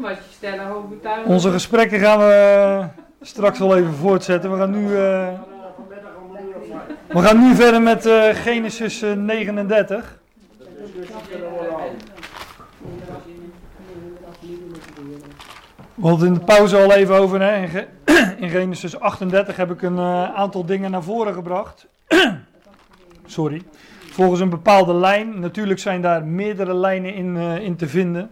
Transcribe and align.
was 0.00 0.10
je 0.10 0.22
stellen. 0.30 1.26
Onze 1.26 1.50
gesprekken 1.50 1.98
gaan 2.00 2.18
we 2.18 2.32
eh, 2.32 2.86
straks 3.20 3.58
wel 3.58 3.76
even 3.76 3.94
voortzetten. 3.94 4.50
We 4.50 4.56
gaan 4.56 4.70
nu, 4.70 4.84
eh, 4.96 5.28
we 7.08 7.22
gaan 7.22 7.38
nu 7.48 7.54
verder 7.54 7.82
met 7.82 8.06
eh, 8.06 8.28
Genesis 8.34 9.02
eh, 9.02 9.12
39. 9.12 10.20
We 15.94 16.08
hadden 16.08 16.26
in 16.28 16.34
de 16.34 16.40
pauze 16.40 16.76
al 16.76 16.92
even 16.92 17.14
over. 17.14 17.40
Hè. 17.42 17.56
In, 17.62 17.68
Ge- 17.68 17.86
in 18.44 18.48
Genesis 18.48 19.00
38 19.00 19.56
heb 19.56 19.70
ik 19.70 19.82
een 19.82 19.98
aantal 20.34 20.64
dingen 20.64 20.90
naar 20.90 21.02
voren 21.02 21.34
gebracht. 21.34 21.86
Sorry. 23.26 23.62
Volgens 24.10 24.40
een 24.40 24.48
bepaalde 24.50 24.94
lijn. 24.94 25.40
Natuurlijk 25.40 25.80
zijn 25.80 26.00
daar 26.02 26.24
meerdere 26.24 26.74
lijnen 26.74 27.14
in, 27.14 27.36
in 27.36 27.76
te 27.76 27.88
vinden. 27.88 28.30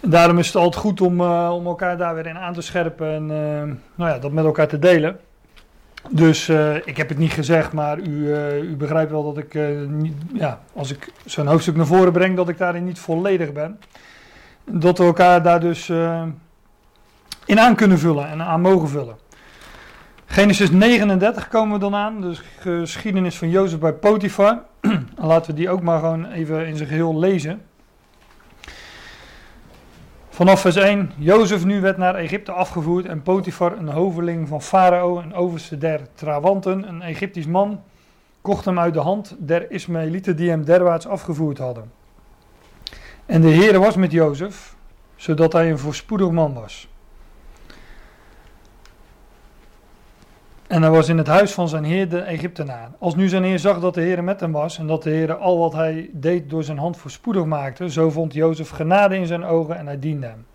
Daarom 0.00 0.38
is 0.38 0.46
het 0.46 0.56
altijd 0.56 0.82
goed 0.82 1.00
om, 1.00 1.20
eh, 1.20 1.50
om 1.54 1.66
elkaar 1.66 1.96
daar 1.96 2.14
weer 2.14 2.26
in 2.26 2.38
aan 2.38 2.52
te 2.52 2.60
scherpen 2.60 3.08
en 3.14 3.22
eh, 3.22 3.74
nou 3.94 4.10
ja, 4.10 4.18
dat 4.18 4.32
met 4.32 4.44
elkaar 4.44 4.68
te 4.68 4.78
delen. 4.78 5.18
Dus 6.10 6.48
eh, 6.48 6.74
ik 6.74 6.96
heb 6.96 7.08
het 7.08 7.18
niet 7.18 7.32
gezegd, 7.32 7.72
maar 7.72 7.98
u, 7.98 8.34
u 8.60 8.76
begrijpt 8.76 9.10
wel 9.10 9.34
dat 9.34 9.44
ik, 9.44 9.58
ja, 10.32 10.60
als 10.74 10.92
ik 10.92 11.12
zo'n 11.24 11.46
hoofdstuk 11.46 11.76
naar 11.76 11.86
voren 11.86 12.12
breng, 12.12 12.36
dat 12.36 12.48
ik 12.48 12.58
daarin 12.58 12.84
niet 12.84 12.98
volledig 12.98 13.52
ben. 13.52 13.78
Dat 14.64 14.98
we 14.98 15.04
elkaar 15.04 15.42
daar 15.42 15.60
dus 15.60 15.88
in 17.44 17.60
aan 17.60 17.74
kunnen 17.74 17.98
vullen 17.98 18.28
en 18.28 18.42
aan 18.42 18.60
mogen 18.60 18.88
vullen. 18.88 19.16
Genesis 20.26 20.70
39 20.70 21.48
komen 21.48 21.72
we 21.72 21.78
dan 21.78 21.94
aan, 21.94 22.20
de 22.20 22.38
geschiedenis 22.58 23.38
van 23.38 23.50
Jozef 23.50 23.78
bij 23.78 23.92
Potifar. 23.92 24.62
En 24.80 25.08
laten 25.16 25.50
we 25.50 25.56
die 25.56 25.70
ook 25.70 25.82
maar 25.82 25.98
gewoon 25.98 26.26
even 26.26 26.66
in 26.66 26.76
zijn 26.76 26.88
geheel 26.88 27.18
lezen. 27.18 27.60
Vanaf 30.38 30.60
vers 30.60 30.76
1. 30.76 31.12
Jozef 31.16 31.64
nu 31.64 31.80
werd 31.80 31.96
naar 31.96 32.14
Egypte 32.14 32.52
afgevoerd 32.52 33.06
en 33.06 33.22
Potifar, 33.22 33.78
een 33.78 33.88
hoveling 33.88 34.48
van 34.48 34.62
Farao, 34.62 35.18
een 35.18 35.34
overste 35.34 35.78
der 35.78 36.00
Trawanten, 36.14 36.88
een 36.88 37.02
Egyptisch 37.02 37.46
man, 37.46 37.82
kocht 38.40 38.64
hem 38.64 38.78
uit 38.78 38.94
de 38.94 39.00
hand 39.00 39.36
der 39.38 39.70
Ismaëlieten 39.70 40.36
die 40.36 40.50
hem 40.50 40.64
derwaarts 40.64 41.06
afgevoerd 41.06 41.58
hadden. 41.58 41.92
En 43.26 43.40
de 43.40 43.50
Heere 43.50 43.78
was 43.78 43.96
met 43.96 44.12
Jozef, 44.12 44.76
zodat 45.16 45.52
hij 45.52 45.70
een 45.70 45.78
voorspoedig 45.78 46.30
man 46.30 46.54
was. 46.54 46.88
En 50.68 50.82
hij 50.82 50.90
was 50.90 51.08
in 51.08 51.18
het 51.18 51.26
huis 51.26 51.52
van 51.52 51.68
zijn 51.68 51.84
heer 51.84 52.08
de 52.08 52.20
Egyptenaar. 52.20 52.90
Als 52.98 53.14
nu 53.14 53.28
zijn 53.28 53.44
heer 53.44 53.58
zag 53.58 53.80
dat 53.80 53.94
de 53.94 54.00
Heer 54.00 54.24
met 54.24 54.40
hem 54.40 54.52
was 54.52 54.78
en 54.78 54.86
dat 54.86 55.02
de 55.02 55.10
Heer 55.10 55.34
al 55.34 55.58
wat 55.58 55.72
hij 55.72 56.10
deed 56.12 56.50
door 56.50 56.64
zijn 56.64 56.78
hand 56.78 56.96
voorspoedig 56.96 57.44
maakte, 57.44 57.90
zo 57.90 58.10
vond 58.10 58.34
Jozef 58.34 58.70
genade 58.70 59.16
in 59.16 59.26
zijn 59.26 59.44
ogen 59.44 59.76
en 59.76 59.86
hij 59.86 59.98
diende 59.98 60.26
hem. 60.26 60.46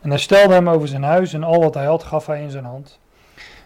En 0.00 0.10
hij 0.10 0.18
stelde 0.18 0.54
hem 0.54 0.68
over 0.68 0.88
zijn 0.88 1.02
huis 1.02 1.32
en 1.32 1.44
al 1.44 1.60
wat 1.60 1.74
hij 1.74 1.84
had 1.84 2.02
gaf 2.02 2.26
hij 2.26 2.42
in 2.42 2.50
zijn 2.50 2.64
hand. 2.64 2.98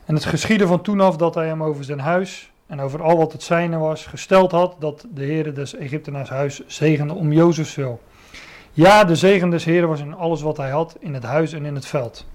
En 0.04 0.14
het 0.14 0.24
geschiedde 0.24 0.66
van 0.66 0.82
toen 0.82 1.00
af 1.00 1.16
dat 1.16 1.34
hij 1.34 1.46
hem 1.46 1.62
over 1.62 1.84
zijn 1.84 2.00
huis 2.00 2.52
en 2.66 2.80
over 2.80 3.02
al 3.02 3.16
wat 3.16 3.32
het 3.32 3.42
zijne 3.42 3.78
was 3.78 4.06
gesteld 4.06 4.50
had, 4.50 4.76
dat 4.78 5.06
de 5.14 5.24
Heer 5.24 5.54
des 5.54 5.74
Egyptenaars 5.74 6.28
huis 6.28 6.62
zegende 6.66 7.14
om 7.14 7.32
Jozefs 7.32 7.74
wil. 7.74 8.00
Ja, 8.72 9.04
de 9.04 9.16
zegen 9.16 9.50
des 9.50 9.64
Heeren 9.64 9.88
was 9.88 10.00
in 10.00 10.14
alles 10.14 10.42
wat 10.42 10.56
hij 10.56 10.70
had, 10.70 10.96
in 11.00 11.14
het 11.14 11.24
huis 11.24 11.52
en 11.52 11.64
in 11.64 11.74
het 11.74 11.86
veld. 11.86 12.26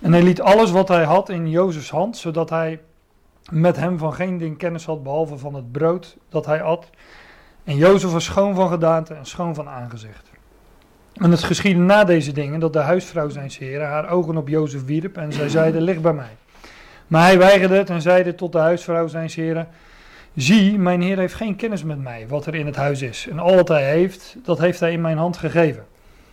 En 0.00 0.12
hij 0.12 0.22
liet 0.22 0.40
alles 0.40 0.70
wat 0.70 0.88
hij 0.88 1.04
had 1.04 1.28
in 1.28 1.50
Jozefs 1.50 1.90
hand, 1.90 2.16
zodat 2.16 2.50
hij 2.50 2.80
met 3.50 3.76
hem 3.76 3.98
van 3.98 4.14
geen 4.14 4.38
ding 4.38 4.58
kennis 4.58 4.84
had, 4.84 5.02
behalve 5.02 5.38
van 5.38 5.54
het 5.54 5.72
brood 5.72 6.16
dat 6.28 6.46
hij 6.46 6.62
at. 6.62 6.90
En 7.64 7.76
Jozef 7.76 8.10
was 8.10 8.24
schoon 8.24 8.54
van 8.54 8.68
gedaante 8.68 9.14
en 9.14 9.26
schoon 9.26 9.54
van 9.54 9.68
aangezicht. 9.68 10.30
En 11.14 11.30
het 11.30 11.42
geschiedde 11.42 11.82
na 11.82 12.04
deze 12.04 12.32
dingen 12.32 12.60
dat 12.60 12.72
de 12.72 12.78
huisvrouw 12.78 13.28
zijn 13.28 13.50
heren 13.58 13.88
haar 13.88 14.10
ogen 14.10 14.36
op 14.36 14.48
Jozef 14.48 14.84
wierp 14.84 15.16
en 15.16 15.32
zij 15.32 15.48
zeide, 15.48 15.80
lig 15.80 16.00
bij 16.00 16.12
mij. 16.12 16.36
Maar 17.06 17.22
hij 17.22 17.38
weigerde 17.38 17.76
het 17.76 17.90
en 17.90 18.02
zeide 18.02 18.34
tot 18.34 18.52
de 18.52 18.58
huisvrouw 18.58 19.06
zijn 19.06 19.30
heren, 19.34 19.68
zie, 20.34 20.78
mijn 20.78 21.02
heer 21.02 21.18
heeft 21.18 21.34
geen 21.34 21.56
kennis 21.56 21.84
met 21.84 22.02
mij, 22.02 22.28
wat 22.28 22.46
er 22.46 22.54
in 22.54 22.66
het 22.66 22.76
huis 22.76 23.02
is. 23.02 23.26
En 23.30 23.38
al 23.38 23.54
wat 23.54 23.68
hij 23.68 23.90
heeft, 23.90 24.36
dat 24.44 24.58
heeft 24.58 24.80
hij 24.80 24.92
in 24.92 25.00
mijn 25.00 25.18
hand 25.18 25.36
gegeven. 25.36 25.84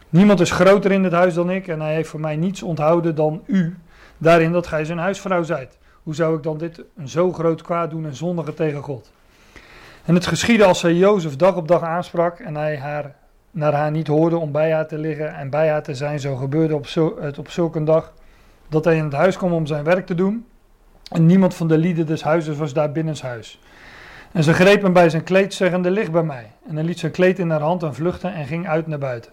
Niemand 0.09 0.39
is 0.39 0.51
groter 0.51 0.91
in 0.91 1.03
het 1.03 1.13
huis 1.13 1.33
dan 1.33 1.51
ik 1.51 1.67
en 1.67 1.81
hij 1.81 1.93
heeft 1.93 2.09
voor 2.09 2.19
mij 2.19 2.35
niets 2.35 2.63
onthouden 2.63 3.15
dan 3.15 3.43
u, 3.45 3.77
daarin 4.17 4.51
dat 4.51 4.67
gij 4.67 4.85
zijn 4.85 4.97
huisvrouw 4.97 5.43
zijt. 5.43 5.77
Hoe 6.03 6.15
zou 6.15 6.37
ik 6.37 6.43
dan 6.43 6.57
dit 6.57 6.83
een 6.97 7.09
zo 7.09 7.33
groot 7.33 7.61
kwaad 7.61 7.89
doen 7.89 8.05
en 8.05 8.15
zondigen 8.15 8.55
tegen 8.55 8.81
God? 8.81 9.11
En 10.05 10.15
het 10.15 10.25
geschiedde 10.25 10.65
als 10.65 10.79
zij 10.79 10.93
Jozef 10.93 11.35
dag 11.35 11.55
op 11.55 11.67
dag 11.67 11.81
aansprak 11.81 12.39
en 12.39 12.55
hij 12.55 12.77
haar, 12.77 13.15
naar 13.51 13.73
haar 13.73 13.91
niet 13.91 14.07
hoorde 14.07 14.37
om 14.37 14.51
bij 14.51 14.73
haar 14.73 14.87
te 14.87 14.97
liggen 14.97 15.35
en 15.35 15.49
bij 15.49 15.69
haar 15.69 15.83
te 15.83 15.95
zijn, 15.95 16.19
zo 16.19 16.35
gebeurde 16.35 16.75
op 16.75 16.87
zul- 16.87 17.17
het 17.19 17.37
op 17.37 17.49
zulk 17.49 17.75
een 17.75 17.85
dag 17.85 18.13
dat 18.67 18.85
hij 18.85 18.95
in 18.95 19.03
het 19.03 19.13
huis 19.13 19.37
kwam 19.37 19.53
om 19.53 19.65
zijn 19.65 19.83
werk 19.83 20.05
te 20.05 20.15
doen. 20.15 20.45
En 21.11 21.25
niemand 21.25 21.53
van 21.53 21.67
de 21.67 21.77
lieden 21.77 22.05
des 22.05 22.23
huizes 22.23 22.57
was 22.57 22.73
daar 22.73 22.91
binnenshuis. 22.91 23.59
En 24.31 24.43
ze 24.43 24.53
greep 24.53 24.81
hem 24.81 24.93
bij 24.93 25.09
zijn 25.09 25.23
kleed, 25.23 25.53
zeggende, 25.53 25.91
lig 25.91 26.11
bij 26.11 26.23
mij. 26.23 26.51
En 26.67 26.75
hij 26.75 26.83
liet 26.83 26.99
zijn 26.99 27.11
kleed 27.11 27.39
in 27.39 27.49
haar 27.49 27.61
hand 27.61 27.83
en 27.83 27.95
vluchtte 27.95 28.27
en 28.27 28.45
ging 28.45 28.67
uit 28.67 28.87
naar 28.87 28.99
buiten. 28.99 29.31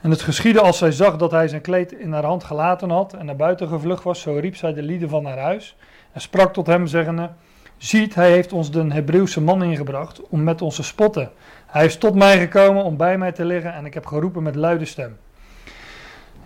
En 0.00 0.10
het 0.10 0.22
geschiedde 0.22 0.60
als 0.60 0.78
zij 0.78 0.92
zag 0.92 1.16
dat 1.16 1.30
hij 1.30 1.48
zijn 1.48 1.60
kleed 1.60 1.92
in 1.92 2.12
haar 2.12 2.24
hand 2.24 2.44
gelaten 2.44 2.90
had 2.90 3.12
en 3.12 3.26
naar 3.26 3.36
buiten 3.36 3.68
gevlucht 3.68 4.02
was, 4.04 4.20
zo 4.20 4.38
riep 4.40 4.56
zij 4.56 4.72
de 4.72 4.82
lieden 4.82 5.08
van 5.08 5.24
haar 5.24 5.38
huis 5.38 5.76
en 6.12 6.20
sprak 6.20 6.52
tot 6.52 6.66
hem, 6.66 6.86
zeggende, 6.86 7.30
ziet, 7.76 8.14
hij 8.14 8.30
heeft 8.30 8.52
ons 8.52 8.70
de 8.70 8.92
Hebreeuwse 8.92 9.40
man 9.40 9.62
ingebracht 9.62 10.20
om 10.28 10.42
met 10.42 10.62
ons 10.62 10.76
te 10.76 10.82
spotten. 10.82 11.30
Hij 11.66 11.84
is 11.84 11.96
tot 11.96 12.14
mij 12.14 12.38
gekomen 12.38 12.84
om 12.84 12.96
bij 12.96 13.18
mij 13.18 13.32
te 13.32 13.44
liggen 13.44 13.74
en 13.74 13.84
ik 13.84 13.94
heb 13.94 14.06
geroepen 14.06 14.42
met 14.42 14.54
luide 14.54 14.84
stem. 14.84 15.16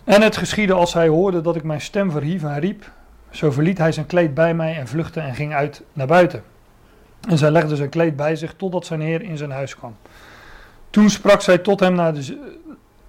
En 0.04 0.22
het 0.22 0.36
geschiedde 0.36 0.72
als 0.72 0.94
hij 0.94 1.08
hoorde 1.08 1.40
dat 1.40 1.56
ik 1.56 1.62
mijn 1.62 1.80
stem 1.80 2.10
verhief 2.10 2.42
en 2.42 2.60
riep, 2.60 2.90
zo 3.30 3.50
verliet 3.50 3.78
hij 3.78 3.92
zijn 3.92 4.06
kleed 4.06 4.34
bij 4.34 4.54
mij 4.54 4.76
en 4.76 4.88
vluchtte 4.88 5.20
en 5.20 5.34
ging 5.34 5.54
uit 5.54 5.82
naar 5.92 6.06
buiten. 6.06 6.42
En 7.28 7.38
zij 7.38 7.50
legde 7.50 7.76
zijn 7.76 7.88
kleed 7.88 8.16
bij 8.16 8.36
zich 8.36 8.54
totdat 8.56 8.86
zijn 8.86 9.00
heer 9.00 9.22
in 9.22 9.36
zijn 9.36 9.50
huis 9.50 9.76
kwam. 9.76 9.96
Toen 10.90 11.10
sprak 11.10 11.40
zij 11.40 11.58
tot 11.58 11.80
hem 11.80 11.94
naar, 11.94 12.14
de, 12.14 12.60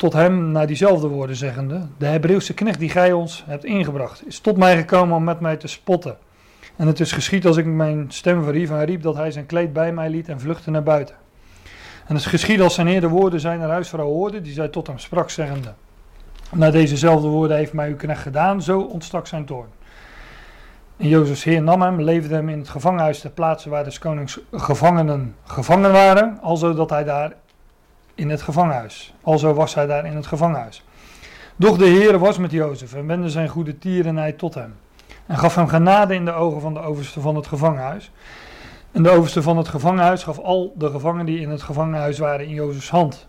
tot 0.03 0.13
hem 0.13 0.51
naar 0.51 0.67
diezelfde 0.67 1.07
woorden, 1.07 1.35
zeggende: 1.35 1.81
De 1.97 2.05
Hebreeuwse 2.05 2.53
knecht 2.53 2.79
die 2.79 2.89
gij 2.89 3.11
ons 3.11 3.43
hebt 3.47 3.65
ingebracht, 3.65 4.27
is 4.27 4.39
tot 4.39 4.57
mij 4.57 4.77
gekomen 4.77 5.15
om 5.15 5.23
met 5.23 5.39
mij 5.39 5.57
te 5.57 5.67
spotten. 5.67 6.17
En 6.75 6.87
het 6.87 6.99
is 6.99 7.11
geschied 7.11 7.45
als 7.45 7.57
ik 7.57 7.65
mijn 7.65 8.05
stem 8.07 8.43
verhief 8.43 8.69
en 8.69 8.85
riep 8.85 9.01
dat 9.01 9.15
hij 9.15 9.31
zijn 9.31 9.45
kleed 9.45 9.73
bij 9.73 9.93
mij 9.93 10.09
liet 10.09 10.29
en 10.29 10.39
vluchtte 10.39 10.71
naar 10.71 10.83
buiten. 10.83 11.15
En 12.07 12.15
het 12.15 12.25
geschiedde 12.25 12.63
als 12.63 12.73
zijn 12.73 12.87
heer 12.87 13.01
de 13.01 13.07
woorden 13.07 13.39
zijner 13.39 13.69
huisvrouw 13.69 14.05
hoorde, 14.05 14.41
die 14.41 14.53
zij 14.53 14.67
tot 14.67 14.87
hem 14.87 14.99
sprak, 14.99 15.29
zeggende: 15.29 15.73
Na 16.51 16.71
dezezelfde 16.71 17.27
woorden 17.27 17.57
heeft 17.57 17.73
mij 17.73 17.89
uw 17.89 17.95
knecht 17.95 18.21
gedaan, 18.21 18.61
zo 18.61 18.79
ontstak 18.79 19.27
zijn 19.27 19.45
toorn. 19.45 19.69
En 20.97 21.07
Jozefs 21.07 21.43
heer 21.43 21.61
nam 21.61 21.81
hem, 21.81 22.01
leefde 22.01 22.35
hem 22.35 22.49
in 22.49 22.59
het 22.59 22.69
gevangenhuis 22.69 23.19
ter 23.19 23.29
plaatse 23.29 23.69
waar 23.69 23.83
des 23.83 23.99
konings 23.99 24.39
gevangenen 24.51 25.35
gevangen 25.43 25.91
waren, 25.91 26.39
alzo 26.41 26.73
dat 26.73 26.89
hij 26.89 27.03
daar 27.03 27.33
in 28.15 28.29
het 28.29 28.41
gevangenhuis. 28.41 29.13
Alzo 29.21 29.53
was 29.53 29.73
hij 29.73 29.85
daar 29.85 30.05
in 30.05 30.15
het 30.15 30.27
gevangenhuis. 30.27 30.83
Doch 31.55 31.77
de 31.77 31.85
Heer 31.85 32.19
was 32.19 32.37
met 32.37 32.51
Jozef 32.51 32.93
en 32.93 33.07
wendde 33.07 33.29
zijn 33.29 33.49
goede 33.49 33.77
tierenheid 33.77 34.37
tot 34.37 34.53
hem. 34.53 34.75
En 35.25 35.37
gaf 35.37 35.55
hem 35.55 35.67
genade 35.67 36.13
in 36.13 36.25
de 36.25 36.33
ogen 36.33 36.61
van 36.61 36.73
de 36.73 36.79
overste 36.79 37.21
van 37.21 37.35
het 37.35 37.47
gevangenhuis. 37.47 38.11
En 38.91 39.03
de 39.03 39.09
overste 39.09 39.41
van 39.41 39.57
het 39.57 39.67
gevangenhuis 39.67 40.23
gaf 40.23 40.39
al 40.39 40.73
de 40.77 40.89
gevangenen 40.89 41.25
die 41.25 41.39
in 41.39 41.49
het 41.49 41.61
gevangenhuis 41.61 42.17
waren 42.17 42.45
in 42.45 42.53
Jozefs 42.53 42.89
hand. 42.89 43.27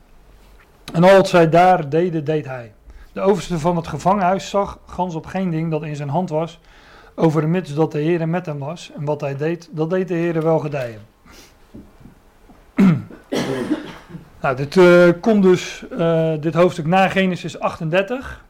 En 0.92 1.04
al 1.04 1.16
wat 1.16 1.28
zij 1.28 1.48
daar 1.48 1.88
deden, 1.88 2.24
deed 2.24 2.46
hij. 2.46 2.72
De 3.12 3.20
overste 3.20 3.58
van 3.58 3.76
het 3.76 3.86
gevangenhuis 3.86 4.50
zag 4.50 4.78
gans 4.86 5.14
op 5.14 5.26
geen 5.26 5.50
ding 5.50 5.70
dat 5.70 5.82
in 5.82 5.96
zijn 5.96 6.08
hand 6.08 6.30
was, 6.30 6.60
over 7.14 7.40
de 7.40 7.46
mits 7.46 7.74
dat 7.74 7.92
de 7.92 7.98
Heer 7.98 8.28
met 8.28 8.46
hem 8.46 8.58
was. 8.58 8.92
En 8.96 9.04
wat 9.04 9.20
hij 9.20 9.36
deed, 9.36 9.68
dat 9.72 9.90
deed 9.90 10.08
de 10.08 10.14
Heer 10.14 10.42
wel 10.42 10.58
gedijen. 10.58 11.00
nou, 14.44 14.56
dit 14.56 14.76
uh, 14.76 15.08
komt 15.20 15.42
dus, 15.42 15.84
uh, 15.92 16.32
dit 16.40 16.54
hoofdstuk 16.54 16.86
na 16.86 17.08
Genesis 17.08 17.58
38. 17.58 18.44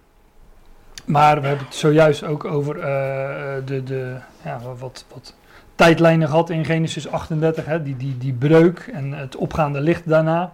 Maar 1.05 1.41
we 1.41 1.47
hebben 1.47 1.67
het 1.67 1.75
zojuist 1.75 2.25
ook 2.25 2.45
over 2.45 2.77
uh, 2.77 2.83
de, 3.65 3.83
de 3.83 4.17
ja, 4.45 4.61
wat, 4.79 5.05
wat 5.13 5.35
tijdlijnen 5.75 6.29
gehad 6.29 6.51
in 6.51 6.65
Genesis 6.65 7.09
38. 7.09 7.65
Hè, 7.65 7.83
die, 7.83 7.97
die, 7.97 8.19
die 8.19 8.33
breuk 8.33 8.91
en 8.93 9.13
het 9.13 9.37
opgaande 9.37 9.81
licht 9.81 10.09
daarna. 10.09 10.53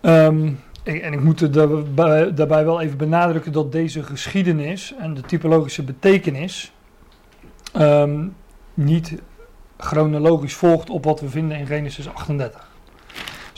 Um, 0.00 0.60
en 0.82 1.12
ik 1.12 1.20
moet 1.20 1.54
daarbij, 1.54 2.34
daarbij 2.34 2.64
wel 2.64 2.80
even 2.80 2.96
benadrukken 2.96 3.52
dat 3.52 3.72
deze 3.72 4.02
geschiedenis 4.02 4.94
en 4.98 5.14
de 5.14 5.20
typologische 5.20 5.82
betekenis 5.82 6.72
um, 7.76 8.34
niet 8.74 9.14
chronologisch 9.76 10.54
volgt 10.54 10.90
op 10.90 11.04
wat 11.04 11.20
we 11.20 11.28
vinden 11.28 11.58
in 11.58 11.66
Genesis 11.66 12.08
38. 12.08 12.69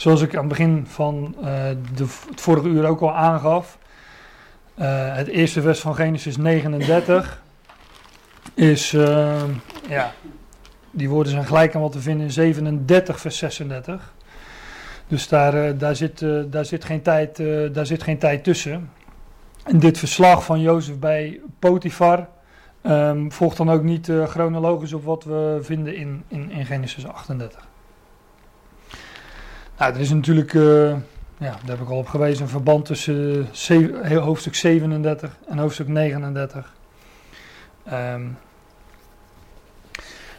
Zoals 0.03 0.21
ik 0.21 0.33
aan 0.33 0.39
het 0.39 0.47
begin 0.47 0.85
van 0.87 1.35
uh, 1.37 1.45
de, 1.95 2.05
het 2.29 2.41
vorige 2.41 2.67
uur 2.67 2.85
ook 2.85 3.01
al 3.01 3.15
aangaf, 3.15 3.77
uh, 4.75 5.15
het 5.15 5.27
eerste 5.27 5.61
vers 5.61 5.79
van 5.79 5.95
Genesis 5.95 6.37
39 6.37 7.41
is, 8.53 8.93
uh, 8.93 9.43
ja, 9.89 10.11
die 10.91 11.09
woorden 11.09 11.31
zijn 11.31 11.45
gelijk 11.45 11.75
aan 11.75 11.81
wat 11.81 11.93
we 11.93 11.99
vinden 11.99 12.25
in 12.25 12.31
37 12.31 13.19
vers 13.19 13.37
36. 13.37 14.13
Dus 15.07 15.27
daar, 15.27 15.77
daar, 15.77 15.95
zit, 15.95 16.25
daar, 16.49 16.65
zit 16.65 16.85
geen 16.85 17.01
tijd, 17.01 17.37
daar 17.73 17.85
zit 17.85 18.03
geen 18.03 18.17
tijd 18.17 18.43
tussen. 18.43 18.91
En 19.63 19.79
dit 19.79 19.97
verslag 19.97 20.45
van 20.45 20.61
Jozef 20.61 20.99
bij 20.99 21.39
Potifar 21.59 22.27
um, 22.81 23.31
volgt 23.31 23.57
dan 23.57 23.71
ook 23.71 23.83
niet 23.83 24.11
chronologisch 24.27 24.93
op 24.93 25.03
wat 25.03 25.23
we 25.23 25.59
vinden 25.61 25.95
in, 25.95 26.23
in, 26.27 26.51
in 26.51 26.65
Genesis 26.65 27.07
38. 27.07 27.71
Nou, 29.83 29.95
er 29.95 30.01
is 30.01 30.09
natuurlijk, 30.09 30.53
uh, 30.53 30.89
ja, 30.89 30.97
daar 31.37 31.59
heb 31.65 31.81
ik 31.81 31.89
al 31.89 31.97
op 31.97 32.07
gewezen, 32.07 32.43
een 32.43 32.49
verband 32.49 32.85
tussen 32.85 33.47
zeven, 33.51 34.15
hoofdstuk 34.15 34.55
37 34.55 35.37
en 35.47 35.57
hoofdstuk 35.57 35.87
39. 35.87 36.73
Um, 37.93 38.37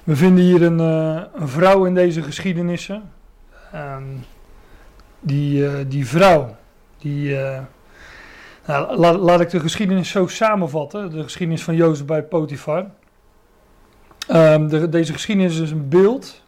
we 0.05 0.17
vinden 0.17 0.44
hier 0.44 0.62
een, 0.62 0.79
uh, 0.79 1.23
een, 1.35 1.49
vrouw 1.49 1.85
in 1.85 1.94
deze 1.94 2.23
geschiedenissen. 2.23 3.12
Um, 3.75 4.25
die, 5.20 5.87
die 5.87 6.06
vrouw, 6.06 6.56
die 6.99 7.37
nou, 8.67 8.97
laat, 8.97 9.17
laat, 9.17 9.40
ik 9.40 9.50
de 9.50 9.61
geschiedenis 9.61 10.11
zo 10.11 10.26
samenvatten. 10.26 11.11
De 11.11 11.23
geschiedenis 11.23 11.62
van 11.62 11.75
Jozef 11.75 12.06
bij 12.06 12.23
Potifar. 12.23 12.87
De, 14.26 14.87
deze 14.90 15.12
geschiedenis 15.12 15.58
is 15.58 15.70
een 15.70 15.88
beeld 15.88 16.43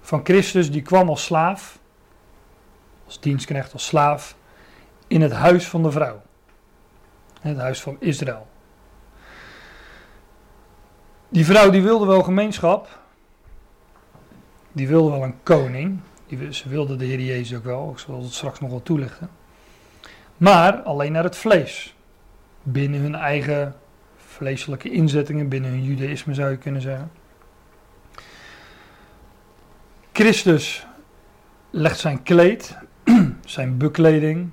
van 0.00 0.20
Christus 0.24 0.70
die 0.70 0.82
kwam 0.82 1.08
als 1.08 1.24
slaaf. 1.24 1.80
Als 3.12 3.20
dienstknecht, 3.20 3.72
als 3.72 3.86
slaaf. 3.86 4.36
In 5.06 5.20
het 5.20 5.32
huis 5.32 5.68
van 5.68 5.82
de 5.82 5.90
vrouw. 5.90 6.22
Het 7.40 7.58
huis 7.58 7.80
van 7.80 7.96
Israël. 7.98 8.46
Die 11.28 11.44
vrouw 11.44 11.70
die 11.70 11.82
wilde 11.82 12.06
wel 12.06 12.22
gemeenschap. 12.22 13.00
Die 14.72 14.88
wilde 14.88 15.10
wel 15.10 15.22
een 15.22 15.42
koning. 15.42 16.00
Die, 16.26 16.52
ze 16.52 16.68
wilde 16.68 16.96
de 16.96 17.04
Heer 17.04 17.20
Jezus 17.20 17.58
ook 17.58 17.64
wel. 17.64 17.90
Ik 17.90 17.98
zal 17.98 18.22
het 18.22 18.32
straks 18.32 18.60
nog 18.60 18.70
wel 18.70 18.82
toelichten 18.82 19.30
maar 20.42 20.82
alleen 20.82 21.12
naar 21.12 21.24
het 21.24 21.36
vlees. 21.36 21.94
Binnen 22.62 23.00
hun 23.00 23.14
eigen 23.14 23.74
vleeselijke 24.16 24.90
inzettingen, 24.90 25.48
binnen 25.48 25.70
hun 25.70 25.84
judaïsme 25.84 26.34
zou 26.34 26.50
je 26.50 26.56
kunnen 26.56 26.80
zeggen. 26.82 27.10
Christus 30.12 30.86
legt 31.70 31.98
zijn 31.98 32.22
kleed, 32.22 32.78
zijn 33.44 33.76
bekleding, 33.76 34.50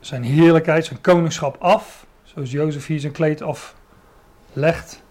zijn 0.00 0.22
heerlijkheid, 0.22 0.84
zijn 0.84 1.00
koningschap 1.00 1.56
af, 1.58 2.06
zoals 2.22 2.50
Jozef 2.50 2.86
hier 2.86 3.00
zijn 3.00 3.12
kleed 3.12 3.42
aflegt. 3.42 5.02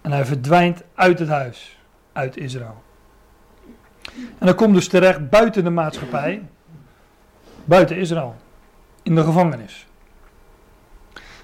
En 0.00 0.12
hij 0.12 0.24
verdwijnt 0.24 0.82
uit 0.94 1.18
het 1.18 1.28
huis, 1.28 1.78
uit 2.12 2.36
Israël. 2.36 2.82
En 4.38 4.46
dan 4.46 4.54
komt 4.54 4.74
dus 4.74 4.88
terecht 4.88 5.28
buiten 5.30 5.64
de 5.64 5.70
maatschappij, 5.70 6.48
buiten 7.64 7.96
Israël 7.96 8.36
in 9.02 9.14
de 9.14 9.24
gevangenis. 9.24 9.86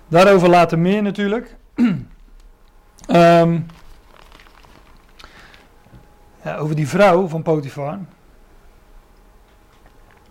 Daarover 0.09 0.49
later 0.49 0.79
meer 0.79 1.03
natuurlijk. 1.03 1.57
um, 1.75 1.97
ja, 6.45 6.57
over 6.57 6.77
die 6.77 6.89
vrouw 6.89 7.29
van 7.29 7.43
Potifar. 7.43 7.99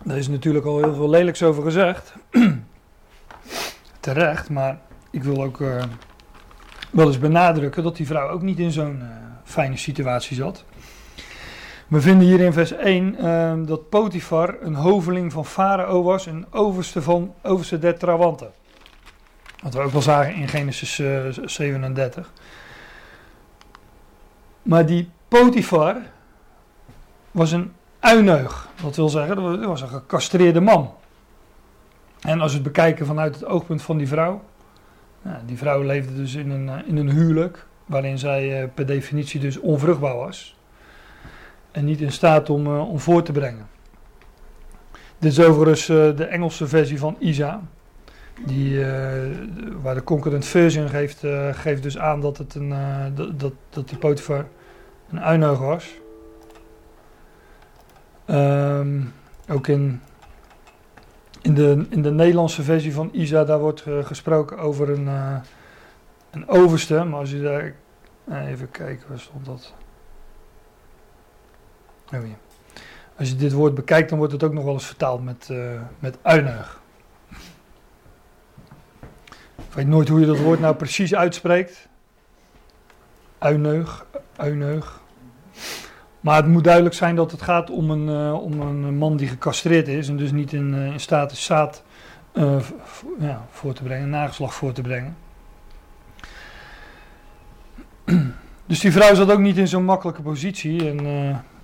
Daar 0.06 0.18
is 0.18 0.28
natuurlijk 0.28 0.66
al 0.66 0.78
heel 0.78 0.94
veel 0.94 1.10
lelijks 1.10 1.44
over 1.44 1.63
gezegd. 1.63 2.13
Terecht, 4.00 4.50
maar 4.50 4.80
ik 5.10 5.24
wil 5.24 5.44
ook 5.44 5.60
uh, 5.60 5.84
wel 6.92 7.07
eens 7.07 7.19
benadrukken 7.19 7.84
dat 7.84 7.96
die 7.96 8.06
vrouw 8.06 8.30
ook 8.30 8.42
niet 8.42 8.60
in 8.60 8.72
zo'n 8.72 9.00
uh, 9.02 9.07
fijne 9.44 9.78
situatie 9.78 10.36
zat. 10.36 10.63
We 11.88 12.02
vinden 12.02 12.28
hier 12.28 12.40
in 12.40 12.54
vers 12.54 12.72
1 12.72 13.18
ehm, 13.18 13.66
dat 13.66 13.90
Potifar 13.90 14.56
een 14.62 14.75
hoveling 14.75 15.31
van 15.31 15.46
Farao 15.46 16.04
was, 16.04 16.25
een 16.25 16.46
overste, 16.50 17.01
van, 17.01 17.34
overste 17.42 17.80
der 17.80 17.98
trawanten. 17.98 18.51
Wat 19.63 19.74
we 19.74 19.80
ook 19.80 19.92
wel 19.92 20.01
zagen 20.01 20.34
in 20.34 20.48
Genesis 20.48 21.01
37. 21.46 22.25
Eh, 22.25 22.42
maar 24.62 24.86
die 24.86 25.10
Potifar 25.28 25.98
was 27.31 27.51
een 27.51 27.74
uineug. 28.06 28.68
Dat 28.81 28.96
wil 28.96 29.10
zeggen, 29.10 29.36
dat 29.36 29.66
was 29.66 29.81
een 29.81 29.88
gecastreerde 29.88 30.62
man. 30.62 30.94
En 32.22 32.42
als 32.42 32.52
we 32.52 32.57
het 32.57 32.68
bekijken 32.68 33.06
vanuit 33.06 33.36
het 33.36 33.46
oogpunt 33.46 33.81
van 33.81 33.98
die 33.98 34.07
vrouw. 34.07 34.44
Nou, 35.22 35.38
die 35.46 35.57
vrouw 35.57 35.81
leefde 35.81 36.16
dus 36.16 36.34
in 36.34 36.50
een, 36.50 36.69
eh, 36.69 36.88
in 36.88 36.98
een 36.98 37.10
huwelijk. 37.10 37.66
Waarin 37.86 38.18
zij 38.18 38.62
eh, 38.62 38.69
per 38.74 38.86
definitie 38.86 39.40
dus 39.40 39.60
onvruchtbaar 39.60 40.16
was 40.16 40.57
en 41.72 41.86
niet 41.86 42.02
in 42.02 42.12
staat 42.12 42.50
om, 42.50 42.68
uh, 42.68 42.90
om 42.90 43.00
voor 43.00 43.24
te 43.24 43.31
brengen. 43.31 43.68
Dit 45.18 45.31
is 45.31 45.40
overigens 45.40 45.90
uh, 45.90 46.18
de 46.18 46.25
Engelse 46.25 46.68
versie 46.68 47.00
van 47.00 47.16
Isa. 47.19 47.62
Die, 48.46 48.74
uh, 48.74 48.88
waar 49.81 49.96
de 49.96 50.04
concurrent 50.04 50.46
version 50.46 50.90
geeft, 50.90 51.24
geeft 51.51 51.84
dus 51.84 51.98
aan 51.98 52.22
dat, 52.22 52.38
het 52.38 52.56
een, 52.56 52.74
dat, 53.16 53.40
dat, 53.40 53.54
dat 53.69 54.00
Potifar 54.00 54.46
een 55.10 55.22
uineug 55.22 55.60
was. 55.60 56.00
Um, 58.27 59.13
ook 59.50 59.68
in, 59.68 60.01
in, 61.42 61.54
de, 61.54 61.86
in 61.89 62.01
de 62.01 62.12
Nederlandse 62.12 62.63
versie 62.63 62.94
van 62.94 63.10
Isa, 63.12 63.44
daar 63.44 63.60
wordt 63.60 63.83
gesproken 64.01 64.57
over 64.57 64.89
een, 64.89 65.07
een 66.31 66.48
overste. 66.48 67.04
Maar 67.04 67.19
als 67.19 67.31
je 67.31 67.42
daar... 67.42 67.74
even 68.48 68.72
kijken, 68.72 69.10
waar 69.10 69.19
stond 69.19 69.45
dat? 69.45 69.74
Oh 72.13 72.24
Als 73.18 73.30
je 73.30 73.36
dit 73.36 73.54
woord 73.54 73.75
bekijkt, 73.75 74.10
dan 74.10 74.18
wordt 74.18 74.33
het 74.33 74.44
ook 74.44 74.54
nog 74.54 74.63
wel 74.63 74.74
eens 74.74 74.86
vertaald 74.86 75.24
met, 75.24 75.48
uh, 75.51 75.81
met 76.00 76.18
uineug. 76.22 76.81
Ik 79.56 79.74
weet 79.74 79.88
nooit 79.88 80.10
hoe 80.10 80.19
je 80.19 80.25
dat 80.25 80.39
woord 80.39 80.60
nou 80.60 80.75
precies 80.75 81.16
uitspreekt. 81.16 81.88
Uineug, 83.38 84.06
uineug. 84.36 85.01
Maar 86.25 86.36
het 86.36 86.48
moet 86.48 86.63
duidelijk 86.63 86.95
zijn 86.95 87.16
dat 87.16 87.31
het 87.31 87.42
gaat 87.42 87.69
om 87.69 87.89
een, 87.89 88.07
uh, 88.07 88.44
om 88.44 88.62
een 88.62 88.98
man 88.98 89.18
die 89.18 89.27
gecastreerd 89.27 89.88
is 89.88 90.07
en 90.07 90.18
dus 90.18 90.31
niet 90.31 90.54
in, 90.54 90.74
uh, 90.74 90.86
in 90.86 91.00
staat 91.00 91.31
is 91.31 91.44
zaad 91.44 91.83
uh, 92.33 92.57
ja, 93.19 93.45
voor 93.50 93.74
te 93.74 93.83
brengen, 93.83 94.10
nageslag 94.10 94.54
voor 94.54 94.72
te 94.72 94.81
brengen. 94.81 95.18
Dus 98.66 98.80
die 98.80 98.92
vrouw 98.92 99.16
zat 99.16 99.31
ook 99.31 99.39
niet 99.39 99.57
in 99.57 99.68
zo'n 99.68 99.83
makkelijke 99.83 100.22
positie. 100.22 100.89
En 100.89 101.06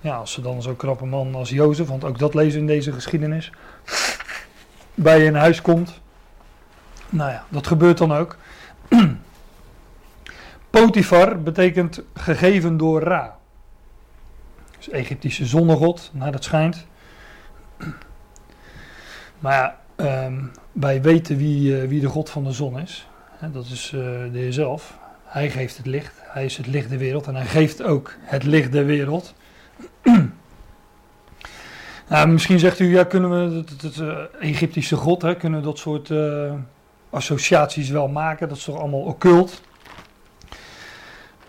ja, 0.00 0.16
als 0.16 0.32
ze 0.32 0.40
dan 0.40 0.62
zo'n 0.62 0.76
knappe 0.76 1.04
man 1.04 1.34
als 1.34 1.50
Jozef, 1.50 1.86
want 1.86 2.04
ook 2.04 2.18
dat 2.18 2.34
lezen 2.34 2.60
in 2.60 2.66
deze 2.66 2.92
geschiedenis, 2.92 3.52
bij 4.94 5.18
je 5.18 5.24
in 5.24 5.34
huis 5.34 5.62
komt. 5.62 6.00
Nou 7.08 7.30
ja, 7.30 7.44
dat 7.48 7.66
gebeurt 7.66 7.98
dan 7.98 8.12
ook. 8.12 8.36
Potifar 10.70 11.42
betekent 11.42 12.02
gegeven 12.14 12.76
door 12.76 13.02
Ra. 13.02 13.40
Dus 14.84 14.92
Egyptische 14.92 15.46
zonnegod, 15.46 16.10
naar 16.12 16.32
dat 16.32 16.44
schijnt. 16.44 16.86
Maar 19.38 19.76
ja, 19.96 20.24
um, 20.26 20.50
wij 20.72 21.02
weten 21.02 21.36
wie, 21.36 21.82
uh, 21.82 21.88
wie 21.88 22.00
de 22.00 22.06
god 22.06 22.30
van 22.30 22.44
de 22.44 22.52
zon 22.52 22.78
is. 22.78 23.08
dat 23.52 23.64
is 23.64 23.92
uh, 23.94 24.00
de 24.32 24.38
Heer 24.38 24.52
zelf. 24.52 24.98
Hij 25.24 25.50
geeft 25.50 25.76
het 25.76 25.86
licht. 25.86 26.14
Hij 26.18 26.44
is 26.44 26.56
het 26.56 26.66
licht 26.66 26.88
der 26.88 26.98
wereld. 26.98 27.26
En 27.26 27.34
hij 27.34 27.46
geeft 27.46 27.82
ook 27.82 28.14
het 28.20 28.42
licht 28.42 28.72
der 28.72 28.84
wereld. 28.84 29.34
Nou, 32.08 32.28
misschien 32.28 32.58
zegt 32.58 32.78
u, 32.78 32.92
ja, 32.92 33.04
kunnen 33.04 33.30
we 33.30 33.64
het, 33.82 34.00
eh, 34.00 34.48
Egyptische 34.50 34.96
god, 34.96 35.22
hè, 35.22 35.36
kunnen 35.36 35.58
we 35.58 35.64
dat 35.64 35.78
soort 35.78 36.12
associaties 37.10 37.88
wel 37.88 38.08
maken? 38.08 38.48
Dat 38.48 38.56
is 38.56 38.64
toch 38.64 38.78
allemaal 38.78 39.00
occult? 39.00 39.62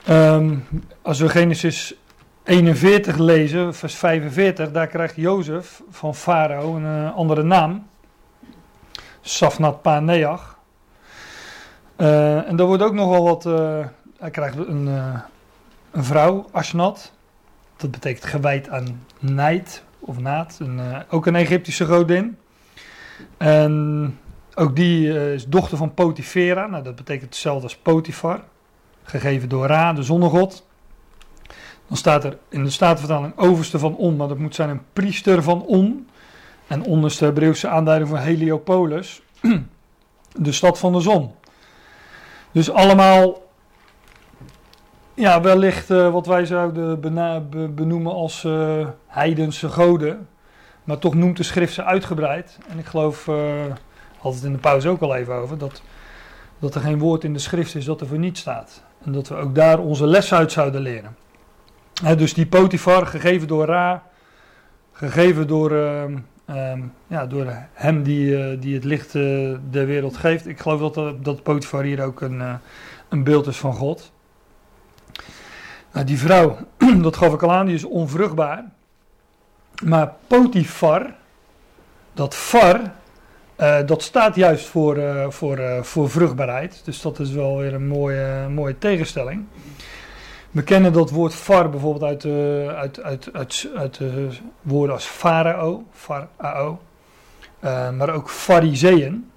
Um, 0.10 0.68
als 1.02 1.20
we 1.20 1.30
Genesis 1.30 1.96
41 2.43 3.17
lezen, 3.17 3.75
vers 3.75 3.95
45, 3.95 4.71
daar 4.71 4.88
krijgt 4.88 5.15
Jozef 5.15 5.81
van 5.89 6.15
Farao 6.15 6.75
een 6.75 6.83
uh, 6.83 7.15
andere 7.15 7.43
naam. 7.43 7.88
Safnat 9.21 9.81
Paneach. 9.81 10.57
Uh, 11.97 12.47
en 12.47 12.55
daar 12.55 12.67
wordt 12.67 12.83
ook 12.83 12.93
nogal 12.93 13.23
wat, 13.23 13.43
hij 14.19 14.29
krijgt 14.31 14.57
een, 14.57 14.88
een 15.91 16.03
vrouw, 16.03 16.45
Ashnat. 16.51 17.12
Dat 17.77 17.91
betekent 17.91 18.25
gewijd 18.25 18.69
aan 18.69 19.05
nijd 19.19 19.83
of 20.00 20.19
naad. 20.19 20.57
Een, 20.59 20.81
ook 21.09 21.25
een 21.25 21.35
Egyptische 21.35 21.85
godin. 21.85 22.38
En 23.38 24.19
ook 24.55 24.75
die 24.75 25.33
is 25.33 25.47
dochter 25.47 25.77
van 25.77 25.93
Potifera. 25.93 26.67
Nou, 26.67 26.83
dat 26.83 26.95
betekent 26.95 27.29
hetzelfde 27.29 27.63
als 27.63 27.77
Potifar. 27.77 28.43
Gegeven 29.03 29.50
door 29.50 29.65
Ra, 29.65 29.93
de 29.93 30.03
zonnegod. 30.03 30.65
Dan 31.93 32.01
staat 32.01 32.23
er 32.23 32.38
in 32.50 32.63
de 32.63 32.69
Statenvertaling 32.69 33.38
overste 33.38 33.79
van 33.79 33.95
On, 33.95 34.15
maar 34.15 34.27
dat 34.27 34.38
moet 34.38 34.55
zijn 34.55 34.69
een 34.69 34.81
priester 34.93 35.43
van 35.43 35.62
On. 35.62 36.07
En 36.67 36.83
On 36.83 37.05
is 37.05 37.17
de 37.17 37.25
Hebreeuwse 37.25 37.67
aanduiding 37.67 38.09
van 38.09 38.19
Heliopolis, 38.19 39.21
de 40.47 40.51
stad 40.51 40.79
van 40.79 40.93
de 40.93 41.00
zon. 41.00 41.31
Dus 42.51 42.71
allemaal 42.71 43.47
ja, 45.13 45.41
wellicht 45.41 45.89
uh, 45.89 46.12
wat 46.12 46.25
wij 46.25 46.45
zouden 46.45 47.01
benoemen 47.75 48.13
als 48.13 48.43
uh, 48.43 48.88
heidense 49.07 49.69
goden. 49.69 50.27
Maar 50.83 50.97
toch 50.97 51.13
noemt 51.13 51.38
de 51.38 51.43
schrift 51.43 51.73
ze 51.73 51.83
uitgebreid. 51.83 52.57
En 52.67 52.79
ik 52.79 52.85
geloof, 52.85 53.27
uh, 53.27 53.35
had 54.17 54.41
in 54.43 54.51
de 54.51 54.57
pauze 54.57 54.89
ook 54.89 55.01
al 55.01 55.15
even 55.15 55.33
over, 55.33 55.57
dat 55.57 55.81
dat 56.59 56.75
er 56.75 56.81
geen 56.81 57.00
woord 57.00 57.23
in 57.23 57.33
de 57.33 57.39
schrift 57.39 57.75
is 57.75 57.85
dat 57.85 58.01
er 58.01 58.07
voor 58.07 58.17
niet 58.17 58.38
staat. 58.38 58.83
En 59.03 59.12
dat 59.12 59.27
we 59.27 59.35
ook 59.35 59.55
daar 59.55 59.79
onze 59.79 60.07
les 60.07 60.33
uit 60.33 60.51
zouden 60.51 60.81
leren. 60.81 61.23
Dus 61.93 62.33
die 62.33 62.45
Potifar, 62.45 63.07
gegeven 63.07 63.47
door 63.47 63.65
Ra, 63.65 64.03
gegeven 64.91 65.47
door, 65.47 65.71
ehm, 65.71 66.17
ehm, 66.45 66.81
ja, 67.07 67.25
door 67.25 67.45
hem 67.73 68.03
die, 68.03 68.25
uh, 68.25 68.62
die 68.62 68.73
het 68.73 68.83
licht 68.83 69.13
uh, 69.13 69.55
der 69.69 69.85
wereld 69.85 70.17
geeft. 70.17 70.47
Ik 70.47 70.59
geloof 70.59 70.93
dat, 70.93 71.25
dat 71.25 71.43
Potifar 71.43 71.83
hier 71.83 72.03
ook 72.03 72.21
een, 72.21 72.59
een 73.09 73.23
beeld 73.23 73.47
is 73.47 73.57
van 73.57 73.73
God. 73.73 74.12
Nou, 75.93 76.05
die 76.05 76.17
vrouw, 76.17 76.57
dat 77.01 77.17
gaf 77.17 77.33
ik 77.33 77.43
al 77.43 77.51
aan, 77.51 77.65
die 77.65 77.75
is 77.75 77.83
onvruchtbaar. 77.83 78.63
Maar 79.83 80.13
Potifar, 80.27 81.13
dat 82.13 82.53
uh, 83.57 83.77
dat 83.85 84.01
staat 84.01 84.35
juist 84.35 84.65
voor, 84.65 84.97
voor, 85.29 85.59
voor 85.81 86.09
vruchtbaarheid. 86.09 86.81
Dus 86.85 87.01
dat 87.01 87.19
is 87.19 87.31
wel 87.31 87.57
weer 87.57 87.73
een 87.73 87.88
mooie, 87.88 88.47
mooie 88.50 88.77
tegenstelling. 88.77 89.45
We 90.53 90.63
kennen 90.63 90.93
dat 90.93 91.10
woord 91.10 91.33
far 91.33 91.69
bijvoorbeeld 91.69 92.03
uit, 92.03 92.25
uit, 92.75 93.03
uit, 93.03 93.29
uit, 93.33 93.69
uit 93.75 94.00
woorden 94.62 94.95
als 94.95 95.05
farao, 95.05 95.86
farao. 95.91 96.81
maar 97.98 98.10
ook 98.10 98.29
fariseeën. 98.29 99.31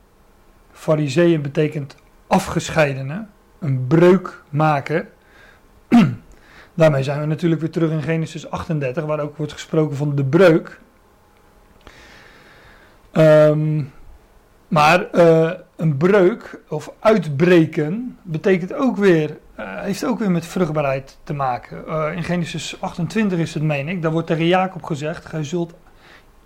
Fariseeën 0.73 1.43
betekent 1.43 1.97
afgescheidene, 2.27 3.27
een 3.59 3.87
breuk 3.87 4.43
maken. 4.49 5.09
Daarmee 6.75 7.03
zijn 7.03 7.21
we 7.21 7.27
natuurlijk 7.27 7.61
weer 7.61 7.71
terug 7.71 7.91
in 7.91 8.03
Genesis 8.03 8.51
38, 8.51 9.05
waar 9.05 9.21
ook 9.21 9.37
wordt 9.37 9.53
gesproken 9.53 9.97
van 9.97 10.15
de 10.15 10.25
breuk. 10.25 10.81
Um, 13.13 13.93
maar 14.69 15.07
uh, 15.15 15.51
een 15.77 15.97
breuk 15.97 16.61
of 16.69 16.93
uitbreken 17.01 18.19
betekent 18.23 18.75
ook 18.75 18.97
weer, 18.97 19.39
uh, 19.59 19.81
heeft 19.81 20.05
ook 20.05 20.19
weer 20.19 20.31
met 20.31 20.47
vruchtbaarheid 20.47 21.19
te 21.23 21.35
maken. 21.35 21.85
Uh, 21.89 22.09
in 22.15 22.25
Genesis 22.25 22.81
28 22.81 23.39
is 23.39 23.55
het, 23.55 23.63
meen 23.63 23.89
ik, 23.89 24.03
daar 24.03 24.13
wordt 24.13 24.27
tegen 24.27 24.47
Jacob 24.47 24.83
gezegd: 24.83 25.27
Gij 25.27 25.45
zult 25.45 25.75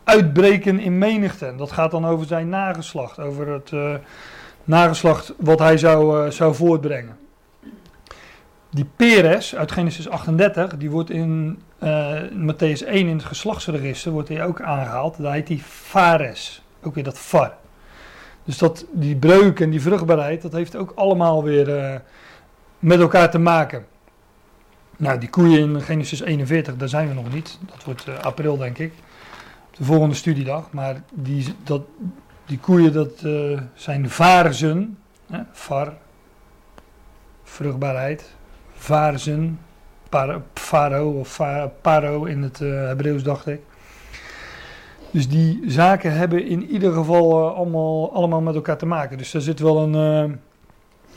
uitbreken 0.05 0.79
in 0.79 0.99
menigte. 0.99 1.55
Dat 1.57 1.73
gaat 1.73 1.91
dan 1.91 2.07
over 2.07 2.27
zijn 2.27 2.49
nageslacht, 2.49 3.19
over 3.19 3.49
het 3.49 3.73
nageslacht 4.65 5.35
wat 5.37 5.59
hij 5.59 5.79
zou, 5.79 6.31
zou 6.33 6.55
voortbrengen. 6.55 7.19
Die 8.71 8.87
Peres 8.97 9.57
uit 9.57 9.73
Genesis 9.73 10.09
38, 10.09 10.77
die 10.77 10.91
wordt 10.91 11.11
in 11.11 11.63
Matthäus 12.33 12.87
1 12.87 12.87
in 12.87 13.17
het 13.17 13.25
geslachtsregister 13.25 14.13
wordt 14.13 14.29
hij 14.29 14.45
ook 14.45 14.61
aangehaald. 14.61 15.23
Daar 15.23 15.33
heet 15.33 15.49
hij 15.49 15.59
Fares, 15.59 16.63
ook 16.83 16.95
weer 16.95 17.05
dat 17.05 17.19
far. 17.19 17.53
Dus 18.45 18.59
dat, 18.59 18.87
die 18.91 19.17
breuk 19.17 19.61
en 19.61 19.71
die 19.71 19.83
vruchtbaarheid, 19.83 20.43
dat 20.43 20.53
heeft 20.53 20.77
ook 20.77 20.93
allemaal 20.95 21.43
weer 21.43 22.03
met 22.81 23.01
elkaar 23.01 23.31
te 23.31 23.39
maken. 23.39 23.87
Nou, 24.97 25.19
die 25.19 25.29
koeien 25.29 25.59
in 25.59 25.81
Genesis 25.81 26.21
41, 26.21 26.77
daar 26.77 26.89
zijn 26.89 27.09
we 27.09 27.15
nog 27.15 27.33
niet. 27.33 27.59
Dat 27.67 27.85
wordt 27.85 28.09
uh, 28.09 28.19
april, 28.19 28.57
denk 28.57 28.79
ik. 28.79 28.93
De 29.77 29.85
volgende 29.85 30.15
studiedag. 30.15 30.73
Maar 30.73 31.03
die, 31.13 31.55
dat, 31.65 31.83
die 32.47 32.59
koeien, 32.59 32.93
dat 32.93 33.23
uh, 33.25 33.61
zijn 33.75 34.11
vaarzen. 34.11 34.99
Hè? 35.31 35.41
Var, 35.53 35.93
vruchtbaarheid. 37.43 38.35
Vaarzen, 38.73 39.59
faro 40.55 41.11
of 41.11 41.41
paro 41.81 42.25
in 42.25 42.43
het 42.43 42.59
Hebreeuws, 42.59 43.23
dacht 43.23 43.47
ik. 43.47 43.61
Dus 45.11 45.29
die 45.29 45.63
zaken 45.67 46.13
hebben 46.13 46.47
in 46.47 46.67
ieder 46.67 46.93
geval 46.93 47.49
uh, 47.49 47.57
allemaal, 47.57 48.13
allemaal 48.15 48.41
met 48.41 48.55
elkaar 48.55 48.77
te 48.77 48.87
maken. 48.87 49.19
Dus 49.19 49.31
daar 49.31 49.43
zit 49.43 49.61
wel 49.61 49.79
een, 49.79 50.29
uh, 50.29 50.35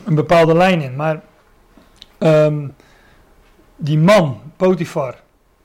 een 0.05 0.15
bepaalde 0.15 0.55
lijn 0.55 0.81
in. 0.81 0.95
Maar 0.95 1.21
um, 2.23 2.75
die 3.75 3.97
man, 3.97 4.41
Potifar, 4.55 5.15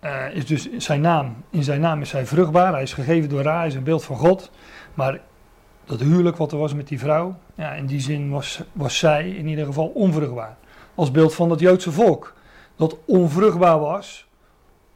uh, 0.04 0.34
is 0.34 0.46
dus 0.46 0.76
zijn 0.76 1.00
naam. 1.00 1.36
In 1.50 1.62
zijn 1.62 1.80
naam 1.80 2.00
is 2.00 2.12
hij 2.12 2.26
vruchtbaar. 2.26 2.72
Hij 2.72 2.82
is 2.82 2.92
gegeven 2.92 3.28
door 3.28 3.42
Ra, 3.42 3.58
hij 3.58 3.66
is 3.66 3.74
een 3.74 3.82
beeld 3.82 4.04
van 4.04 4.16
God. 4.16 4.50
Maar 4.94 5.20
dat 5.84 6.00
huwelijk 6.00 6.36
wat 6.36 6.52
er 6.52 6.58
was 6.58 6.74
met 6.74 6.88
die 6.88 6.98
vrouw, 6.98 7.34
ja, 7.54 7.72
in 7.72 7.86
die 7.86 8.00
zin 8.00 8.30
was, 8.30 8.62
was 8.72 8.98
zij 8.98 9.30
in 9.30 9.46
ieder 9.46 9.66
geval 9.66 9.86
onvruchtbaar. 9.86 10.56
Als 10.94 11.10
beeld 11.10 11.34
van 11.34 11.50
het 11.50 11.60
Joodse 11.60 11.92
volk. 11.92 12.34
Dat 12.76 12.96
onvruchtbaar 13.04 13.78
was 13.78 14.26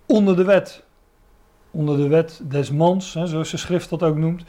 onder 0.07 0.37
de 0.37 0.45
wet 0.45 0.85
onder 1.73 1.97
de 1.97 2.09
wet 2.09 2.40
des 2.49 2.71
mans, 2.71 3.14
hè, 3.14 3.26
zoals 3.26 3.50
de 3.50 3.57
schrift 3.57 3.90
dat 3.90 4.02
ook 4.02 4.16
noemt, 4.16 4.45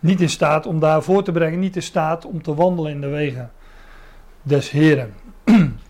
niet 0.00 0.20
in 0.20 0.30
staat 0.30 0.66
om 0.66 0.80
daar 0.80 1.02
voor 1.02 1.22
te 1.22 1.32
brengen, 1.32 1.58
niet 1.58 1.76
in 1.76 1.82
staat 1.82 2.24
om 2.24 2.42
te 2.42 2.54
wandelen 2.54 2.92
in 2.92 3.00
de 3.00 3.08
wegen 3.08 3.50
des 4.42 4.70
Heren. 4.70 5.14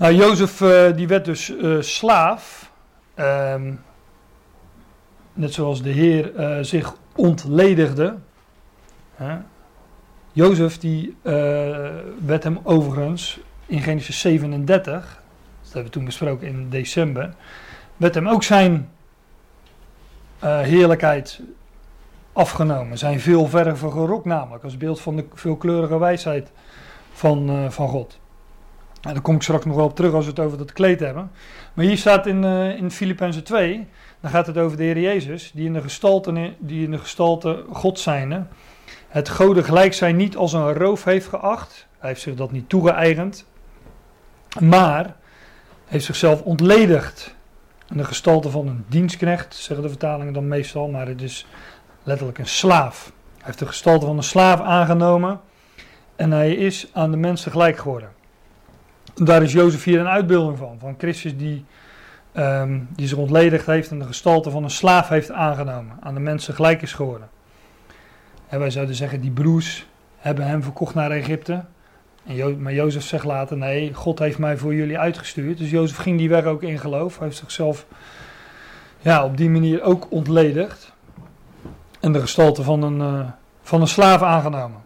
nou, 0.00 0.14
Jozef 0.14 0.60
uh, 0.60 0.96
die 0.96 1.08
werd 1.08 1.24
dus 1.24 1.50
uh, 1.50 1.80
slaaf, 1.80 2.72
uh, 3.16 3.54
net 5.32 5.52
zoals 5.52 5.82
de 5.82 5.90
Heer 5.90 6.34
uh, 6.34 6.64
zich 6.64 6.94
ontledigde. 7.16 8.16
Jozef 10.32 10.78
die 10.78 11.16
werd 12.24 12.44
hem 12.44 12.58
overigens 12.62 13.40
in 13.66 13.80
Genesis 13.80 14.20
37, 14.20 15.22
dat 15.62 15.72
hebben 15.72 15.84
we 15.84 15.90
toen 15.90 16.04
besproken 16.04 16.46
in 16.46 16.68
december, 16.68 17.34
werd 17.96 18.14
hem 18.14 18.28
ook 18.28 18.42
zijn 18.42 18.90
heerlijkheid 20.40 21.40
afgenomen. 22.32 22.98
Zijn 22.98 23.20
veelvervige 23.20 23.98
rok 23.98 24.24
namelijk, 24.24 24.64
als 24.64 24.76
beeld 24.76 25.00
van 25.00 25.16
de 25.16 25.24
veelkleurige 25.34 25.98
wijsheid 25.98 26.50
van, 27.12 27.72
van 27.72 27.88
God. 27.88 28.19
En 29.00 29.12
daar 29.12 29.22
kom 29.22 29.34
ik 29.34 29.42
straks 29.42 29.64
nog 29.64 29.76
wel 29.76 29.84
op 29.84 29.96
terug 29.96 30.12
als 30.12 30.24
we 30.24 30.30
het 30.30 30.40
over 30.40 30.58
dat 30.58 30.72
kleed 30.72 31.00
hebben. 31.00 31.30
Maar 31.74 31.84
hier 31.84 31.98
staat 31.98 32.26
in, 32.26 32.42
uh, 32.42 32.76
in 32.76 32.90
Filippenzen 32.90 33.44
2, 33.44 33.86
dan 34.20 34.30
gaat 34.30 34.46
het 34.46 34.58
over 34.58 34.76
de 34.76 34.82
Heer 34.82 34.98
Jezus, 34.98 35.50
die 35.54 35.66
in 35.66 35.72
de 35.72 35.80
gestalte, 35.80 36.52
die 36.58 36.84
in 36.84 36.90
de 36.90 36.98
gestalte 36.98 37.64
God 37.72 37.98
zijnde, 37.98 38.46
het 39.08 39.28
goden 39.28 39.64
gelijk 39.64 39.94
zijn 39.94 40.16
niet 40.16 40.36
als 40.36 40.52
een 40.52 40.72
roof 40.72 41.04
heeft 41.04 41.26
geacht. 41.26 41.86
Hij 41.98 42.08
heeft 42.08 42.20
zich 42.20 42.34
dat 42.34 42.52
niet 42.52 42.68
toegeëigend, 42.68 43.46
maar 44.60 45.16
heeft 45.84 46.04
zichzelf 46.04 46.42
ontledigd 46.42 47.34
in 47.90 47.96
de 47.96 48.04
gestalte 48.04 48.50
van 48.50 48.66
een 48.66 48.84
dienstknecht, 48.88 49.54
zeggen 49.54 49.84
de 49.84 49.90
vertalingen 49.90 50.32
dan 50.32 50.48
meestal, 50.48 50.88
maar 50.88 51.06
het 51.06 51.22
is 51.22 51.46
letterlijk 52.02 52.38
een 52.38 52.46
slaaf. 52.46 53.12
Hij 53.36 53.44
heeft 53.46 53.58
de 53.58 53.66
gestalte 53.66 54.06
van 54.06 54.16
een 54.16 54.22
slaaf 54.22 54.60
aangenomen 54.60 55.40
en 56.16 56.30
hij 56.30 56.54
is 56.54 56.86
aan 56.92 57.10
de 57.10 57.16
mensen 57.16 57.50
gelijk 57.50 57.78
geworden. 57.78 58.18
Daar 59.24 59.42
is 59.42 59.52
Jozef 59.52 59.84
hier 59.84 60.00
een 60.00 60.08
uitbeelding 60.08 60.58
van, 60.58 60.76
van 60.78 60.94
Christus 60.98 61.36
die, 61.36 61.64
um, 62.34 62.88
die 62.94 63.08
zich 63.08 63.18
ontledigd 63.18 63.66
heeft 63.66 63.90
en 63.90 63.98
de 63.98 64.04
gestalte 64.04 64.50
van 64.50 64.64
een 64.64 64.70
slaaf 64.70 65.08
heeft 65.08 65.30
aangenomen, 65.30 65.96
aan 66.00 66.14
de 66.14 66.20
mensen 66.20 66.54
gelijk 66.54 66.82
is 66.82 66.92
geworden. 66.92 67.28
En 68.48 68.58
wij 68.58 68.70
zouden 68.70 68.94
zeggen, 68.94 69.20
die 69.20 69.30
broers 69.30 69.86
hebben 70.16 70.46
hem 70.46 70.62
verkocht 70.62 70.94
naar 70.94 71.10
Egypte, 71.10 71.64
en 72.26 72.62
maar 72.62 72.72
Jozef 72.72 73.02
zegt 73.02 73.24
later, 73.24 73.56
nee, 73.56 73.94
God 73.94 74.18
heeft 74.18 74.38
mij 74.38 74.56
voor 74.56 74.74
jullie 74.74 74.98
uitgestuurd. 74.98 75.58
Dus 75.58 75.70
Jozef 75.70 75.96
ging 75.96 76.18
die 76.18 76.28
weg 76.28 76.44
ook 76.44 76.62
in 76.62 76.78
geloof. 76.78 77.18
Hij 77.18 77.26
heeft 77.26 77.38
zichzelf 77.38 77.86
ja, 78.98 79.24
op 79.24 79.36
die 79.36 79.50
manier 79.50 79.82
ook 79.82 80.06
ontledigd. 80.10 80.92
En 82.00 82.12
de 82.12 82.20
gestalte 82.20 82.62
van 82.62 82.82
een, 82.82 82.98
uh, 82.98 83.26
van 83.62 83.80
een 83.80 83.88
slaaf 83.88 84.22
aangenomen. 84.22 84.80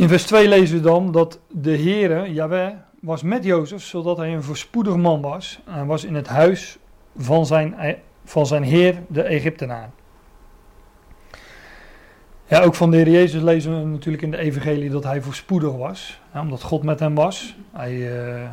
In 0.00 0.08
vers 0.08 0.24
2 0.24 0.48
lezen 0.48 0.76
we 0.76 0.82
dan 0.82 1.12
dat 1.12 1.38
de 1.48 1.76
Heere, 1.76 2.32
Yahweh, 2.32 2.72
was 3.00 3.22
met 3.22 3.44
Jozef, 3.44 3.82
zodat 3.82 4.16
hij 4.16 4.34
een 4.34 4.42
voorspoedig 4.42 4.96
man 4.96 5.20
was. 5.20 5.60
En 5.66 5.86
was 5.86 6.04
in 6.04 6.14
het 6.14 6.26
huis 6.26 6.78
van 7.16 7.46
zijn, 7.46 7.74
van 8.24 8.46
zijn 8.46 8.62
heer, 8.62 9.02
de 9.08 9.22
Egyptenaar. 9.22 9.90
Ja, 12.46 12.60
ook 12.62 12.74
van 12.74 12.90
de 12.90 12.96
Heer 12.96 13.08
Jezus 13.08 13.42
lezen 13.42 13.78
we 13.78 13.86
natuurlijk 13.86 14.22
in 14.22 14.30
de 14.30 14.36
evangelie 14.36 14.90
dat 14.90 15.04
hij 15.04 15.22
voorspoedig 15.22 15.72
was. 15.72 16.20
omdat 16.34 16.62
God 16.62 16.82
met 16.82 17.00
hem 17.00 17.14
was. 17.14 17.56
Hij, 17.72 17.94
uh, 17.94 18.48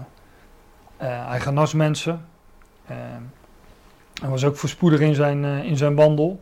hij 1.00 1.40
genas 1.40 1.74
mensen. 1.74 2.26
Uh, 2.92 2.98
hij 4.22 4.30
was 4.30 4.46
ook 4.46 4.56
voorspoedig 4.56 5.00
in 5.00 5.16
zijn, 5.16 5.44
in 5.44 5.78
zijn 5.78 5.96
wandel. 5.96 6.40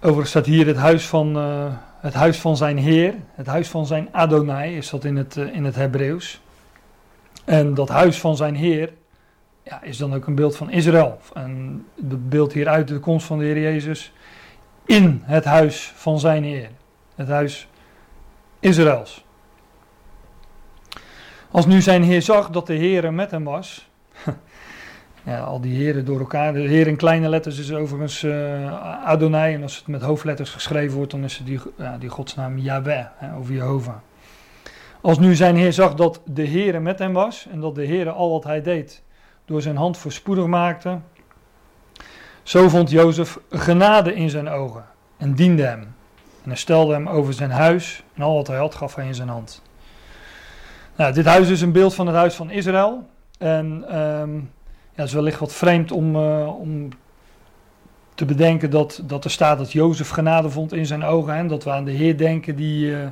Overigens 0.00 0.30
staat 0.30 0.46
hier 0.46 0.66
het 0.66 0.76
huis 0.76 1.06
van, 1.06 1.36
het 2.04 2.14
huis 2.14 2.40
van 2.40 2.56
zijn 2.56 2.78
Heer. 2.78 3.14
Het 3.34 3.46
huis 3.46 3.68
van 3.68 3.86
zijn 3.86 4.08
Adonai 4.12 4.76
is 4.76 4.90
dat 4.90 5.04
in 5.04 5.16
het, 5.16 5.36
in 5.36 5.64
het 5.64 5.74
Hebreeuws. 5.74 6.40
En 7.44 7.74
dat 7.74 7.88
huis 7.88 8.20
van 8.20 8.36
zijn 8.36 8.54
Heer 8.54 8.92
ja, 9.62 9.82
is 9.82 9.96
dan 9.96 10.14
ook 10.14 10.26
een 10.26 10.34
beeld 10.34 10.56
van 10.56 10.70
Israël. 10.70 11.18
En 11.34 11.84
het 12.08 12.28
beeld 12.28 12.52
hieruit 12.52 12.88
de 12.88 12.98
komst 12.98 13.26
van 13.26 13.38
de 13.38 13.44
Heer 13.44 13.60
Jezus 13.60 14.12
in 14.86 15.22
het 15.24 15.44
huis 15.44 15.92
van 15.96 16.18
zijn 16.18 16.44
Heer. 16.44 16.68
Het 17.14 17.28
huis 17.28 17.68
Israëls. 18.60 19.24
Als 21.50 21.66
nu 21.66 21.80
zijn 21.80 22.02
Heer 22.02 22.22
zag 22.22 22.50
dat 22.50 22.66
de 22.66 22.74
Heer 22.74 23.12
met 23.12 23.30
hem 23.30 23.44
was, 23.44 23.88
ja, 25.24 25.40
al 25.40 25.60
die 25.60 25.76
heren 25.76 26.04
door 26.04 26.18
elkaar. 26.18 26.52
De 26.52 26.60
heer 26.60 26.86
in 26.86 26.96
kleine 26.96 27.28
letters 27.28 27.58
is 27.58 27.72
overigens 27.72 28.22
uh, 28.22 29.04
Adonai. 29.04 29.54
En 29.54 29.62
als 29.62 29.76
het 29.76 29.86
met 29.86 30.02
hoofdletters 30.02 30.50
geschreven 30.50 30.96
wordt, 30.96 31.10
dan 31.10 31.24
is 31.24 31.36
het 31.36 31.46
die, 31.46 31.60
ja, 31.78 31.98
die 31.98 32.08
godsnaam 32.08 32.58
Yahweh, 32.58 33.04
hè, 33.16 33.36
of 33.36 33.48
Jehovah. 33.48 33.96
Als 35.00 35.18
nu 35.18 35.34
zijn 35.34 35.56
heer 35.56 35.72
zag 35.72 35.94
dat 35.94 36.20
de 36.24 36.46
Heere 36.46 36.80
met 36.80 36.98
hem 36.98 37.12
was 37.12 37.46
en 37.50 37.60
dat 37.60 37.74
de 37.74 37.86
Heere 37.86 38.10
al 38.10 38.30
wat 38.30 38.44
hij 38.44 38.62
deed 38.62 39.02
door 39.44 39.62
zijn 39.62 39.76
hand 39.76 39.98
voorspoedig 39.98 40.46
maakte, 40.46 40.98
zo 42.42 42.68
vond 42.68 42.90
Jozef 42.90 43.38
genade 43.50 44.14
in 44.14 44.30
zijn 44.30 44.48
ogen 44.48 44.84
en 45.16 45.34
diende 45.34 45.62
hem. 45.62 45.80
En 46.42 46.50
hij 46.50 46.56
stelde 46.56 46.92
hem 46.92 47.08
over 47.08 47.32
zijn 47.32 47.50
huis 47.50 48.04
en 48.14 48.22
al 48.22 48.34
wat 48.34 48.46
hij 48.46 48.56
had 48.56 48.74
gaf 48.74 48.94
hij 48.94 49.06
in 49.06 49.14
zijn 49.14 49.28
hand. 49.28 49.62
Nou, 50.96 51.12
dit 51.12 51.24
huis 51.24 51.48
is 51.48 51.60
een 51.60 51.72
beeld 51.72 51.94
van 51.94 52.06
het 52.06 52.16
huis 52.16 52.34
van 52.34 52.50
Israël. 52.50 53.06
En 53.38 53.98
um, 53.98 54.50
ja, 54.94 55.00
het 55.00 55.08
is 55.08 55.12
wellicht 55.12 55.38
wat 55.38 55.52
vreemd 55.52 55.92
om, 55.92 56.16
uh, 56.16 56.60
om 56.60 56.88
te 58.14 58.24
bedenken 58.24 58.70
dat, 58.70 59.02
dat 59.04 59.24
er 59.24 59.30
staat 59.30 59.58
dat 59.58 59.72
Jozef 59.72 60.08
genade 60.08 60.50
vond 60.50 60.72
in 60.72 60.86
zijn 60.86 61.04
ogen. 61.04 61.34
En 61.34 61.46
dat 61.46 61.64
we 61.64 61.70
aan 61.70 61.84
de 61.84 61.90
Heer 61.90 62.16
denken 62.16 62.56
die... 62.56 62.86
Uh, 62.86 63.06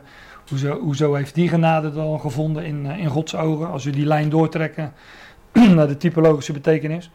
hoezo, 0.49 0.81
hoezo 0.81 1.15
heeft 1.15 1.35
die 1.35 1.49
genade 1.49 1.93
dan 1.93 2.21
gevonden 2.21 2.65
in, 2.65 2.85
uh, 2.85 2.99
in 2.99 3.09
Gods 3.09 3.35
ogen? 3.35 3.71
Als 3.71 3.85
we 3.85 3.91
die 3.91 4.07
lijn 4.07 4.29
doortrekken 4.29 4.93
naar 5.75 5.87
de 5.87 5.97
typologische 5.97 6.53
betekenis. 6.53 7.11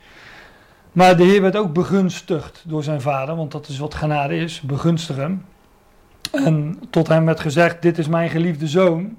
Maar 0.91 1.17
de 1.17 1.24
Heer 1.24 1.41
werd 1.41 1.55
ook 1.55 1.74
begunstigd 1.74 2.63
door 2.67 2.83
zijn 2.83 3.01
vader, 3.01 3.36
want 3.36 3.51
dat 3.51 3.67
is 3.67 3.77
wat 3.77 3.93
genade 3.93 4.38
is, 4.38 4.62
begunstigen. 4.62 5.45
En 6.31 6.79
tot 6.89 7.07
hem 7.07 7.25
werd 7.25 7.39
gezegd: 7.39 7.81
Dit 7.81 7.97
is 7.97 8.07
mijn 8.07 8.29
geliefde 8.29 8.67
zoon, 8.67 9.17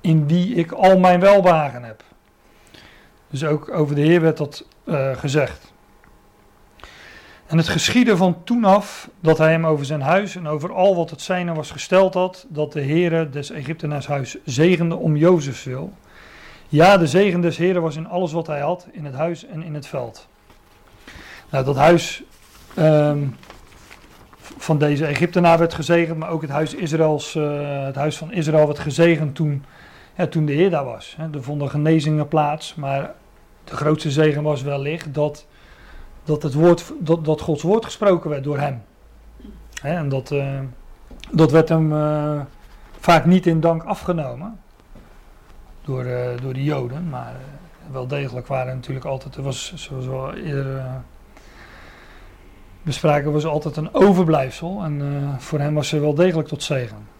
in 0.00 0.26
wie 0.26 0.54
ik 0.54 0.72
al 0.72 0.98
mijn 0.98 1.20
welwagen 1.20 1.82
heb. 1.82 2.02
Dus 3.30 3.44
ook 3.44 3.70
over 3.72 3.94
de 3.94 4.00
Heer 4.00 4.20
werd 4.20 4.36
dat 4.36 4.64
uh, 4.84 5.16
gezegd. 5.16 5.72
En 7.46 7.56
het 7.56 7.68
geschiedde 7.68 8.16
van 8.16 8.44
toen 8.44 8.64
af 8.64 9.08
dat 9.20 9.38
hij 9.38 9.50
hem 9.50 9.66
over 9.66 9.84
zijn 9.84 10.00
huis 10.00 10.36
en 10.36 10.48
over 10.48 10.72
al 10.72 10.96
wat 10.96 11.10
het 11.10 11.22
zijne 11.22 11.54
was 11.54 11.70
gesteld 11.70 12.14
had, 12.14 12.46
dat 12.48 12.72
de 12.72 12.82
Heere 12.82 13.30
des 13.30 13.50
Egyptenaars 13.50 14.06
huis 14.06 14.36
zegende 14.44 14.94
om 14.94 15.16
Jozefs 15.16 15.64
wil. 15.64 15.92
Ja, 16.68 16.96
de 16.96 17.06
zegen 17.06 17.40
des 17.40 17.56
Heeren 17.56 17.82
was 17.82 17.96
in 17.96 18.06
alles 18.06 18.32
wat 18.32 18.46
hij 18.46 18.60
had, 18.60 18.86
in 18.92 19.04
het 19.04 19.14
huis 19.14 19.46
en 19.46 19.62
in 19.62 19.74
het 19.74 19.86
veld. 19.86 20.28
Nou, 21.50 21.64
dat 21.64 21.76
huis 21.76 22.22
um, 22.78 23.36
van 24.58 24.78
deze 24.78 25.06
Egyptenaar 25.06 25.58
werd 25.58 25.74
gezegend, 25.74 26.18
maar 26.18 26.30
ook 26.30 26.42
het 26.42 26.50
huis, 26.50 26.74
Israëls, 26.74 27.34
uh, 27.34 27.84
het 27.84 27.94
huis 27.94 28.16
van 28.16 28.32
Israël 28.32 28.66
werd 28.66 28.78
gezegend 28.78 29.34
toen, 29.34 29.64
toen 30.24 30.46
de 30.46 30.52
Heer 30.52 30.70
daar 30.70 30.84
was. 30.84 31.14
Hè. 31.18 31.30
Er 31.32 31.42
vonden 31.42 31.70
genezingen 31.70 32.28
plaats, 32.28 32.74
maar 32.74 33.14
de 33.64 33.76
grootste 33.76 34.10
zegen 34.10 34.42
was 34.42 34.62
wellicht 34.62 35.14
dat, 35.14 35.46
dat, 36.24 36.42
het 36.42 36.54
woord, 36.54 36.92
dat, 37.00 37.24
dat 37.24 37.40
Gods 37.40 37.62
woord 37.62 37.84
gesproken 37.84 38.30
werd 38.30 38.44
door 38.44 38.58
hem. 38.58 38.82
Hè, 39.82 39.96
en 39.96 40.08
dat, 40.08 40.30
uh, 40.30 40.60
dat 41.30 41.50
werd 41.50 41.68
hem 41.68 41.92
uh, 41.92 42.40
vaak 42.98 43.24
niet 43.24 43.46
in 43.46 43.60
dank 43.60 43.82
afgenomen 43.82 44.58
door, 45.84 46.04
door 46.42 46.52
de 46.52 46.64
Joden, 46.64 47.08
maar 47.08 47.34
wel 47.92 48.06
degelijk 48.06 48.46
waren 48.46 48.74
natuurlijk 48.74 49.06
altijd, 49.06 49.36
er 49.36 49.42
was 49.42 49.72
zoals 49.74 50.06
we 50.06 51.00
bespraken 52.82 53.32
was 53.32 53.46
altijd 53.46 53.76
een 53.76 53.94
overblijfsel. 53.94 54.82
En 54.82 55.24
voor 55.38 55.58
hem 55.58 55.74
was 55.74 55.88
ze 55.88 56.00
wel 56.00 56.14
degelijk 56.14 56.48
tot 56.48 56.62
zegen. 56.62 57.15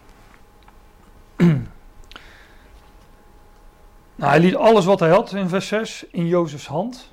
Nou, 4.26 4.38
hij 4.38 4.48
liet 4.48 4.56
alles 4.56 4.84
wat 4.84 5.00
hij 5.00 5.08
had 5.08 5.32
in 5.32 5.48
vers 5.48 5.68
6 5.68 6.06
in 6.10 6.26
Jozefs 6.26 6.66
hand. 6.66 7.12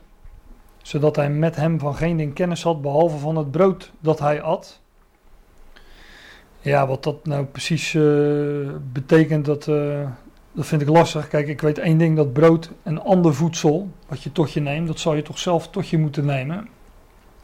Zodat 0.82 1.16
hij 1.16 1.30
met 1.30 1.56
hem 1.56 1.80
van 1.80 1.96
geen 1.96 2.18
ding 2.18 2.34
kennis 2.34 2.64
had, 2.64 2.82
behalve 2.82 3.18
van 3.18 3.36
het 3.36 3.52
brood 3.52 3.92
dat 4.00 4.20
hij 4.20 4.42
at. 4.42 4.82
Ja, 6.60 6.88
wat 6.88 7.04
dat 7.04 7.26
nou 7.26 7.46
precies 7.46 7.94
uh, 7.94 8.70
betekent, 8.92 9.46
dat, 9.46 9.68
uh, 9.68 10.08
dat 10.52 10.66
vind 10.66 10.82
ik 10.82 10.90
lastig. 10.90 11.28
Kijk, 11.28 11.48
ik 11.48 11.62
weet 11.62 11.78
één 11.78 11.98
ding, 11.98 12.16
dat 12.16 12.34
brood 12.34 12.72
en 12.84 13.04
ander 13.04 13.34
voedsel, 13.34 13.90
wat 14.08 14.24
je 14.24 14.32
tot 14.32 14.52
je 14.52 14.60
neemt, 14.60 14.88
dat 14.88 15.00
zal 15.00 15.14
je 15.16 15.22
toch 15.22 15.40
zelf 15.40 15.70
tot 15.70 15.88
je 15.88 15.98
moeten 15.98 16.26
nemen. 16.26 16.68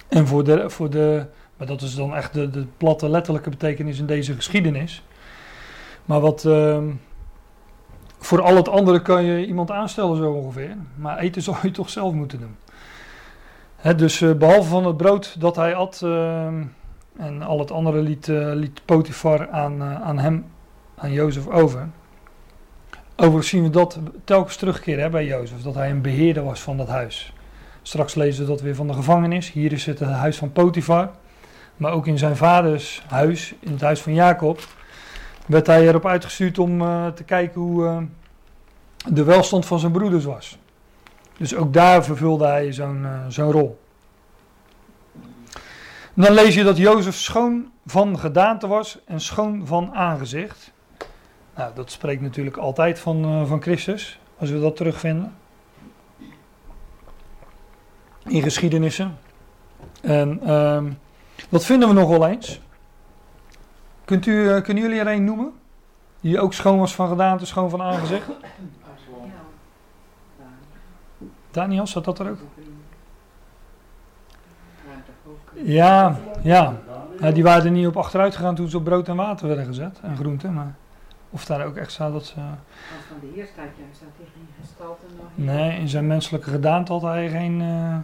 En 0.08 0.28
voor 0.28 0.44
de, 0.44 0.70
voor 0.70 0.90
de 0.90 1.26
maar 1.60 1.68
dat 1.68 1.82
is 1.82 1.96
dan 1.96 2.16
echt 2.16 2.34
de, 2.34 2.50
de 2.50 2.66
platte 2.78 3.10
letterlijke 3.10 3.50
betekenis 3.50 4.00
in 4.00 4.06
deze 4.06 4.34
geschiedenis. 4.34 5.04
Maar 6.06 6.20
wat, 6.20 6.44
uh, 6.44 6.78
voor 8.20 8.42
al 8.42 8.56
het 8.56 8.70
andere 8.70 9.02
kan 9.02 9.24
je 9.24 9.46
iemand 9.46 9.72
aanstellen 9.72 10.18
zo 10.18 10.32
ongeveer. 10.32 10.76
Maar 10.96 11.18
eten 11.18 11.42
zou 11.48 11.58
je 11.62 11.72
toch 11.72 11.90
zelf 11.90 12.14
moeten 12.14 12.40
doen. 12.40 12.56
Dus 13.98 14.22
uh, 14.22 14.34
behalve 14.34 14.70
van 14.70 14.86
het 14.86 14.98
brood 14.98 15.36
dat 15.40 15.56
hij 15.56 15.76
at 15.76 16.02
uh, 16.04 16.46
en 17.18 17.42
al 17.42 17.60
het 17.60 17.72
andere 17.72 18.02
liet, 18.02 18.28
uh, 18.28 18.52
liet 18.54 18.82
Potifar 18.86 19.50
aan, 19.50 19.84
aan 19.84 20.20
hem, 20.20 20.46
aan 20.96 21.12
Jozef 21.12 21.48
over. 21.48 21.90
Overigens 23.16 23.48
zien 23.48 23.64
we 23.64 23.70
dat 23.70 24.00
telkens 24.24 24.56
terugkeren 24.56 25.04
hè, 25.04 25.10
bij 25.10 25.26
Jozef, 25.26 25.62
dat 25.62 25.76
hij 25.76 25.90
een 25.90 26.02
beheerder 26.02 26.44
was 26.44 26.62
van 26.62 26.78
dat 26.78 26.88
huis. 26.88 27.34
Straks 27.82 28.16
lezen 28.16 28.44
we 28.44 28.50
dat 28.50 28.62
weer 28.62 28.76
van 28.76 28.88
de 28.88 28.94
gevangenis. 28.94 29.52
Hier 29.52 29.72
is 29.72 29.86
het, 29.86 30.00
het 30.00 30.10
huis 30.10 30.38
van 30.38 30.52
Potifar. 30.52 31.10
Maar 31.78 31.92
ook 31.92 32.08
in 32.08 32.18
zijn 32.18 32.36
vaders 32.36 33.04
huis, 33.08 33.56
in 33.60 33.72
het 33.72 33.82
huis 33.82 34.02
van 34.02 34.14
Jacob, 34.14 34.60
werd 35.50 35.68
hij 35.68 35.88
erop 35.88 36.06
uitgestuurd 36.06 36.60
om 36.60 36.82
uh, 36.82 37.08
te 37.08 37.24
kijken 37.24 37.62
hoe 37.62 37.84
uh, 37.84 37.98
de 39.08 39.24
welstand 39.24 39.66
van 39.66 39.80
zijn 39.80 39.92
broeders 39.92 40.26
was. 40.26 40.58
Dus 41.38 41.56
ook 41.56 41.74
daar 41.74 42.04
vervulde 42.04 42.46
hij 42.46 42.74
zo'n 42.74 43.02
uh, 43.02 43.26
zo'n 43.28 43.52
rol. 43.52 43.80
Dan 46.14 46.32
lees 46.32 46.56
je 46.56 46.64
dat 46.64 46.78
Jozef 46.78 47.16
schoon 47.16 47.72
van 47.86 48.20
gedaante 48.20 48.68
was 48.68 49.00
en 49.06 49.22
schoon 49.22 49.68
van 49.68 49.94
aangezicht. 49.94 50.72
Nou, 51.56 51.76
dat 51.76 51.92
spreekt 51.92 52.22
natuurlijk 52.22 52.58
altijd 52.58 53.00
van, 53.00 53.48
van 53.48 53.62
Christus, 53.62 54.20
als 54.38 54.50
we 54.50 54.60
dat 54.60 54.76
terugvinden 54.76 55.36
in 58.24 58.42
geschiedenissen. 58.42 59.18
En 60.02 60.40
dat 61.50 61.66
vinden 61.66 61.88
we 61.88 61.94
nog 61.94 62.10
wel 62.10 62.28
eens. 62.28 62.62
Kunt 64.10 64.26
u, 64.26 64.32
uh, 64.32 64.62
kunnen 64.62 64.84
jullie 64.84 65.00
er 65.00 65.08
een 65.08 65.24
noemen? 65.24 65.52
Die 66.22 66.40
ook 66.40 66.54
schoon 66.54 66.80
was 66.80 66.96
van 66.96 67.08
gedaante, 67.08 67.46
schoon 67.46 67.70
van 67.70 67.82
aangezicht? 67.82 68.30
Daniel, 71.52 71.88
zat 71.88 72.06
dat 72.06 72.20
er 72.20 72.30
ook? 72.30 72.38
Ja, 75.54 76.20
ja. 76.42 76.76
ja. 77.20 77.32
Die 77.32 77.44
waren 77.44 77.66
er 77.66 77.72
niet 77.72 77.88
op 77.88 77.98
achteruit 77.98 78.36
gegaan 78.36 78.56
toen 78.56 78.70
ze 78.70 78.78
op 78.78 78.84
brood 78.84 79.08
en 79.08 79.16
water 79.16 79.48
werden 79.48 79.66
gezet. 79.66 80.00
En 80.02 80.16
groenten, 80.16 80.54
maar... 80.54 80.76
Of 81.30 81.46
daar 81.46 81.66
ook 81.66 81.76
echt 81.76 81.92
staat 81.92 82.12
dat 82.12 82.26
ze... 82.26 82.34
Van 82.34 83.20
de 83.22 83.32
heer 83.36 83.46
staat 83.46 83.66
staat 83.92 84.10
hij 84.18 84.28
geen 84.34 84.48
gestalte 84.62 85.06
nog 85.18 85.26
Nee, 85.36 85.80
in 85.80 85.90
zijn 85.90 86.08
menselijke 86.08 86.50
gedaante 86.50 86.92
had 86.92 87.02
hij 87.02 87.30
geen... 87.30 87.62
Uh, 87.62 87.98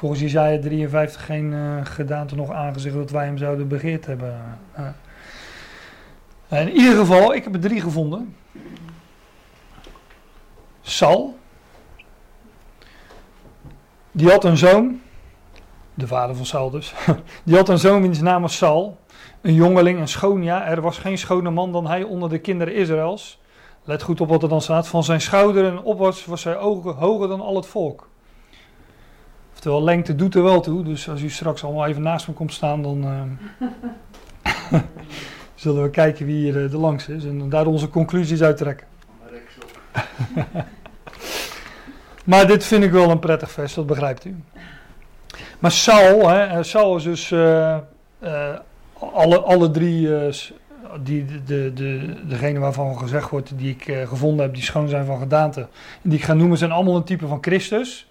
volgens 0.00 0.22
Isaiah 0.22 0.60
53 0.60 1.24
geen 1.24 1.52
uh, 1.52 1.84
gedaante 1.84 2.34
nog 2.34 2.50
aangezicht 2.50 2.94
dat 2.94 3.10
wij 3.10 3.24
hem 3.24 3.38
zouden 3.38 3.68
begeerd 3.68 4.06
hebben. 4.06 4.58
Uh. 4.78 6.60
In 6.60 6.72
ieder 6.72 6.96
geval, 6.96 7.34
ik 7.34 7.44
heb 7.44 7.54
er 7.54 7.60
drie 7.60 7.80
gevonden. 7.80 8.36
Sal. 10.80 11.38
Die 14.12 14.30
had 14.30 14.44
een 14.44 14.56
zoon. 14.56 15.00
De 15.94 16.06
vader 16.06 16.36
van 16.36 16.46
Saul 16.46 16.70
dus. 16.70 16.94
Die 17.44 17.56
had 17.56 17.68
een 17.68 17.78
zoon 17.78 18.02
wiens 18.02 18.20
naam 18.20 18.42
was 18.42 18.56
Sal 18.56 18.98
een 19.40 19.54
jongeling, 19.54 20.00
een 20.00 20.08
schoon, 20.08 20.42
ja, 20.42 20.66
er 20.66 20.80
was 20.80 20.98
geen 20.98 21.18
schone 21.18 21.50
man 21.50 21.72
dan 21.72 21.86
hij 21.86 22.02
onder 22.02 22.28
de 22.28 22.38
kinderen 22.38 22.74
Israëls. 22.74 23.40
Let 23.84 24.02
goed 24.02 24.20
op 24.20 24.28
wat 24.28 24.42
er 24.42 24.48
dan 24.48 24.60
staat. 24.60 24.88
Van 24.88 25.04
zijn 25.04 25.20
schouder 25.20 25.66
en 25.66 25.82
opwaarts 25.82 26.24
was 26.24 26.44
hij 26.44 26.58
ogen 26.58 26.94
hoger 26.94 27.28
dan 27.28 27.40
al 27.40 27.56
het 27.56 27.66
volk. 27.66 28.09
Oftewel, 29.60 29.84
lengte 29.84 30.14
doet 30.14 30.34
er 30.34 30.42
wel 30.42 30.60
toe. 30.60 30.84
Dus 30.84 31.08
als 31.08 31.22
u 31.22 31.30
straks 31.30 31.64
allemaal 31.64 31.86
even 31.86 32.02
naast 32.02 32.28
me 32.28 32.34
komt 32.34 32.52
staan, 32.52 32.82
dan 32.82 33.04
uh, 33.04 33.22
zullen 35.54 35.82
we 35.82 35.90
kijken 35.90 36.26
wie 36.26 36.36
hier 36.36 36.62
uh, 36.62 36.70
de 36.70 36.76
langste 36.76 37.14
is. 37.14 37.24
En 37.24 37.48
daar 37.48 37.66
onze 37.66 37.88
conclusies 37.88 38.42
uit 38.42 38.56
trekken. 38.56 38.86
maar 42.30 42.46
dit 42.46 42.64
vind 42.64 42.84
ik 42.84 42.90
wel 42.90 43.10
een 43.10 43.18
prettig 43.18 43.50
vers, 43.50 43.74
dat 43.74 43.86
begrijpt 43.86 44.24
u. 44.24 44.36
Maar 45.58 45.72
Saul, 45.72 46.28
hè, 46.28 46.62
Saul 46.62 46.96
is 46.96 47.02
dus... 47.02 47.30
Uh, 47.30 47.76
alle, 49.12 49.40
alle 49.40 49.70
drie, 49.70 50.08
die, 51.02 51.24
de, 51.44 51.72
de, 51.72 52.14
degene 52.26 52.58
waarvan 52.58 52.98
gezegd 52.98 53.30
wordt, 53.30 53.58
die 53.58 53.70
ik 53.70 54.06
gevonden 54.08 54.44
heb, 54.44 54.54
die 54.54 54.64
schoon 54.64 54.88
zijn 54.88 55.04
van 55.04 55.18
gedaante, 55.18 55.68
die 56.02 56.18
ik 56.18 56.24
ga 56.24 56.34
noemen, 56.34 56.58
zijn 56.58 56.72
allemaal 56.72 56.96
een 56.96 57.04
type 57.04 57.26
van 57.26 57.38
Christus. 57.40 58.09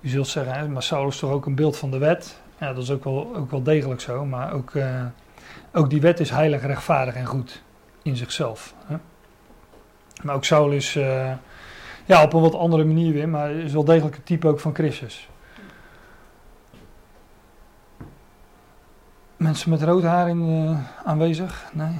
U 0.00 0.08
zult 0.08 0.28
zeggen, 0.28 0.72
maar 0.72 0.82
Saulus 0.82 1.14
is 1.14 1.20
toch 1.20 1.30
ook 1.30 1.46
een 1.46 1.54
beeld 1.54 1.76
van 1.76 1.90
de 1.90 1.98
wet? 1.98 2.40
Ja, 2.58 2.72
dat 2.72 2.82
is 2.82 2.90
ook 2.90 3.04
wel, 3.04 3.36
ook 3.36 3.50
wel 3.50 3.62
degelijk 3.62 4.00
zo, 4.00 4.24
maar 4.24 4.52
ook, 4.52 4.74
uh, 4.74 5.04
ook 5.72 5.90
die 5.90 6.00
wet 6.00 6.20
is 6.20 6.30
heilig, 6.30 6.62
rechtvaardig 6.62 7.14
en 7.14 7.26
goed 7.26 7.62
in 8.02 8.16
zichzelf. 8.16 8.74
Hè? 8.86 8.96
Maar 10.22 10.34
ook 10.34 10.44
Saul 10.44 10.70
is, 10.70 10.92
Ja, 12.04 12.22
op 12.22 12.32
een 12.32 12.40
wat 12.40 12.54
andere 12.54 12.84
manier 12.84 13.12
weer, 13.12 13.28
maar 13.28 13.50
is 13.50 13.72
wel 13.72 13.84
degelijk 13.84 14.16
het 14.16 14.26
type 14.26 14.48
ook 14.48 14.60
van 14.60 14.74
Christus. 14.74 15.28
Mensen 19.36 19.70
met 19.70 19.82
rood 19.82 20.02
haar 20.02 20.28
in, 20.28 20.48
uh, 20.48 20.78
aanwezig? 21.04 21.64
Nee? 21.72 21.98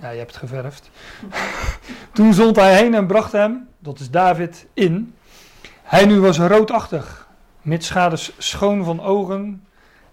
Ja, 0.00 0.10
je 0.10 0.18
hebt 0.18 0.30
het 0.30 0.40
geverfd. 0.40 0.90
Toen 2.12 2.34
zond 2.34 2.56
hij 2.56 2.76
heen 2.76 2.94
en 2.94 3.06
bracht 3.06 3.32
hem, 3.32 3.68
dat 3.78 3.98
is 3.98 4.10
David, 4.10 4.66
in. 4.74 5.14
Hij 5.82 6.04
nu 6.04 6.20
was 6.20 6.38
roodachtig, 6.38 7.28
mitsschades 7.62 8.32
schoon 8.38 8.84
van 8.84 9.02
ogen 9.02 9.64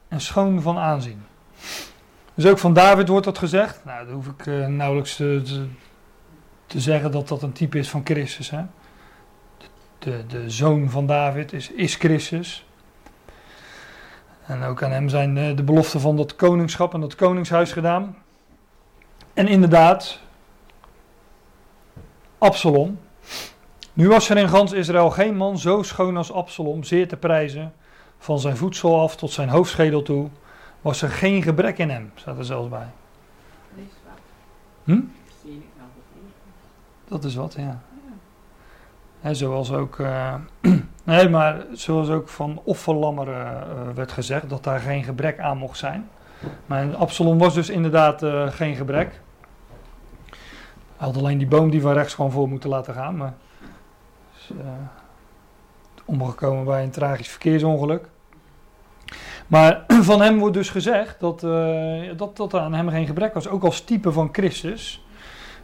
en 0.08 0.22
schoon 0.22 0.62
van 0.62 0.78
aanzien. 0.78 1.24
Dus 2.34 2.46
ook 2.46 2.58
van 2.58 2.74
David 2.74 3.08
wordt 3.08 3.26
dat 3.26 3.38
gezegd. 3.38 3.86
Nou, 3.86 4.06
dan 4.06 4.16
hoef 4.16 4.28
ik 4.28 4.46
uh, 4.46 4.68
nauwelijks 4.68 5.16
te, 5.16 5.42
te, 6.66 6.80
zeggen 6.80 7.12
dat 7.12 7.28
dat 7.28 7.42
een 7.42 7.52
type 7.52 7.78
is 7.78 7.90
van 7.90 8.02
Christus. 8.04 8.50
Hè? 8.50 8.62
De, 10.00 10.24
de, 10.28 10.50
zoon 10.50 10.90
van 10.90 11.06
David 11.06 11.54
is, 11.54 11.72
is 11.72 11.96
Christus. 11.96 12.66
En 14.46 14.64
ook 14.64 14.84
aan 14.84 14.92
hem 14.92 15.10
zijn 15.10 15.36
de, 15.36 15.54
de 15.54 15.64
beloften 15.64 16.00
van 16.00 16.16
dat 16.16 16.36
koningschap 16.36 16.94
en 16.94 17.02
dat 17.02 17.16
koningshuis 17.16 17.72
gedaan. 17.72 18.18
En 19.34 19.48
inderdaad, 19.48 20.20
Absalom. 22.38 23.00
Nu 23.98 24.10
was 24.10 24.30
er 24.30 24.38
in 24.38 24.50
gans 24.50 24.72
Israël 24.72 25.10
geen 25.10 25.36
man 25.36 25.58
zo 25.58 25.84
schoon 25.84 26.18
als 26.18 26.32
Absalom, 26.32 26.84
zeer 26.84 27.08
te 27.08 27.18
prijzen. 27.18 27.74
Van 28.18 28.40
zijn 28.40 28.58
voedsel 28.58 29.00
af 29.00 29.16
tot 29.16 29.32
zijn 29.32 29.50
hoofdschedel 29.50 30.02
toe 30.02 30.30
was 30.82 31.02
er 31.02 31.10
geen 31.10 31.42
gebrek 31.44 31.78
in 31.78 31.90
hem, 31.90 32.12
staat 32.16 32.38
er 32.38 32.46
zelfs 32.46 32.70
bij. 32.70 32.88
Hm? 34.84 35.00
Dat 37.08 37.24
is 37.24 37.36
wat, 37.36 37.54
ja. 37.58 37.82
ja. 39.22 39.34
zoals 39.34 39.72
ook, 39.72 39.98
uh, 39.98 40.36
nee, 41.04 41.30
maar 41.30 41.66
zoals 41.72 42.10
ook 42.10 42.30
van 42.30 42.62
offerlammeren 42.64 43.68
uh, 43.68 43.96
werd 43.96 44.12
gezegd, 44.12 44.50
dat 44.50 44.64
daar 44.64 44.80
geen 44.80 45.04
gebrek 45.04 45.40
aan 45.40 45.58
mocht 45.58 45.78
zijn. 45.78 46.10
Maar 46.66 46.96
Absalom 46.96 47.38
was 47.38 47.54
dus 47.54 47.70
inderdaad 47.70 48.24
uh, 48.24 48.48
geen 48.48 48.76
gebrek. 48.76 49.22
Hij 50.98 51.08
had 51.08 51.18
alleen 51.18 51.38
die 51.38 51.48
boom 51.48 51.70
die 51.70 51.82
van 51.82 51.94
rechts 51.94 52.14
gewoon 52.14 52.32
voor 52.32 52.50
moeten 52.50 52.70
laten 52.70 52.94
gaan. 52.94 53.18
Maar 53.18 53.34
uh, 54.52 54.68
omgekomen 56.06 56.66
bij 56.66 56.84
een 56.84 56.90
tragisch 56.90 57.28
verkeersongeluk. 57.28 58.10
Maar 59.48 59.84
van 60.10 60.22
hem 60.22 60.40
wordt 60.40 60.54
dus 60.54 60.70
gezegd 60.70 61.20
dat, 61.20 61.44
uh, 61.44 62.18
dat, 62.18 62.38
dat 62.38 62.54
aan 62.54 62.74
hem 62.74 62.90
geen 62.90 63.06
gebrek 63.06 63.34
was. 63.34 63.48
Ook 63.48 63.64
als 63.64 63.82
type 63.82 64.12
van 64.12 64.30
Christus. 64.32 65.06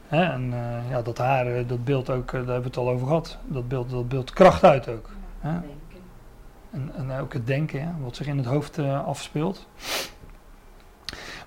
Hè, 0.07 0.23
en 0.23 0.51
uh, 0.53 0.89
ja, 0.89 1.01
dat 1.01 1.17
haar, 1.17 1.67
dat 1.67 1.83
beeld 1.83 2.09
ook, 2.09 2.31
daar 2.31 2.39
hebben 2.39 2.61
we 2.61 2.67
het 2.67 2.77
al 2.77 2.89
over 2.89 3.07
gehad. 3.07 3.37
Dat 3.45 3.67
beeld, 3.67 3.89
dat 3.89 4.09
beeld 4.09 4.33
kracht 4.33 4.63
uit 4.63 4.87
ook. 4.87 5.09
Hè? 5.39 5.59
En, 6.71 7.11
ook 7.21 7.33
het 7.33 7.47
denken, 7.47 7.95
wat 8.01 8.15
zich 8.15 8.27
in 8.27 8.37
het 8.37 8.45
hoofd 8.45 8.79
afspeelt. 9.05 9.67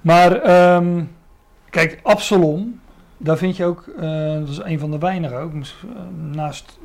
Maar 0.00 0.50
um, 0.74 1.16
kijk, 1.70 2.00
Absalom, 2.02 2.80
daar 3.18 3.36
vind 3.36 3.56
je 3.56 3.64
ook, 3.64 3.86
uh, 3.86 4.32
dat 4.32 4.48
is 4.48 4.60
een 4.62 4.78
van 4.78 4.90
de 4.90 4.98
weinigen 4.98 5.38
ook, 5.38 5.52
naast, 6.32 6.78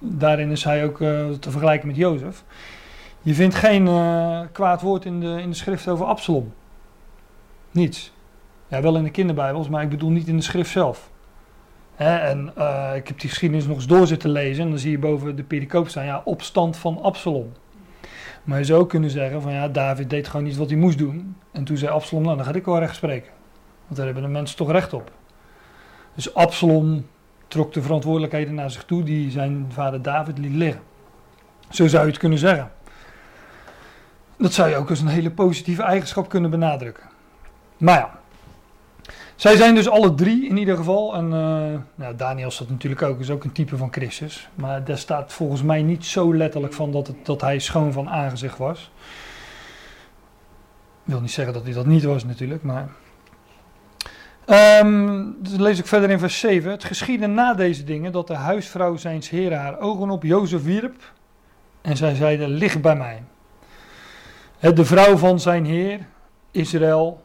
daarin 0.00 0.50
is 0.50 0.64
hij 0.64 0.84
ook 0.84 1.00
uh, 1.00 1.28
te 1.30 1.50
vergelijken 1.50 1.86
met 1.86 1.96
Jozef. 1.96 2.44
Je 3.22 3.34
vindt 3.34 3.54
geen 3.54 3.84
kwaad 4.52 4.80
woord 4.80 5.04
in 5.04 5.20
de, 5.20 5.40
in 5.42 5.50
de 5.50 5.56
schrift 5.56 5.88
over 5.88 6.06
Absalom. 6.06 6.52
Niets. 7.70 8.12
Ja, 8.68 8.82
wel 8.82 8.96
in 8.96 9.02
de 9.02 9.10
kinderbijbels, 9.10 9.68
maar 9.68 9.82
ik 9.82 9.88
bedoel 9.88 10.10
niet 10.10 10.28
in 10.28 10.36
de 10.36 10.42
schrift 10.42 10.70
zelf. 10.70 11.10
En 11.96 12.52
ik 12.94 13.08
heb 13.08 13.20
die 13.20 13.28
geschiedenis 13.28 13.66
nog 13.66 13.76
eens 13.76 13.86
door 13.86 14.06
zitten 14.06 14.30
lezen 14.30 14.64
en 14.64 14.70
dan 14.70 14.78
zie 14.78 14.90
je 14.90 14.98
boven 14.98 15.36
de 15.36 15.42
pericoop 15.42 15.88
staan, 15.88 16.04
ja, 16.04 16.22
opstand 16.24 16.76
van 16.76 17.02
Absalom. 17.02 17.52
Maar 18.44 18.58
je 18.58 18.64
zou 18.64 18.86
kunnen 18.86 19.10
zeggen 19.10 19.42
van 19.42 19.52
ja, 19.52 19.68
David 19.68 20.10
deed 20.10 20.28
gewoon 20.28 20.46
niet 20.46 20.56
wat 20.56 20.70
hij 20.70 20.78
moest 20.78 20.98
doen. 20.98 21.36
En 21.52 21.64
toen 21.64 21.76
zei 21.76 21.90
Absalom, 21.90 22.24
nou 22.24 22.36
dan 22.36 22.46
ga 22.46 22.52
ik 22.52 22.64
wel 22.64 22.78
recht 22.78 22.96
spreken. 22.96 23.30
Want 23.84 23.96
daar 23.96 24.04
hebben 24.04 24.22
de 24.22 24.28
mensen 24.28 24.56
toch 24.56 24.70
recht 24.70 24.92
op. 24.92 25.12
Dus 26.14 26.34
Absalom 26.34 27.06
trok 27.48 27.72
de 27.72 27.82
verantwoordelijkheden 27.82 28.54
naar 28.54 28.70
zich 28.70 28.84
toe 28.84 29.02
die 29.02 29.30
zijn 29.30 29.66
vader 29.68 30.02
David 30.02 30.38
liet 30.38 30.54
liggen. 30.54 30.82
Zo 31.70 31.86
zou 31.86 32.04
je 32.04 32.10
het 32.10 32.20
kunnen 32.20 32.38
zeggen. 32.38 32.70
Dat 34.36 34.52
zou 34.52 34.68
je 34.68 34.76
ook 34.76 34.90
als 34.90 35.00
een 35.00 35.06
hele 35.06 35.30
positieve 35.30 35.82
eigenschap 35.82 36.28
kunnen 36.28 36.50
benadrukken. 36.50 37.08
Maar 37.76 37.98
ja, 37.98 38.20
zij 39.36 39.56
zijn 39.56 39.74
dus 39.74 39.88
alle 39.88 40.14
drie 40.14 40.48
in 40.48 40.56
ieder 40.56 40.76
geval. 40.76 41.14
En 41.14 41.24
uh, 41.24 41.80
nou, 41.94 42.16
Daniel 42.16 42.50
staat 42.50 42.68
natuurlijk 42.68 43.02
ook, 43.02 43.20
is 43.20 43.30
ook 43.30 43.44
een 43.44 43.52
type 43.52 43.76
van 43.76 43.92
Christus. 43.92 44.48
Maar 44.54 44.84
daar 44.84 44.98
staat 44.98 45.32
volgens 45.32 45.62
mij 45.62 45.82
niet 45.82 46.04
zo 46.04 46.34
letterlijk 46.34 46.72
van 46.72 46.92
dat, 46.92 47.06
het, 47.06 47.26
dat 47.26 47.40
hij 47.40 47.58
schoon 47.58 47.92
van 47.92 48.08
aangezicht 48.08 48.58
was. 48.58 48.90
Ik 51.04 51.12
wil 51.12 51.20
niet 51.20 51.30
zeggen 51.30 51.54
dat 51.54 51.64
hij 51.64 51.72
dat 51.72 51.86
niet 51.86 52.04
was 52.04 52.24
natuurlijk, 52.24 52.62
maar 52.62 52.88
Um, 54.50 55.36
lees 55.42 55.78
ik 55.78 55.86
verder 55.86 56.10
in 56.10 56.18
vers 56.18 56.38
7. 56.38 56.70
Het 56.70 56.84
geschiedde 56.84 57.26
na 57.26 57.54
deze 57.54 57.84
dingen 57.84 58.12
dat 58.12 58.26
de 58.26 58.34
huisvrouw 58.34 58.96
zijns 58.96 59.30
heren 59.30 59.58
haar 59.58 59.78
ogen 59.78 60.10
op 60.10 60.22
Jozef 60.22 60.62
wierp. 60.62 61.12
En 61.80 61.96
zij 61.96 62.14
zeide, 62.14 62.48
lig 62.48 62.80
bij 62.80 62.96
mij. 62.96 63.22
De 64.74 64.84
vrouw 64.84 65.16
van 65.16 65.40
zijn 65.40 65.64
heer, 65.64 66.06
Israël, 66.50 67.22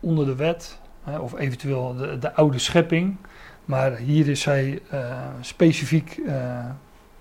onder 0.00 0.26
de 0.26 0.34
wet, 0.34 0.78
of 1.20 1.38
eventueel 1.38 1.94
de, 1.96 2.18
de 2.18 2.34
oude 2.34 2.58
schepping. 2.58 3.16
Maar 3.64 3.96
hier 3.96 4.28
is 4.28 4.40
zij 4.40 4.80
uh, 4.92 5.00
specifiek, 5.40 6.16
uh, 6.16 6.64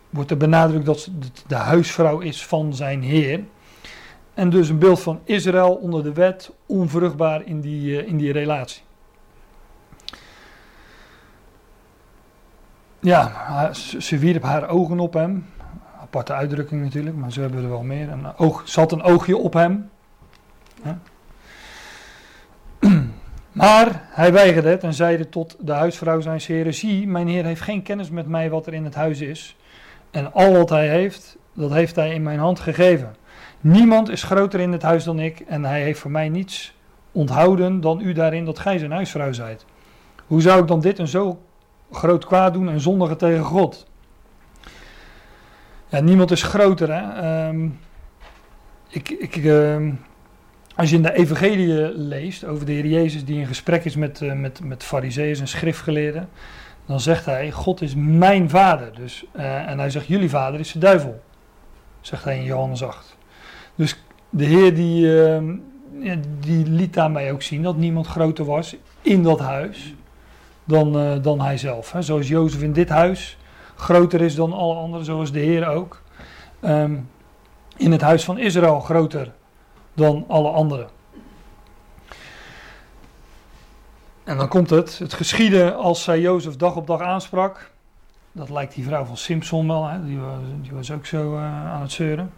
wordt 0.09 0.31
er 0.31 0.37
benadrukt 0.37 0.85
dat 0.85 1.09
het 1.19 1.43
de 1.47 1.55
huisvrouw 1.55 2.19
is 2.19 2.45
van 2.45 2.73
zijn 2.73 3.01
heer. 3.01 3.39
En 4.33 4.49
dus 4.49 4.69
een 4.69 4.79
beeld 4.79 5.01
van 5.01 5.19
Israël 5.23 5.73
onder 5.73 6.03
de 6.03 6.13
wet, 6.13 6.51
onvruchtbaar 6.65 7.45
in 7.45 7.61
die, 7.61 8.01
uh, 8.01 8.07
in 8.07 8.17
die 8.17 8.31
relatie. 8.31 8.81
Ja, 13.01 13.73
ze 13.73 14.17
wierp 14.17 14.43
haar 14.43 14.69
ogen 14.69 14.99
op 14.99 15.13
hem. 15.13 15.45
Aparte 16.01 16.33
uitdrukking 16.33 16.83
natuurlijk, 16.83 17.15
maar 17.15 17.31
zo 17.31 17.41
hebben 17.41 17.63
er 17.63 17.69
wel 17.69 17.83
meer. 17.83 18.09
Een 18.09 18.37
oog, 18.37 18.61
ze 18.65 18.79
had 18.79 18.91
een 18.91 19.01
oogje 19.01 19.37
op 19.37 19.53
hem. 19.53 19.89
Maar 23.51 24.03
hij 24.09 24.33
weigerde 24.33 24.69
het 24.69 24.83
en 24.83 24.93
zeide 24.93 25.29
tot 25.29 25.55
de 25.59 25.71
huisvrouw 25.71 26.21
zijn 26.21 26.41
heren, 26.45 26.73
zie, 26.73 27.07
mijn 27.07 27.27
heer 27.27 27.45
heeft 27.45 27.61
geen 27.61 27.81
kennis 27.83 28.09
met 28.09 28.27
mij 28.27 28.49
wat 28.49 28.67
er 28.67 28.73
in 28.73 28.83
het 28.83 28.95
huis 28.95 29.21
is. 29.21 29.55
En 30.11 30.33
al 30.33 30.53
wat 30.53 30.69
hij 30.69 30.89
heeft, 30.89 31.37
dat 31.53 31.71
heeft 31.71 31.95
hij 31.95 32.13
in 32.13 32.23
mijn 32.23 32.39
hand 32.39 32.59
gegeven. 32.59 33.15
Niemand 33.61 34.09
is 34.09 34.23
groter 34.23 34.59
in 34.59 34.71
het 34.71 34.81
huis 34.81 35.03
dan 35.03 35.19
ik 35.19 35.39
en 35.39 35.65
hij 35.65 35.81
heeft 35.81 35.99
voor 35.99 36.11
mij 36.11 36.29
niets 36.29 36.75
onthouden 37.11 37.81
dan 37.81 38.01
u 38.01 38.13
daarin 38.13 38.45
dat 38.45 38.59
gij 38.59 38.77
zijn 38.77 38.91
huisvrouw 38.91 39.33
zijt. 39.33 39.65
Hoe 40.27 40.41
zou 40.41 40.61
ik 40.61 40.67
dan 40.67 40.81
dit 40.81 40.99
en 40.99 41.07
zo 41.07 41.39
groot 41.91 42.25
kwaad 42.25 42.53
doen 42.53 42.69
en 42.69 42.79
zondigen 42.79 43.17
tegen 43.17 43.43
God. 43.43 43.85
Ja, 45.87 45.99
niemand 45.99 46.31
is 46.31 46.43
groter. 46.43 46.93
Hè? 46.93 47.47
Um, 47.47 47.79
ik, 48.89 49.09
ik, 49.09 49.35
uh, 49.35 49.87
als 50.75 50.89
je 50.89 50.95
in 50.95 51.01
de 51.01 51.13
evangelie 51.13 51.97
leest 51.97 52.45
over 52.45 52.65
de 52.65 52.71
Heer 52.71 52.85
Jezus 52.85 53.25
die 53.25 53.39
in 53.39 53.47
gesprek 53.47 53.85
is 53.85 53.95
met, 53.95 54.21
uh, 54.21 54.33
met, 54.33 54.63
met 54.63 54.83
fariseeërs 54.83 55.39
en 55.39 55.47
schriftgeleerden, 55.47 56.29
dan 56.85 56.99
zegt 56.99 57.25
hij, 57.25 57.51
God 57.51 57.81
is 57.81 57.95
mijn 57.95 58.49
vader. 58.49 58.95
Dus, 58.95 59.25
uh, 59.35 59.69
en 59.69 59.79
hij 59.79 59.89
zegt, 59.89 60.07
jullie 60.07 60.29
vader 60.29 60.59
is 60.59 60.71
de 60.71 60.79
duivel. 60.79 61.21
Zegt 62.01 62.23
hij 62.23 62.37
in 62.37 62.43
Johannes 62.43 62.83
8. 62.83 63.17
Dus 63.75 64.03
de 64.29 64.45
Heer 64.45 64.75
die, 64.75 65.23
ehm, 65.25 65.55
die 66.39 66.65
liet 66.65 66.93
daarmee 66.93 67.31
ook 67.31 67.41
zien 67.41 67.63
dat 67.63 67.77
niemand 67.77 68.07
groter 68.07 68.45
was 68.45 68.75
in 69.01 69.23
dat 69.23 69.39
huis 69.39 69.95
dan, 70.71 70.97
uh, 70.97 71.23
dan 71.23 71.41
hij 71.41 71.57
zelf. 71.57 71.91
Hè. 71.91 72.01
Zoals 72.01 72.27
Jozef 72.27 72.61
in 72.61 72.73
dit 72.73 72.89
huis 72.89 73.37
groter 73.75 74.21
is 74.21 74.35
dan 74.35 74.53
alle 74.53 74.75
anderen, 74.75 75.05
zoals 75.05 75.31
de 75.31 75.39
Heer 75.39 75.67
ook. 75.67 76.01
Um, 76.61 77.09
in 77.77 77.91
het 77.91 78.01
huis 78.01 78.23
van 78.23 78.37
Israël 78.37 78.79
groter 78.79 79.31
dan 79.93 80.25
alle 80.27 80.49
anderen. 80.49 80.89
En 84.23 84.37
dan 84.37 84.47
komt 84.47 84.69
het, 84.69 84.99
het 84.99 85.13
geschieden 85.13 85.77
als 85.77 86.03
zij 86.03 86.19
Jozef 86.19 86.55
dag 86.55 86.75
op 86.75 86.87
dag 86.87 87.01
aansprak. 87.01 87.71
Dat 88.31 88.49
lijkt 88.49 88.73
die 88.73 88.83
vrouw 88.83 89.05
van 89.05 89.17
Simpson 89.17 89.67
wel, 89.67 89.87
hè? 89.87 90.05
Die, 90.05 90.19
was, 90.19 90.37
die 90.61 90.71
was 90.71 90.91
ook 90.91 91.05
zo 91.05 91.33
uh, 91.33 91.71
aan 91.73 91.81
het 91.81 91.91
zeuren. 91.91 92.31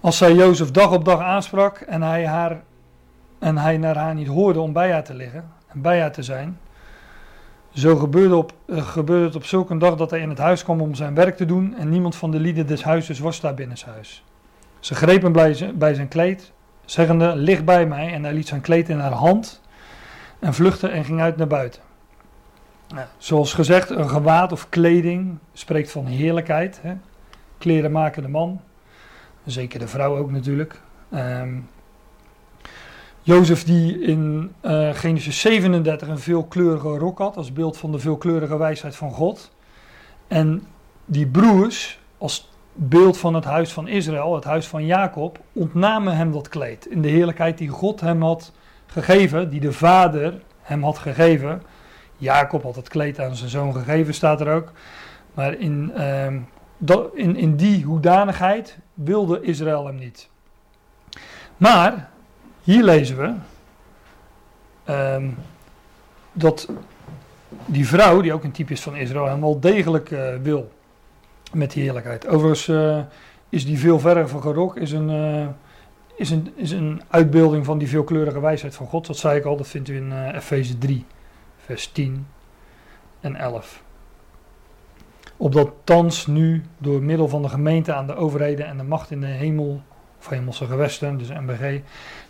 Als 0.00 0.16
zij 0.16 0.34
Jozef 0.34 0.70
dag 0.70 0.92
op 0.92 1.04
dag 1.04 1.20
aansprak 1.20 1.78
en 1.78 2.02
hij, 2.02 2.26
haar, 2.26 2.62
en 3.38 3.58
hij 3.58 3.76
naar 3.76 3.96
haar 3.96 4.14
niet 4.14 4.28
hoorde 4.28 4.60
om 4.60 4.72
bij 4.72 4.92
haar 4.92 5.04
te 5.04 5.14
liggen, 5.14 5.52
bij 5.74 6.00
haar 6.00 6.12
te 6.12 6.22
zijn. 6.22 6.58
Zo 7.72 7.96
gebeurde, 7.96 8.36
op, 8.36 8.52
uh, 8.66 8.86
gebeurde 8.86 9.24
het 9.24 9.36
op 9.36 9.44
zulke 9.44 9.76
dag 9.76 9.96
dat 9.96 10.10
hij 10.10 10.20
in 10.20 10.28
het 10.28 10.38
huis 10.38 10.64
kwam 10.64 10.80
om 10.80 10.94
zijn 10.94 11.14
werk 11.14 11.36
te 11.36 11.44
doen 11.44 11.74
en 11.78 11.88
niemand 11.88 12.16
van 12.16 12.30
de 12.30 12.40
lieden 12.40 12.66
des 12.66 12.84
huizes 12.84 13.18
was 13.18 13.40
daar 13.40 13.54
binnenshuis. 13.54 14.24
Ze 14.80 14.94
greep 14.94 15.22
hem 15.22 15.32
bij 15.78 15.94
zijn 15.94 16.08
kleed, 16.08 16.52
zeggende, 16.84 17.36
lig 17.36 17.64
bij 17.64 17.86
mij, 17.86 18.12
en 18.12 18.24
hij 18.24 18.32
liet 18.32 18.48
zijn 18.48 18.60
kleed 18.60 18.88
in 18.88 18.98
haar 18.98 19.12
hand 19.12 19.60
en 20.38 20.54
vluchtte 20.54 20.88
en 20.88 21.04
ging 21.04 21.20
uit 21.20 21.36
naar 21.36 21.46
buiten. 21.46 21.82
Zoals 23.18 23.54
gezegd, 23.54 23.90
een 23.90 24.08
gewaad 24.08 24.52
of 24.52 24.68
kleding 24.68 25.38
spreekt 25.52 25.90
van 25.90 26.06
heerlijkheid. 26.06 26.80
Hè? 26.82 26.94
Maken 27.88 28.22
de 28.22 28.28
man, 28.28 28.60
zeker 29.44 29.78
de 29.78 29.88
vrouw 29.88 30.16
ook 30.16 30.30
natuurlijk. 30.30 30.80
Um, 31.14 31.68
Jozef 33.26 33.64
die 33.64 34.00
in 34.00 34.52
uh, 34.62 34.94
Genesis 34.94 35.40
37 35.40 36.08
een 36.08 36.18
veelkleurige 36.18 36.88
rok 36.88 37.18
had, 37.18 37.36
als 37.36 37.52
beeld 37.52 37.76
van 37.76 37.92
de 37.92 37.98
veelkleurige 37.98 38.56
wijsheid 38.56 38.96
van 38.96 39.10
God. 39.10 39.52
En 40.28 40.66
die 41.04 41.26
broers, 41.26 42.00
als 42.18 42.50
beeld 42.72 43.18
van 43.18 43.34
het 43.34 43.44
huis 43.44 43.72
van 43.72 43.88
Israël, 43.88 44.34
het 44.34 44.44
huis 44.44 44.66
van 44.66 44.86
Jacob, 44.86 45.38
ontnamen 45.52 46.16
hem 46.16 46.32
dat 46.32 46.48
kleed. 46.48 46.86
In 46.86 47.02
de 47.02 47.08
heerlijkheid 47.08 47.58
die 47.58 47.68
God 47.68 48.00
hem 48.00 48.22
had 48.22 48.52
gegeven, 48.86 49.50
die 49.50 49.60
de 49.60 49.72
vader 49.72 50.42
hem 50.62 50.82
had 50.82 50.98
gegeven. 50.98 51.62
Jacob 52.16 52.62
had 52.62 52.76
het 52.76 52.88
kleed 52.88 53.20
aan 53.20 53.36
zijn 53.36 53.50
zoon 53.50 53.72
gegeven, 53.72 54.14
staat 54.14 54.40
er 54.40 54.54
ook. 54.54 54.72
Maar 55.34 55.54
in, 55.54 55.92
uh, 55.96 56.26
in, 57.14 57.36
in 57.36 57.56
die 57.56 57.84
hoedanigheid 57.84 58.78
wilde 58.94 59.40
Israël 59.40 59.86
hem 59.86 59.96
niet. 59.96 60.28
Maar 61.56 62.12
hier 62.64 62.84
lezen 62.84 63.16
we 63.16 63.34
uh, 64.92 65.28
dat 66.32 66.68
die 67.66 67.88
vrouw, 67.88 68.20
die 68.20 68.32
ook 68.32 68.44
een 68.44 68.52
type 68.52 68.72
is 68.72 68.80
van 68.80 68.96
Israël, 68.96 69.26
hem 69.26 69.40
wel 69.40 69.60
degelijk 69.60 70.10
uh, 70.10 70.34
wil 70.42 70.72
met 71.52 71.72
die 71.72 71.82
heerlijkheid. 71.82 72.26
Overigens 72.26 72.68
uh, 72.68 72.98
is 73.48 73.66
die 73.66 73.78
veel 73.78 73.98
verder 73.98 74.28
van 74.28 74.42
gerok, 74.42 74.76
is 74.76 74.92
een, 74.92 75.10
uh, 75.10 75.46
is, 76.16 76.30
een, 76.30 76.52
is 76.54 76.70
een 76.70 77.02
uitbeelding 77.08 77.64
van 77.64 77.78
die 77.78 77.88
veelkleurige 77.88 78.40
wijsheid 78.40 78.74
van 78.74 78.86
God. 78.86 79.06
Dat 79.06 79.16
zei 79.16 79.38
ik 79.38 79.44
al, 79.44 79.56
dat 79.56 79.68
vindt 79.68 79.88
u 79.88 79.96
in 79.96 80.10
uh, 80.10 80.34
Efeze 80.34 80.78
3, 80.78 81.04
vers 81.64 81.86
10 81.86 82.26
en 83.20 83.36
11. 83.36 83.82
Opdat 85.36 85.70
thans 85.84 86.26
nu 86.26 86.64
door 86.78 87.02
middel 87.02 87.28
van 87.28 87.42
de 87.42 87.48
gemeente 87.48 87.94
aan 87.94 88.06
de 88.06 88.14
overheden 88.14 88.66
en 88.66 88.76
de 88.76 88.82
macht 88.82 89.10
in 89.10 89.20
de 89.20 89.26
hemel, 89.26 89.82
of 90.24 90.30
hemelse 90.30 90.66
gewesten, 90.66 91.18
dus 91.18 91.28
MBG, 91.28 91.80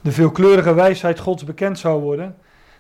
de 0.00 0.12
veelkleurige 0.12 0.74
wijsheid 0.74 1.18
Gods 1.18 1.44
bekend 1.44 1.78
zou 1.78 2.00
worden, 2.00 2.36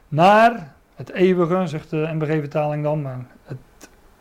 naar 0.08 0.74
het 0.94 1.12
eeuwige, 1.12 1.66
zegt 1.66 1.90
de 1.90 2.10
MBG-vertaling 2.12 2.82
dan, 2.82 3.02
maar 3.02 3.26
het 3.44 3.58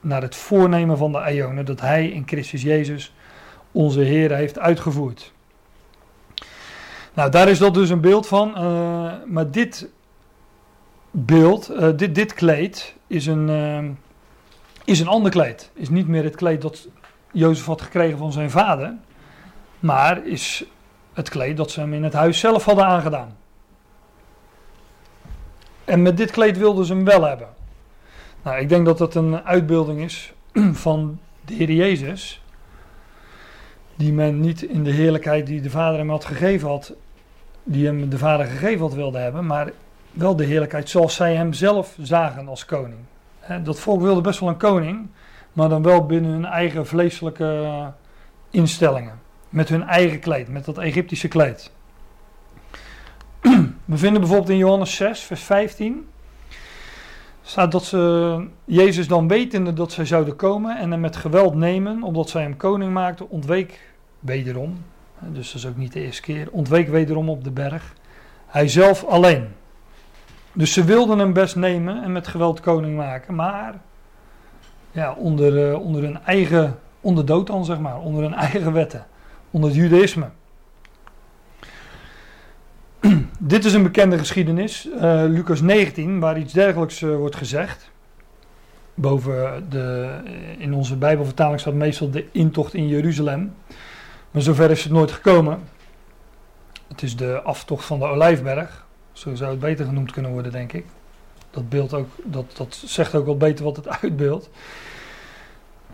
naar 0.04 0.22
het 0.22 0.36
voornemen 0.36 0.98
van 0.98 1.12
de 1.12 1.32
Ionen 1.34 1.66
dat 1.66 1.82
hij 1.82 2.08
in 2.08 2.24
Christus 2.26 2.62
Jezus 2.62 3.14
onze 3.72 4.00
Heer 4.00 4.36
heeft 4.36 4.60
uitgevoerd. 4.60 5.34
Nou, 7.14 7.32
daar 7.32 7.50
is 7.50 7.60
dat 7.60 7.74
dus 7.74 7.90
een 7.90 8.02
beeld 8.02 8.28
van. 8.28 8.50
Uh, 8.50 9.12
maar 9.26 9.52
dit 9.52 9.90
beeld, 11.12 11.72
uh, 11.72 11.90
dit, 11.96 12.16
dit 12.16 12.34
kleed, 12.34 12.96
is 13.08 13.26
een, 13.26 13.50
uh, 13.50 13.90
is 14.84 15.00
een 15.00 15.08
ander 15.08 15.32
kleed. 15.32 15.72
Is 15.74 15.90
niet 15.90 16.08
meer 16.08 16.24
het 16.24 16.36
kleed 16.36 16.62
dat 16.62 16.88
Jozef 17.32 17.66
had 17.66 17.82
gekregen 17.82 18.18
van 18.18 18.32
zijn 18.32 18.50
vader. 18.50 18.94
Maar 19.80 20.26
is 20.26 20.66
het 21.14 21.30
kleed 21.30 21.58
dat 21.58 21.72
ze 21.72 21.80
hem 21.80 21.94
in 21.94 22.04
het 22.04 22.14
huis 22.14 22.40
zelf 22.40 22.66
hadden 22.66 22.86
aangedaan. 22.86 23.38
En 25.86 26.02
met 26.02 26.18
dit 26.18 26.32
kleed 26.32 26.58
wilden 26.58 26.86
ze 26.86 26.94
hem 26.94 27.06
wel 27.06 27.24
hebben. 27.24 27.48
Nou, 28.44 28.60
ik 28.60 28.70
denk 28.70 28.86
dat 28.86 28.98
dat 28.98 29.16
een 29.16 29.46
uitbeelding 29.46 30.02
is 30.02 30.34
van 30.86 31.20
de 31.46 31.54
Heer 31.54 31.72
Jezus. 31.72 32.42
Die 33.96 34.14
men 34.14 34.40
niet 34.40 34.62
in 34.62 34.84
de 34.84 34.92
heerlijkheid 34.92 35.48
die 35.48 35.62
de 35.62 35.70
Vader 35.70 35.98
hem 35.98 36.10
had 36.10 36.26
gegeven 36.26 36.68
had, 36.68 36.94
die 37.64 37.86
hem 37.86 38.10
de 38.10 38.18
Vader 38.18 38.46
gegeven 38.46 38.82
had 38.82 38.94
wilde 38.94 39.18
hebben, 39.18 39.46
maar 39.46 39.72
wel 40.12 40.36
de 40.36 40.44
heerlijkheid 40.44 40.90
zoals 40.90 41.16
zij 41.16 41.36
hem 41.36 41.54
zelf 41.54 41.96
zagen 42.02 42.48
als 42.48 42.66
koning. 42.66 43.00
dat 43.64 43.80
volk 43.80 44.02
wilde 44.02 44.22
best 44.22 44.40
wel 44.40 44.50
een 44.50 44.58
koning, 44.58 45.08
maar 45.54 45.70
dan 45.70 45.82
wel 45.82 46.06
binnen 46.06 46.32
hun 46.32 46.46
eigen 46.46 46.88
vleeselijke 46.88 47.92
instellingen. 48.50 49.23
Met 49.54 49.70
hun 49.70 49.84
eigen 49.84 50.20
kleed, 50.20 50.48
met 50.48 50.66
dat 50.66 50.78
Egyptische 50.78 51.28
kleed. 51.28 51.72
We 53.86 53.98
vinden 53.98 54.22
bijvoorbeeld 54.22 54.50
in 54.50 54.58
Johannes 54.58 54.96
6, 54.96 55.20
vers 55.20 55.44
15 55.44 56.08
staat 57.44 57.72
dat 57.72 57.84
ze 57.84 58.46
Jezus 58.66 59.08
dan 59.08 59.28
wetende 59.28 59.74
dat 59.74 59.92
zij 59.92 60.06
zouden 60.06 60.36
komen 60.36 60.78
en 60.78 60.92
hem 60.92 61.00
met 61.00 61.16
geweld 61.16 61.56
nemen, 61.56 62.04
omdat 62.04 62.30
zij 62.30 62.42
hem 62.42 62.58
koning 62.58 62.94
maakten, 62.94 63.30
ontweek 63.30 63.80
wederom. 64.20 64.84
Dus 65.20 65.52
dat 65.52 65.62
is 65.62 65.68
ook 65.68 65.78
niet 65.78 65.94
de 65.94 66.02
eerste 66.02 66.22
keer. 66.22 66.48
Ontweek 66.52 66.90
wederom 66.90 67.30
op 67.30 67.44
de 67.44 67.52
berg. 67.52 67.94
Hij 68.48 68.68
zelf 68.68 69.04
alleen. 69.04 69.48
Dus 70.54 70.74
ze 70.74 70.84
wilden 70.84 71.20
hem 71.20 71.34
best 71.34 71.56
nemen 71.56 72.04
en 72.04 72.12
met 72.12 72.28
geweld 72.28 72.60
koning 72.60 72.96
maken, 72.96 73.36
maar 73.36 73.80
ja, 74.92 75.14
onder, 75.14 75.70
uh, 75.70 75.80
onder 75.80 76.02
hun 76.04 76.20
eigen, 76.24 76.80
onder 77.02 77.26
dood 77.26 77.48
dan 77.48 77.66
zeg 77.66 77.80
maar, 77.80 78.00
onder 78.00 78.24
hun 78.24 78.34
eigen 78.50 78.74
wetten, 78.74 79.06
onder 79.54 79.70
het 79.70 79.80
judaïsme. 79.80 80.30
Dit 83.40 83.66
is 83.66 83.74
een 83.74 83.84
bekende 83.84 84.18
geschiedenis, 84.18 84.90
uh, 84.96 85.24
Lucas 85.28 85.62
19, 85.62 86.20
waar 86.20 86.40
iets 86.40 86.54
dergelijks 86.54 87.02
uh, 87.02 87.16
wordt 87.16 87.36
gezegd. 87.36 87.92
Boven 88.94 89.66
de, 89.70 90.18
in 90.58 90.74
onze 90.74 90.96
Bijbelvertaling 90.96 91.60
staat 91.60 91.74
meestal 91.74 92.10
de 92.10 92.26
intocht 92.32 92.74
in 92.74 92.88
Jeruzalem. 92.88 93.54
Maar 94.32 94.42
zover 94.42 94.72
is 94.72 94.84
het 94.84 94.92
nooit 94.92 95.12
gekomen. 95.12 95.60
Het 96.88 97.02
is 97.02 97.16
de 97.16 97.42
aftocht 97.42 97.86
van 97.86 98.00
de 98.00 98.06
Olijfberg. 98.06 98.86
Zo 99.12 99.36
zou 99.36 99.52
het 99.52 99.60
beter 99.60 99.86
genoemd 99.86 100.12
kunnen 100.12 100.32
worden, 100.32 100.52
denk 100.52 100.74
ik. 100.74 100.86
Dat, 101.50 101.70
beeld 101.70 101.94
ook, 101.94 102.10
dat, 102.24 102.46
dat 102.58 102.82
zegt 102.86 103.16
ook 103.16 103.26
wel 103.26 103.38
beter 103.38 103.66
wat 103.66 103.76
het 103.76 103.90
uitbeeldt. 104.02 104.50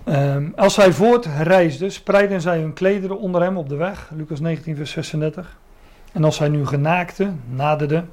Um, 0.06 0.54
als 0.56 0.74
zij 0.74 0.92
voortreisden, 0.92 1.92
spreidden 1.92 2.42
zij 2.42 2.60
hun 2.60 2.74
klederen 2.74 3.20
onder 3.20 3.42
hem 3.42 3.58
op 3.58 3.70
de 3.70 3.76
weg. 3.76 4.12
Lucas 4.16 4.40
19, 4.40 4.76
vers 4.76 4.92
36. 4.92 5.58
En 6.12 6.24
als 6.24 6.40
hij 6.40 6.50
nu 6.50 6.66
genaakte 6.66 7.32
naderde 7.50 8.04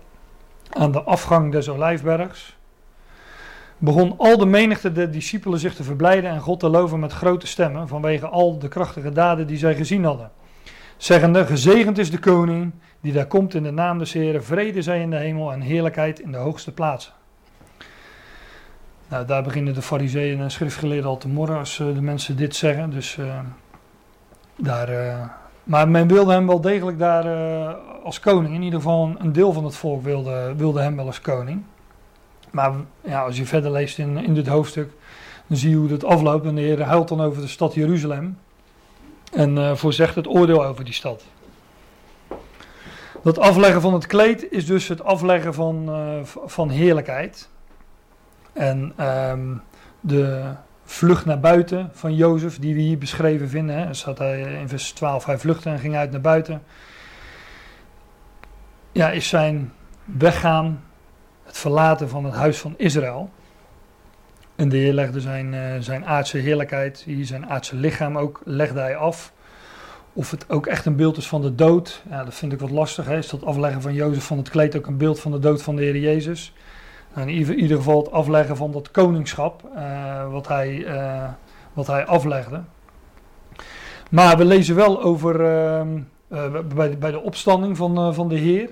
aan 0.70 0.92
de 0.92 1.02
afgang 1.02 1.52
des 1.52 1.68
Olijfbergs, 1.68 2.56
begon 3.78 4.14
al 4.18 4.38
de 4.38 4.46
menigte 4.46 4.92
der 4.92 5.10
discipelen 5.10 5.58
zich 5.58 5.74
te 5.74 5.82
verblijden 5.82 6.30
en 6.30 6.40
God 6.40 6.60
te 6.60 6.68
loven 6.68 7.00
met 7.00 7.12
grote 7.12 7.46
stemmen 7.46 7.88
vanwege 7.88 8.26
al 8.26 8.58
de 8.58 8.68
krachtige 8.68 9.12
daden 9.12 9.46
die 9.46 9.58
zij 9.58 9.74
gezien 9.74 10.04
hadden. 10.04 10.30
Zeggende, 10.96 11.46
gezegend 11.46 11.98
is 11.98 12.10
de 12.10 12.18
koning 12.18 12.72
die 13.00 13.12
daar 13.12 13.26
komt 13.26 13.54
in 13.54 13.62
de 13.62 13.70
naam 13.70 13.98
des 13.98 14.12
Heren, 14.12 14.44
vrede 14.44 14.82
zij 14.82 15.00
in 15.00 15.10
de 15.10 15.16
hemel 15.16 15.52
en 15.52 15.60
heerlijkheid 15.60 16.20
in 16.20 16.32
de 16.32 16.38
hoogste 16.38 16.72
plaatsen. 16.72 17.12
Nou, 19.08 19.26
daar 19.26 19.42
beginnen 19.42 19.74
de 19.74 19.82
fariseeën 19.82 20.40
en 20.40 20.50
schriftgeleerden 20.50 21.10
al 21.10 21.16
te 21.16 21.28
morren 21.28 21.58
als 21.58 21.78
uh, 21.78 21.94
de 21.94 22.02
mensen 22.02 22.36
dit 22.36 22.56
zeggen. 22.56 22.90
Dus 22.90 23.16
uh, 23.16 23.38
daar, 24.56 24.92
uh, 24.92 25.24
maar 25.64 25.88
men 25.88 26.08
wilde 26.08 26.32
hem 26.32 26.46
wel 26.46 26.60
degelijk 26.60 26.98
daar 26.98 27.24
als 28.04 28.20
koning. 28.20 28.54
In 28.54 28.62
ieder 28.62 28.78
geval 28.78 29.14
een, 29.18 29.32
deel 29.32 29.52
van 29.52 29.64
het 29.64 29.76
volk 29.76 30.02
wilde, 30.02 30.54
wilde 30.56 30.80
hem 30.80 30.96
wel 30.96 31.06
als 31.06 31.20
koning. 31.20 31.62
Maar 32.50 32.72
ja, 33.00 33.22
als 33.22 33.36
je 33.36 33.46
verder 33.46 33.70
leest 33.70 33.98
in, 33.98 34.24
in 34.24 34.34
dit 34.34 34.46
hoofdstuk, 34.46 34.90
dan 35.46 35.56
zie 35.56 35.70
je 35.70 35.76
hoe 35.76 35.90
het 35.90 36.04
afloopt. 36.04 36.46
En 36.46 36.54
de 36.54 36.60
Heer 36.60 36.82
huilt 36.82 37.08
dan 37.08 37.20
over 37.20 37.42
de 37.42 37.48
stad 37.48 37.74
Jeruzalem. 37.74 38.38
En 39.32 39.78
voorzegt 39.78 40.14
het 40.14 40.28
oordeel 40.28 40.64
over 40.64 40.84
die 40.84 40.94
stad. 40.94 41.24
Dat 43.22 43.38
afleggen 43.38 43.80
van 43.80 43.94
het 43.94 44.06
kleed 44.06 44.52
is 44.52 44.66
dus 44.66 44.88
het 44.88 45.04
afleggen 45.04 45.54
van, 45.54 45.90
van 46.46 46.70
heerlijkheid. 46.70 47.48
En 48.56 48.92
um, 49.00 49.62
de, 50.00 50.54
vlucht 50.86 51.24
naar 51.24 51.40
buiten 51.40 51.90
van 51.92 52.14
Jozef, 52.14 52.58
die 52.58 52.74
we 52.74 52.80
hier 52.80 52.98
beschreven 52.98 53.48
vinden. 53.48 53.76
Hè. 53.76 53.94
Zat 53.94 54.18
hij 54.18 54.40
in 54.40 54.68
vers 54.68 54.92
12, 54.92 55.24
hij 55.24 55.38
vluchtte 55.38 55.70
en 55.70 55.78
ging 55.78 55.96
uit 55.96 56.10
naar 56.10 56.20
buiten. 56.20 56.62
Ja, 58.92 59.10
is 59.10 59.28
zijn 59.28 59.72
weggaan, 60.04 60.82
het 61.44 61.58
verlaten 61.58 62.08
van 62.08 62.24
het 62.24 62.34
huis 62.34 62.58
van 62.58 62.74
Israël. 62.76 63.30
En 64.56 64.68
de 64.68 64.76
Heer 64.76 64.92
legde 64.92 65.20
zijn, 65.20 65.52
uh, 65.52 65.74
zijn 65.78 66.06
aardse 66.06 66.38
heerlijkheid, 66.38 67.02
hier 67.06 67.24
zijn 67.24 67.46
aardse 67.46 67.76
lichaam 67.76 68.18
ook, 68.18 68.40
legde 68.44 68.80
hij 68.80 68.96
af. 68.96 69.32
Of 70.12 70.30
het 70.30 70.50
ook 70.50 70.66
echt 70.66 70.86
een 70.86 70.96
beeld 70.96 71.16
is 71.16 71.28
van 71.28 71.42
de 71.42 71.54
dood, 71.54 72.02
ja, 72.10 72.24
dat 72.24 72.34
vind 72.34 72.52
ik 72.52 72.60
wat 72.60 72.70
lastig. 72.70 73.06
Hè. 73.06 73.16
Is 73.16 73.28
dat 73.28 73.44
afleggen 73.44 73.82
van 73.82 73.94
Jozef 73.94 74.24
van 74.24 74.36
het 74.36 74.48
kleed 74.48 74.76
ook 74.76 74.86
een 74.86 74.96
beeld 74.96 75.20
van 75.20 75.32
de 75.32 75.38
dood 75.38 75.62
van 75.62 75.76
de 75.76 75.82
Heer 75.82 75.96
Jezus? 75.96 76.52
In 77.16 77.58
ieder 77.58 77.76
geval 77.76 77.98
het 77.98 78.12
afleggen 78.12 78.56
van 78.56 78.72
dat 78.72 78.90
koningschap, 78.90 79.62
uh, 79.76 80.30
wat, 80.30 80.48
hij, 80.48 80.76
uh, 80.76 81.28
wat 81.72 81.86
hij 81.86 82.06
aflegde. 82.06 82.62
Maar 84.10 84.36
we 84.36 84.44
lezen 84.44 84.74
wel 84.74 85.02
over 85.02 85.40
uh, 85.40 86.60
bij, 86.74 86.98
bij 86.98 87.10
de 87.10 87.20
opstanding 87.20 87.76
van, 87.76 88.14
van 88.14 88.28
de 88.28 88.36
Heer. 88.36 88.70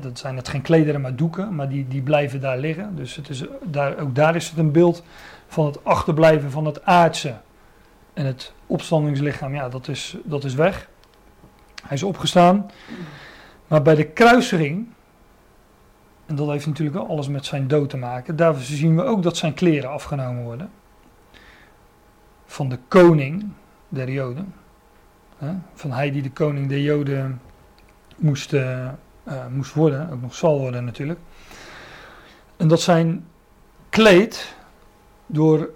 Dat 0.00 0.18
zijn 0.18 0.36
het 0.36 0.48
geen 0.48 0.62
klederen, 0.62 1.00
maar 1.00 1.16
doeken, 1.16 1.54
maar 1.54 1.68
die, 1.68 1.88
die 1.88 2.02
blijven 2.02 2.40
daar 2.40 2.58
liggen. 2.58 2.96
Dus 2.96 3.16
het 3.16 3.28
is, 3.28 3.44
daar, 3.62 3.98
ook 3.98 4.14
daar 4.14 4.36
is 4.36 4.48
het 4.48 4.58
een 4.58 4.72
beeld 4.72 5.02
van 5.46 5.66
het 5.66 5.84
achterblijven 5.84 6.50
van 6.50 6.64
het 6.64 6.84
aardse. 6.84 7.34
En 8.12 8.26
het 8.26 8.52
opstandingslichaam, 8.66 9.54
ja, 9.54 9.68
dat 9.68 9.88
is, 9.88 10.16
dat 10.24 10.44
is 10.44 10.54
weg. 10.54 10.88
Hij 11.82 11.96
is 11.96 12.02
opgestaan. 12.02 12.70
Maar 13.66 13.82
bij 13.82 13.94
de 13.94 14.04
kruising 14.04 14.93
En 16.26 16.34
dat 16.34 16.48
heeft 16.48 16.66
natuurlijk 16.66 17.08
alles 17.08 17.28
met 17.28 17.44
zijn 17.44 17.68
dood 17.68 17.90
te 17.90 17.96
maken. 17.96 18.36
Daarvoor 18.36 18.62
zien 18.62 18.96
we 18.96 19.02
ook 19.02 19.22
dat 19.22 19.36
zijn 19.36 19.54
kleren 19.54 19.90
afgenomen 19.90 20.42
worden. 20.42 20.70
Van 22.46 22.68
de 22.68 22.78
koning 22.88 23.48
der 23.88 24.10
Joden. 24.10 24.54
Van 25.74 25.92
hij 25.92 26.10
die 26.10 26.22
de 26.22 26.30
koning 26.30 26.68
der 26.68 26.80
Joden 26.80 27.40
moest, 28.16 28.52
uh, 28.52 28.88
moest 29.50 29.74
worden, 29.74 30.10
ook 30.10 30.20
nog 30.20 30.34
zal 30.34 30.58
worden 30.58 30.84
natuurlijk. 30.84 31.18
En 32.56 32.68
dat 32.68 32.80
zijn 32.80 33.26
kleed 33.88 34.56
door 35.26 35.70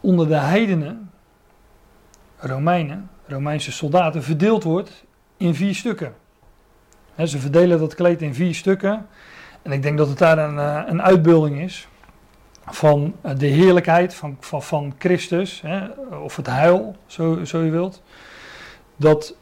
onder 0.00 0.28
de 0.28 0.36
heidenen, 0.36 1.10
Romeinen, 2.36 3.10
Romeinse 3.26 3.72
soldaten, 3.72 4.22
verdeeld 4.22 4.62
wordt 4.62 5.04
in 5.36 5.54
vier 5.54 5.74
stukken. 5.74 6.14
ze 7.24 7.38
verdelen 7.38 7.78
dat 7.78 7.94
kleed 7.94 8.22
in 8.22 8.34
vier 8.34 8.54
stukken. 8.54 9.06
En 9.62 9.72
ik 9.72 9.82
denk 9.82 9.98
dat 9.98 10.08
het 10.08 10.18
daar 10.18 10.38
een, 10.38 10.58
eh, 10.58 10.82
een 10.86 11.02
uitbeelding 11.02 11.60
is 11.60 11.88
van 12.66 13.14
eh, 13.20 13.32
de 13.36 13.46
heerlijkheid 13.46 14.14
van, 14.14 14.36
van, 14.40 14.62
van 14.62 14.94
Christus, 14.98 15.60
hè, 15.60 15.86
of 16.22 16.36
het 16.36 16.46
heil, 16.46 16.96
zo, 17.06 17.44
zo 17.44 17.62
je 17.62 17.70
wilt, 17.70 18.02
dat 18.96 19.36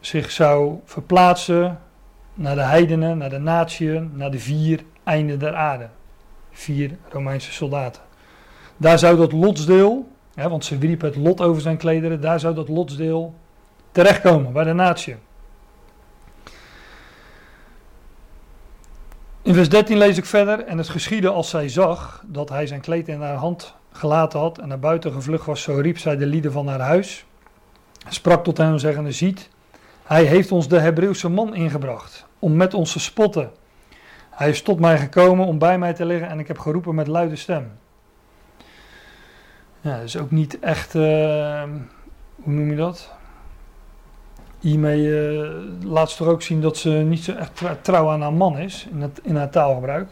zich 0.00 0.30
zou 0.30 0.80
verplaatsen 0.84 1.78
naar 2.34 2.54
de 2.54 2.62
heidenen, 2.62 3.18
naar 3.18 3.30
de 3.30 3.38
natieën, 3.38 4.10
naar 4.14 4.30
de 4.30 4.38
vier 4.38 4.84
einden 5.04 5.38
der 5.38 5.54
aarde. 5.54 5.88
Vier 6.50 6.90
Romeinse 7.08 7.52
soldaten. 7.52 8.02
Daar 8.76 8.98
zou 8.98 9.16
dat 9.16 9.32
lotsdeel, 9.32 10.08
hè, 10.34 10.48
want 10.48 10.64
ze 10.64 10.78
wierpen 10.78 11.08
het 11.08 11.16
lot 11.16 11.40
over 11.40 11.62
zijn 11.62 11.76
klederen, 11.76 12.20
daar 12.20 12.40
zou 12.40 12.54
dat 12.54 12.68
lotsdeel 12.68 13.34
terechtkomen 13.92 14.52
bij 14.52 14.64
de 14.64 14.72
natie. 14.72 15.16
In 19.46 19.54
vers 19.54 19.68
13 19.68 19.96
lees 19.96 20.16
ik 20.16 20.24
verder. 20.24 20.64
En 20.64 20.78
het 20.78 20.88
geschiedde 20.88 21.28
als 21.28 21.50
zij 21.50 21.68
zag 21.68 22.22
dat 22.26 22.48
hij 22.48 22.66
zijn 22.66 22.80
kleed 22.80 23.08
in 23.08 23.20
haar 23.20 23.34
hand 23.34 23.74
gelaten 23.92 24.38
had 24.38 24.58
en 24.58 24.68
naar 24.68 24.78
buiten 24.78 25.12
gevlucht 25.12 25.46
was, 25.46 25.62
zo 25.62 25.74
riep 25.74 25.98
zij 25.98 26.16
de 26.16 26.26
lieden 26.26 26.52
van 26.52 26.68
haar 26.68 26.80
huis. 26.80 27.24
Sprak 28.08 28.44
tot 28.44 28.56
hem 28.56 28.78
zeggende, 28.78 29.12
ziet, 29.12 29.50
hij 30.04 30.24
heeft 30.24 30.52
ons 30.52 30.68
de 30.68 30.78
Hebreeuwse 30.78 31.28
man 31.28 31.54
ingebracht 31.54 32.26
om 32.38 32.56
met 32.56 32.74
ons 32.74 32.92
te 32.92 33.00
spotten. 33.00 33.50
Hij 34.30 34.48
is 34.48 34.62
tot 34.62 34.80
mij 34.80 34.98
gekomen 34.98 35.46
om 35.46 35.58
bij 35.58 35.78
mij 35.78 35.92
te 35.92 36.04
liggen 36.04 36.28
en 36.28 36.38
ik 36.38 36.48
heb 36.48 36.58
geroepen 36.58 36.94
met 36.94 37.06
luide 37.06 37.36
stem. 37.36 37.72
Ja, 39.80 39.96
dat 39.96 40.04
is 40.04 40.16
ook 40.16 40.30
niet 40.30 40.58
echt, 40.58 40.94
uh, 40.94 41.62
hoe 42.34 42.52
noem 42.52 42.70
je 42.70 42.76
dat? 42.76 43.15
Hiermee 44.60 45.02
uh, 45.02 45.50
laat 45.82 46.10
ze 46.10 46.16
toch 46.16 46.26
ook 46.26 46.42
zien 46.42 46.60
dat 46.60 46.76
ze 46.76 46.90
niet 46.90 47.24
zo 47.24 47.32
echt 47.32 47.62
trouw 47.82 48.10
aan 48.10 48.22
haar 48.22 48.32
man 48.32 48.58
is 48.58 48.86
in, 48.90 49.02
het, 49.02 49.20
in 49.22 49.36
haar 49.36 49.50
taalgebruik. 49.50 50.08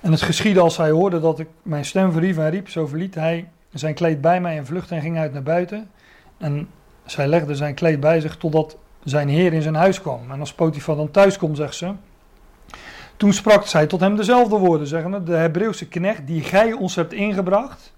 En 0.00 0.10
het 0.10 0.22
geschiedde 0.22 0.60
als 0.60 0.76
hij 0.76 0.90
hoorde 0.90 1.20
dat 1.20 1.38
ik 1.38 1.48
mijn 1.62 1.84
stem 1.84 2.12
verhief 2.12 2.38
en 2.38 2.50
riep, 2.50 2.68
zo 2.68 2.86
verliet 2.86 3.14
hij 3.14 3.48
zijn 3.72 3.94
kleed 3.94 4.20
bij 4.20 4.40
mij 4.40 4.56
en 4.56 4.66
vluchtte 4.66 4.94
en 4.94 5.00
ging 5.00 5.18
uit 5.18 5.32
naar 5.32 5.42
buiten. 5.42 5.90
En 6.38 6.68
zij 7.04 7.26
legde 7.26 7.54
zijn 7.54 7.74
kleed 7.74 8.00
bij 8.00 8.20
zich 8.20 8.36
totdat 8.36 8.76
zijn 9.04 9.28
heer 9.28 9.52
in 9.52 9.62
zijn 9.62 9.74
huis 9.74 10.00
kwam. 10.00 10.30
En 10.30 10.40
als 10.40 10.54
Potifar 10.54 10.96
dan 10.96 11.10
thuis 11.10 11.38
komt, 11.38 11.56
zegt 11.56 11.74
ze, 11.74 11.92
toen 13.16 13.32
sprak 13.32 13.66
zij 13.66 13.86
tot 13.86 14.00
hem 14.00 14.16
dezelfde 14.16 14.56
woorden, 14.56 14.86
zeggende, 14.86 15.22
de 15.22 15.34
Hebreeuwse 15.34 15.88
knecht 15.88 16.26
die 16.26 16.42
gij 16.42 16.72
ons 16.72 16.94
hebt 16.94 17.12
ingebracht, 17.12 17.92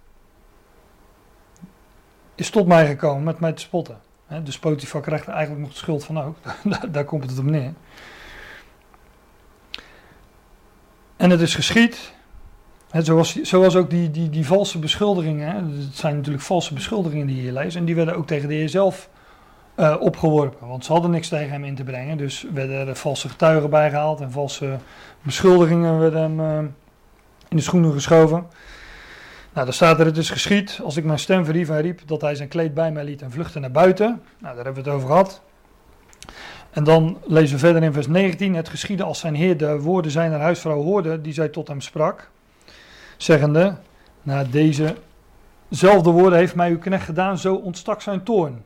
is 2.42 2.50
tot 2.50 2.66
mij 2.66 2.86
gekomen 2.86 3.24
met 3.24 3.40
mij 3.40 3.52
te 3.52 3.62
spotten. 3.62 3.98
dus 4.42 4.58
Potifar 4.58 5.00
krijgt 5.00 5.26
er 5.26 5.32
eigenlijk 5.32 5.62
nog 5.62 5.72
de 5.72 5.78
schuld 5.78 6.04
van 6.04 6.20
ook. 6.20 6.36
daar, 6.92 7.04
komt 7.04 7.30
het 7.30 7.38
op 7.38 7.44
neer. 7.44 7.72
En 11.16 11.30
het 11.30 11.40
is 11.40 11.54
geschied, 11.54 12.12
zoals, 12.92 13.42
zoals 13.42 13.76
ook 13.76 13.90
die, 13.90 14.10
die, 14.10 14.30
die 14.30 14.46
valse 14.46 14.78
beschuldigingen, 14.78 15.54
het 15.54 15.96
zijn 15.96 16.16
natuurlijk 16.16 16.44
valse 16.44 16.74
beschuldigingen 16.74 17.26
die 17.26 17.36
je 17.36 17.42
hier 17.42 17.52
leest, 17.52 17.76
en 17.76 17.84
die 17.84 17.94
werden 17.94 18.16
ook 18.16 18.26
tegen 18.26 18.48
de 18.48 18.54
heer 18.54 18.68
zelf 18.68 19.08
uh, 19.76 19.96
opgeworpen. 20.00 20.68
Want 20.68 20.84
ze 20.84 20.92
hadden 20.92 21.10
niks 21.10 21.28
tegen 21.28 21.50
hem 21.50 21.64
in 21.64 21.74
te 21.74 21.84
brengen, 21.84 22.16
dus 22.16 22.46
werden 22.52 22.88
er 22.88 22.96
valse 22.96 23.28
getuigen 23.28 23.70
bijgehaald 23.70 24.20
en 24.20 24.30
valse 24.30 24.78
beschuldigingen 25.22 25.98
werden 25.98 26.20
hem 26.20 26.40
uh, 26.40 26.58
in 27.48 27.56
de 27.56 27.62
schoenen 27.62 27.92
geschoven. 27.92 28.46
Nou, 29.52 29.64
daar 29.64 29.74
staat 29.74 30.00
er, 30.00 30.06
het 30.06 30.16
is 30.16 30.30
geschied, 30.30 30.80
als 30.84 30.96
ik 30.96 31.04
mijn 31.04 31.18
stem 31.18 31.44
verhief 31.44 31.68
en 31.68 31.80
riep, 31.80 32.00
dat 32.06 32.20
hij 32.20 32.34
zijn 32.34 32.48
kleed 32.48 32.74
bij 32.74 32.92
mij 32.92 33.04
liet 33.04 33.22
en 33.22 33.30
vluchtte 33.30 33.58
naar 33.58 33.70
buiten. 33.70 34.22
Nou, 34.38 34.54
daar 34.54 34.64
hebben 34.64 34.82
we 34.82 34.90
het 34.90 34.98
over 34.98 35.08
gehad. 35.08 35.42
En 36.70 36.84
dan 36.84 37.18
lezen 37.26 37.54
we 37.54 37.58
verder 37.58 37.82
in 37.82 37.92
vers 37.92 38.06
19, 38.06 38.54
het 38.54 38.68
geschiedde 38.68 39.04
als 39.04 39.18
zijn 39.18 39.34
heer 39.34 39.56
de 39.56 39.80
woorden 39.80 40.10
zijner 40.10 40.40
huisvrouw 40.40 40.82
hoorde, 40.82 41.20
die 41.20 41.32
zij 41.32 41.48
tot 41.48 41.68
hem 41.68 41.80
sprak, 41.80 42.30
zeggende, 43.16 43.76
na 44.22 44.44
dezezelfde 44.44 46.10
woorden 46.10 46.38
heeft 46.38 46.54
mij 46.54 46.70
uw 46.70 46.78
knecht 46.78 47.04
gedaan, 47.04 47.38
zo 47.38 47.54
ontstak 47.54 48.00
zijn 48.00 48.22
toorn. 48.22 48.64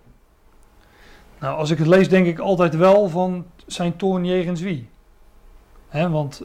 Nou, 1.39 1.57
als 1.59 1.71
ik 1.71 1.79
het 1.79 1.87
lees, 1.87 2.09
denk 2.09 2.27
ik 2.27 2.39
altijd 2.39 2.77
wel 2.77 3.09
van 3.09 3.47
zijn 3.67 3.97
toorn 3.97 4.25
jegens 4.25 4.61
wie. 4.61 4.89
Want 5.91 6.43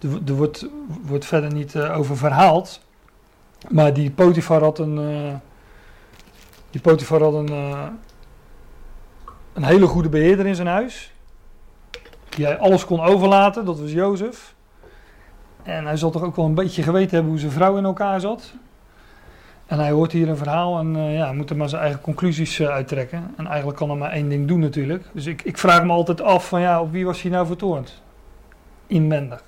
er, 0.00 0.34
wordt, 0.34 0.68
wordt 1.02 1.24
verder 1.24 1.52
niet 1.52 1.74
uh, 1.74 1.98
over 1.98 2.16
verhaald. 2.16 2.83
Maar 3.70 3.92
die 3.92 4.10
Potifar 4.10 4.62
had 4.62 4.78
een. 4.78 4.98
Uh, 4.98 5.34
die 6.70 6.80
Potifar 6.80 7.22
had 7.22 7.34
een. 7.34 7.50
Uh, 7.50 7.86
een 9.54 9.64
hele 9.64 9.86
goede 9.86 10.08
beheerder 10.08 10.46
in 10.46 10.54
zijn 10.54 10.68
huis. 10.68 11.12
Die 12.28 12.44
hij 12.44 12.58
alles 12.58 12.84
kon 12.84 13.00
overlaten, 13.00 13.64
dat 13.64 13.80
was 13.80 13.92
Jozef. 13.92 14.54
En 15.62 15.84
hij 15.84 15.96
zal 15.96 16.10
toch 16.10 16.22
ook 16.22 16.36
wel 16.36 16.44
een 16.44 16.54
beetje 16.54 16.82
geweten 16.82 17.10
hebben 17.10 17.30
hoe 17.30 17.40
zijn 17.40 17.52
vrouw 17.52 17.76
in 17.76 17.84
elkaar 17.84 18.20
zat. 18.20 18.52
En 19.66 19.78
hij 19.78 19.90
hoort 19.90 20.12
hier 20.12 20.28
een 20.28 20.36
verhaal 20.36 20.78
en 20.78 20.96
uh, 20.96 21.16
ja, 21.16 21.32
moet 21.32 21.50
er 21.50 21.56
maar 21.56 21.68
zijn 21.68 21.82
eigen 21.82 22.00
conclusies 22.00 22.62
uittrekken. 22.62 23.34
En 23.36 23.46
eigenlijk 23.46 23.78
kan 23.78 23.88
hij 23.88 23.98
maar 23.98 24.10
één 24.10 24.28
ding 24.28 24.48
doen 24.48 24.60
natuurlijk. 24.60 25.04
Dus 25.12 25.26
ik, 25.26 25.42
ik 25.42 25.58
vraag 25.58 25.84
me 25.84 25.92
altijd 25.92 26.20
af 26.20 26.48
van 26.48 26.60
ja, 26.60 26.80
op 26.80 26.92
wie 26.92 27.04
was 27.04 27.22
hij 27.22 27.30
nou 27.30 27.46
vertoornd? 27.46 28.02
Inwendig. 28.86 29.42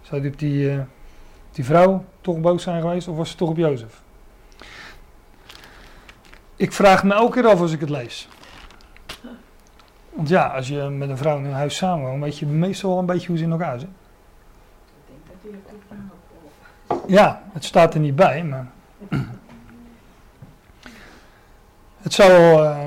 Zou 0.00 0.20
hij 0.20 0.32
die, 0.36 0.80
die 1.56 1.64
vrouw 1.64 2.04
toch 2.20 2.40
boos 2.40 2.62
zijn 2.62 2.80
geweest 2.80 3.08
of 3.08 3.16
was 3.16 3.28
het 3.28 3.38
toch 3.38 3.48
op 3.48 3.56
Jozef? 3.56 4.02
Ik 6.56 6.72
vraag 6.72 7.04
me 7.04 7.14
elke 7.14 7.40
keer 7.40 7.50
af 7.50 7.60
als 7.60 7.72
ik 7.72 7.80
het 7.80 7.88
lees. 7.88 8.28
Want 10.10 10.28
ja, 10.28 10.46
als 10.46 10.68
je 10.68 10.82
met 10.82 11.08
een 11.08 11.16
vrouw 11.16 11.38
in 11.38 11.44
een 11.44 11.52
huis 11.52 11.76
samenwoont, 11.76 12.22
weet 12.22 12.38
je 12.38 12.46
meestal 12.46 12.90
wel 12.90 12.98
een 12.98 13.06
beetje 13.06 13.26
hoe 13.26 13.36
ze 13.36 13.44
in 13.44 13.50
elkaar 13.50 13.72
het 13.72 13.86
Ja, 17.06 17.42
het 17.52 17.64
staat 17.64 17.94
er 17.94 18.00
niet 18.00 18.16
bij, 18.16 18.44
maar... 18.44 18.66
Het 21.96 22.14
zou, 22.14 22.62
uh, 22.62 22.84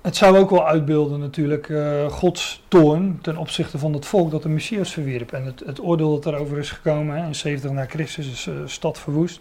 het 0.00 0.16
zou 0.16 0.38
ook 0.38 0.50
wel 0.50 0.66
uitbeelden 0.66 1.20
natuurlijk 1.20 1.68
uh, 1.68 2.06
Gods 2.06 2.62
toorn 2.68 3.18
ten 3.22 3.36
opzichte 3.36 3.78
van 3.78 3.92
het 3.92 4.06
volk 4.06 4.30
dat 4.30 4.42
de 4.42 4.48
Messias 4.48 4.92
verwierp. 4.92 5.32
En 5.32 5.44
het, 5.44 5.62
het 5.66 5.82
oordeel 5.82 6.20
dat 6.20 6.32
erover 6.32 6.58
is 6.58 6.70
gekomen 6.70 7.16
hè, 7.16 7.26
in 7.26 7.34
70 7.34 7.70
na 7.70 7.86
Christus 7.86 8.30
is 8.30 8.44
de 8.44 8.50
uh, 8.52 8.66
stad 8.66 8.98
verwoest. 8.98 9.40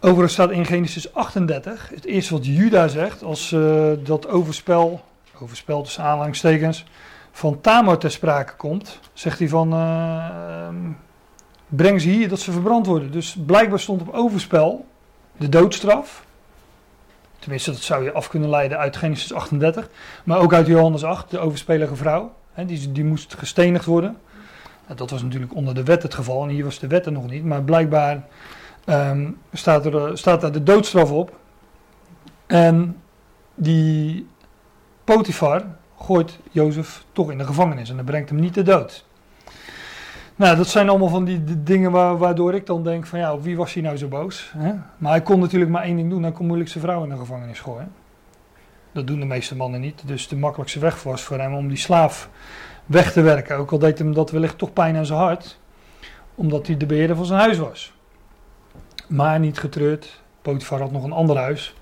Overigens 0.00 0.32
staat 0.32 0.50
in 0.50 0.64
Genesis 0.64 1.14
38, 1.14 1.88
het 1.94 2.04
eerste 2.04 2.32
wat 2.32 2.46
Juda 2.46 2.88
zegt 2.88 3.22
als 3.22 3.52
uh, 3.52 3.92
dat 4.04 4.28
overspel, 4.28 5.00
overspel 5.40 5.82
tussen 5.82 6.04
aanhalingstekens, 6.04 6.84
van 7.32 7.60
Tamar 7.60 7.98
ter 7.98 8.10
sprake 8.10 8.56
komt, 8.56 8.98
zegt 9.12 9.38
hij 9.38 9.48
van, 9.48 9.72
ehm, 9.72 10.76
breng 11.68 12.00
ze 12.00 12.08
hier 12.08 12.28
dat 12.28 12.40
ze 12.40 12.52
verbrand 12.52 12.86
worden. 12.86 13.10
Dus 13.10 13.36
blijkbaar 13.46 13.80
stond 13.80 14.00
op 14.00 14.14
overspel 14.14 14.86
de 15.36 15.48
doodstraf. 15.48 16.24
Tenminste, 17.42 17.70
dat 17.70 17.80
zou 17.80 18.04
je 18.04 18.12
af 18.12 18.28
kunnen 18.28 18.48
leiden 18.48 18.78
uit 18.78 18.96
Genesis 18.96 19.32
38. 19.32 19.88
Maar 20.24 20.38
ook 20.38 20.52
uit 20.52 20.66
Johannes 20.66 21.04
8, 21.04 21.30
de 21.30 21.38
overspelige 21.38 21.96
vrouw. 21.96 22.34
Hè, 22.52 22.64
die, 22.64 22.92
die 22.92 23.04
moest 23.04 23.34
gestenigd 23.38 23.84
worden. 23.84 24.16
Dat 24.94 25.10
was 25.10 25.22
natuurlijk 25.22 25.54
onder 25.54 25.74
de 25.74 25.82
wet 25.82 26.02
het 26.02 26.14
geval. 26.14 26.42
En 26.42 26.48
hier 26.48 26.64
was 26.64 26.78
de 26.78 26.86
wet 26.86 27.06
er 27.06 27.12
nog 27.12 27.30
niet. 27.30 27.44
Maar 27.44 27.62
blijkbaar 27.62 28.26
um, 28.86 29.38
staat, 29.52 29.86
er, 29.86 30.18
staat 30.18 30.40
daar 30.40 30.52
de 30.52 30.62
doodstraf 30.62 31.10
op. 31.10 31.38
En 32.46 33.00
die 33.54 34.26
Potifar 35.04 35.64
gooit 35.98 36.38
Jozef 36.50 37.04
toch 37.12 37.30
in 37.30 37.38
de 37.38 37.44
gevangenis. 37.44 37.90
En 37.90 37.96
dan 37.96 38.04
brengt 38.04 38.28
hem 38.28 38.40
niet 38.40 38.52
te 38.52 38.62
dood. 38.62 39.04
Nou, 40.36 40.56
dat 40.56 40.68
zijn 40.68 40.88
allemaal 40.88 41.08
van 41.08 41.24
die, 41.24 41.62
dingen 41.62 41.90
waardoor 42.18 42.54
ik 42.54 42.66
dan 42.66 42.82
denk 42.84 43.06
van 43.06 43.18
ja, 43.18 43.32
op 43.32 43.42
wie 43.42 43.56
was 43.56 43.74
hij 43.74 43.82
nou 43.82 43.96
zo 43.96 44.08
boos? 44.08 44.52
Hè? 44.56 44.72
Maar 44.96 45.10
hij 45.10 45.22
kon 45.22 45.38
natuurlijk 45.38 45.70
maar 45.70 45.82
één 45.82 45.96
ding 45.96 46.10
doen, 46.10 46.22
hij 46.22 46.32
kon 46.32 46.46
moeilijk 46.46 46.70
zijn 46.70 46.84
vrouw 46.84 47.02
in 47.02 47.08
de 47.08 47.16
gevangenis 47.16 47.60
gooien. 47.60 47.92
Dat 48.92 49.06
doen 49.06 49.20
de 49.20 49.26
meeste 49.26 49.56
mannen 49.56 49.80
niet, 49.80 50.02
dus 50.06 50.28
de 50.28 50.36
makkelijkste 50.36 50.78
weg 50.78 51.02
was 51.02 51.22
voor 51.22 51.38
hem 51.38 51.54
om 51.54 51.68
die 51.68 51.76
slaaf 51.76 52.28
weg 52.86 53.12
te 53.12 53.20
werken. 53.20 53.56
Ook 53.56 53.72
al 53.72 53.78
deed 53.78 53.98
hem 53.98 54.14
dat 54.14 54.30
wellicht 54.30 54.58
toch 54.58 54.72
pijn 54.72 54.96
aan 54.96 55.06
zijn 55.06 55.18
hart, 55.18 55.58
omdat 56.34 56.66
hij 56.66 56.76
de 56.76 56.86
beheerder 56.86 57.16
van 57.16 57.26
zijn 57.26 57.40
huis 57.40 57.58
was. 57.58 57.92
Maar 59.08 59.38
niet 59.38 59.58
getreurd, 59.58 60.22
Potifar 60.42 60.80
had 60.80 60.92
nog 60.92 61.04
een 61.04 61.12
ander 61.12 61.36
huis. 61.36 61.74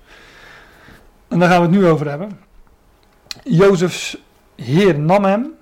En 1.27 1.39
daar 1.39 1.49
gaan 1.49 1.61
we 1.61 1.67
het 1.67 1.75
nu 1.75 1.87
over 1.87 2.09
hebben. 2.09 2.39
Jozefs 3.43 4.17
heer 4.55 4.99
nam 4.99 5.23
hem 5.23 5.53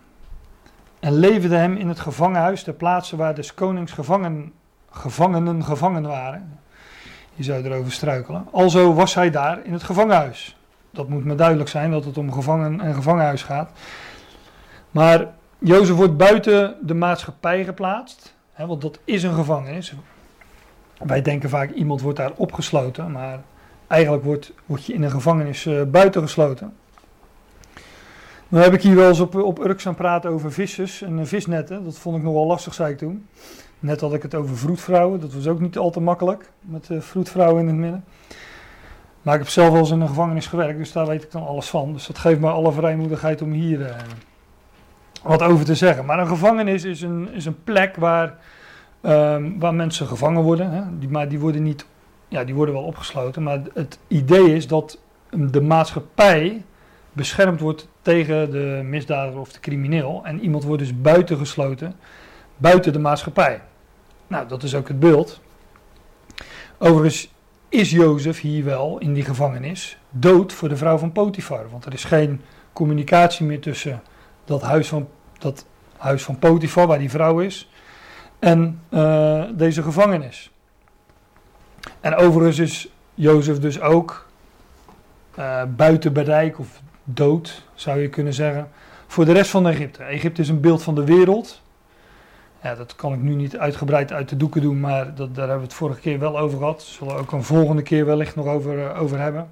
en 0.99 1.13
leverde 1.13 1.55
hem 1.55 1.75
in 1.75 1.87
het 1.87 1.99
gevangenhuis 1.99 2.63
ter 2.63 2.73
plaatse 2.73 3.15
waar 3.15 3.35
des 3.35 3.53
konings 3.53 3.91
gevangen, 3.91 4.51
gevangenen 4.91 5.63
gevangen 5.63 6.03
waren. 6.03 6.59
Je 7.35 7.43
zou 7.43 7.63
erover 7.63 7.91
struikelen. 7.91 8.47
Alzo 8.51 8.93
was 8.93 9.13
hij 9.13 9.29
daar 9.29 9.65
in 9.65 9.73
het 9.73 9.83
gevangenhuis. 9.83 10.57
Dat 10.91 11.09
moet 11.09 11.25
me 11.25 11.35
duidelijk 11.35 11.69
zijn 11.69 11.91
dat 11.91 12.05
het 12.05 12.17
om 12.17 12.33
gevangen 12.33 12.81
en 12.81 12.93
gevangenhuis 12.93 13.43
gaat. 13.43 13.71
Maar 14.91 15.27
Jozef 15.59 15.95
wordt 15.95 16.17
buiten 16.17 16.75
de 16.81 16.93
maatschappij 16.93 17.63
geplaatst, 17.63 18.35
hè, 18.53 18.65
want 18.65 18.81
dat 18.81 18.99
is 19.03 19.23
een 19.23 19.33
gevangenis. 19.33 19.93
Wij 20.97 21.21
denken 21.21 21.49
vaak 21.49 21.71
iemand 21.71 22.01
wordt 22.01 22.17
daar 22.17 22.31
opgesloten, 22.35 23.11
maar 23.11 23.39
eigenlijk 23.87 24.23
wordt, 24.23 24.51
word 24.65 24.85
je 24.85 24.93
in 24.93 25.03
een 25.03 25.11
gevangenis 25.11 25.65
uh, 25.65 25.83
buitengesloten. 25.83 26.73
Dan 28.49 28.61
heb 28.61 28.73
ik 28.73 28.81
hier 28.81 28.95
wel 28.95 29.07
eens 29.07 29.19
op, 29.19 29.35
op 29.35 29.59
Urk 29.59 29.85
aan 29.85 29.95
praten 29.95 30.29
over 30.29 30.51
vissers 30.51 31.01
en 31.01 31.27
visnetten. 31.27 31.83
Dat 31.83 31.97
vond 31.97 32.17
ik 32.17 32.23
nogal 32.23 32.45
lastig, 32.45 32.73
zei 32.73 32.91
ik 32.91 32.97
toen. 32.97 33.27
Net 33.79 34.01
had 34.01 34.13
ik 34.13 34.21
het 34.21 34.35
over 34.35 34.57
vroedvrouwen. 34.57 35.19
Dat 35.19 35.33
was 35.33 35.47
ook 35.47 35.59
niet 35.59 35.77
al 35.77 35.89
te 35.89 35.99
makkelijk 35.99 36.51
met 36.61 36.89
uh, 36.89 37.01
vroedvrouwen 37.01 37.61
in 37.61 37.67
het 37.67 37.75
midden. 37.75 38.03
Maar 39.21 39.33
ik 39.33 39.39
heb 39.39 39.49
zelf 39.49 39.69
wel 39.69 39.79
eens 39.79 39.91
in 39.91 40.01
een 40.01 40.07
gevangenis 40.07 40.47
gewerkt, 40.47 40.77
dus 40.77 40.91
daar 40.91 41.07
weet 41.07 41.23
ik 41.23 41.31
dan 41.31 41.47
alles 41.47 41.69
van. 41.69 41.93
Dus 41.93 42.07
dat 42.07 42.17
geeft 42.17 42.39
mij 42.39 42.49
alle 42.49 42.71
vrijmoedigheid 42.71 43.41
om 43.41 43.51
hier 43.51 43.79
uh, 43.79 43.95
wat 45.23 45.41
over 45.41 45.65
te 45.65 45.75
zeggen. 45.75 46.05
Maar 46.05 46.19
een 46.19 46.27
gevangenis 46.27 46.83
is 46.83 47.01
een, 47.01 47.29
is 47.33 47.45
een 47.45 47.63
plek 47.63 47.95
waar, 47.95 48.37
um, 49.01 49.59
waar 49.59 49.73
mensen 49.73 50.07
gevangen 50.07 50.41
worden. 50.41 50.71
Hè? 50.71 51.07
Maar 51.09 51.29
die 51.29 51.39
worden 51.39 51.63
niet, 51.63 51.85
ja, 52.27 52.43
die 52.43 52.55
worden 52.55 52.75
wel 52.75 52.83
opgesloten. 52.83 53.43
Maar 53.43 53.61
het 53.73 53.99
idee 54.07 54.55
is 54.55 54.67
dat 54.67 54.99
de 55.29 55.61
maatschappij 55.61 56.63
beschermd 57.13 57.59
wordt 57.59 57.87
tegen 58.09 58.51
de 58.51 58.81
misdadiger 58.83 59.39
of 59.39 59.51
de 59.51 59.59
crimineel. 59.59 60.21
En 60.23 60.41
iemand 60.41 60.63
wordt 60.63 60.81
dus 60.81 61.01
buitengesloten, 61.01 61.95
buiten 62.57 62.93
de 62.93 62.99
maatschappij. 62.99 63.61
Nou, 64.27 64.47
dat 64.47 64.63
is 64.63 64.75
ook 64.75 64.87
het 64.87 64.99
beeld. 64.99 65.41
Overigens 66.77 67.33
is 67.69 67.91
Jozef 67.91 68.41
hier 68.41 68.63
wel 68.63 68.97
in 68.97 69.13
die 69.13 69.23
gevangenis 69.23 69.97
dood 70.09 70.53
voor 70.53 70.69
de 70.69 70.77
vrouw 70.77 70.97
van 70.97 71.11
Potifar. 71.11 71.69
Want 71.69 71.85
er 71.85 71.93
is 71.93 72.03
geen 72.03 72.41
communicatie 72.73 73.45
meer 73.45 73.61
tussen 73.61 74.01
dat 74.45 74.61
huis 74.61 74.87
van, 74.87 75.07
dat 75.39 75.65
huis 75.97 76.23
van 76.23 76.39
Potifar, 76.39 76.87
waar 76.87 76.99
die 76.99 77.09
vrouw 77.09 77.39
is, 77.39 77.69
en 78.39 78.81
uh, 78.89 79.43
deze 79.53 79.83
gevangenis. 79.83 80.51
En 82.01 82.15
overigens 82.15 82.59
is 82.59 82.89
Jozef 83.13 83.59
dus 83.59 83.81
ook 83.81 84.29
uh, 85.39 85.63
buiten 85.75 86.13
bereik 86.13 86.59
of 86.59 86.81
dood, 87.13 87.63
zou 87.73 87.99
je 87.99 88.09
kunnen 88.09 88.33
zeggen, 88.33 88.69
voor 89.07 89.25
de 89.25 89.31
rest 89.31 89.51
van 89.51 89.67
Egypte. 89.67 90.03
Egypte 90.03 90.41
is 90.41 90.49
een 90.49 90.61
beeld 90.61 90.83
van 90.83 90.95
de 90.95 91.03
wereld. 91.03 91.61
Ja, 92.63 92.75
dat 92.75 92.95
kan 92.95 93.13
ik 93.13 93.21
nu 93.21 93.35
niet 93.35 93.57
uitgebreid 93.57 94.11
uit 94.11 94.29
de 94.29 94.37
doeken 94.37 94.61
doen, 94.61 94.79
maar 94.79 95.15
dat, 95.15 95.35
daar 95.35 95.47
hebben 95.47 95.57
we 95.57 95.63
het 95.63 95.73
vorige 95.73 95.99
keer 95.99 96.19
wel 96.19 96.39
over 96.39 96.57
gehad. 96.57 96.81
Zullen 96.81 97.13
we 97.13 97.19
ook 97.19 97.31
een 97.31 97.43
volgende 97.43 97.81
keer 97.81 98.05
wellicht 98.05 98.35
nog 98.35 98.45
over, 98.45 98.77
uh, 98.77 99.01
over 99.01 99.19
hebben. 99.19 99.49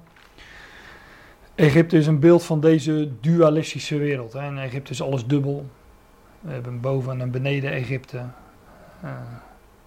Egypte 1.54 1.96
is 1.96 2.06
een 2.06 2.18
beeld 2.18 2.44
van 2.44 2.60
deze 2.60 3.10
dualistische 3.20 3.98
wereld. 3.98 4.32
Hè. 4.32 4.46
In 4.46 4.58
Egypte 4.58 4.92
is 4.92 5.02
alles 5.02 5.26
dubbel. 5.26 5.66
We 6.40 6.52
hebben 6.52 6.80
boven 6.80 7.20
en 7.20 7.30
beneden 7.30 7.72
Egypte. 7.72 8.20
Uh, 9.04 9.10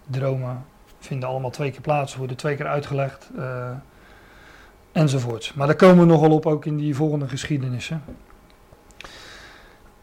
dromen 0.10 0.66
vinden 1.00 1.30
allemaal 1.30 1.50
twee 1.50 1.72
keer 1.72 1.82
plaats, 1.82 2.16
worden 2.16 2.38
twee 2.38 2.56
keer 2.56 2.68
uitgelegd. 2.68 3.30
Uh, 3.38 3.70
enzovoorts. 4.92 5.54
Maar 5.54 5.68
daar 5.68 5.76
komen 5.76 6.00
we 6.00 6.12
nogal 6.12 6.32
op 6.32 6.46
ook 6.46 6.66
in 6.66 6.78
die 6.78 6.96
volgende 6.96 7.28
geschiedenissen. 7.28 8.04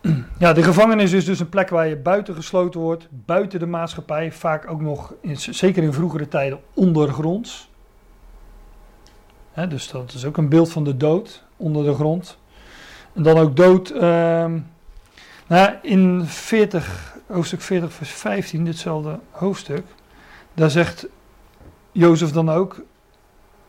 Ja, 0.38 0.52
de 0.52 0.62
gevangenis 0.62 1.12
is 1.12 1.24
dus 1.24 1.40
een 1.40 1.48
plek 1.48 1.68
waar 1.68 1.88
je 1.88 1.96
buiten 1.96 2.34
gesloten 2.34 2.80
wordt, 2.80 3.08
buiten 3.10 3.58
de 3.58 3.66
maatschappij, 3.66 4.32
vaak 4.32 4.70
ook 4.70 4.80
nog, 4.80 5.14
in, 5.20 5.36
zeker 5.36 5.82
in 5.82 5.92
vroegere 5.92 6.28
tijden, 6.28 6.60
ondergronds. 6.74 7.70
Dus 9.68 9.88
dat 9.90 10.12
is 10.12 10.24
ook 10.24 10.36
een 10.36 10.48
beeld 10.48 10.70
van 10.70 10.84
de 10.84 10.96
dood 10.96 11.44
onder 11.56 11.84
de 11.84 11.94
grond. 11.94 12.38
En 13.12 13.22
dan 13.22 13.38
ook 13.38 13.56
dood. 13.56 13.90
Uh, 13.90 14.00
nou, 15.46 15.74
in 15.82 16.24
40, 16.26 17.16
hoofdstuk 17.26 17.60
40, 17.60 17.92
vers 17.92 18.10
15, 18.10 18.64
ditzelfde 18.64 19.18
hoofdstuk, 19.30 19.84
daar 20.54 20.70
zegt 20.70 21.06
Jozef 21.92 22.30
dan 22.30 22.50
ook: 22.50 22.82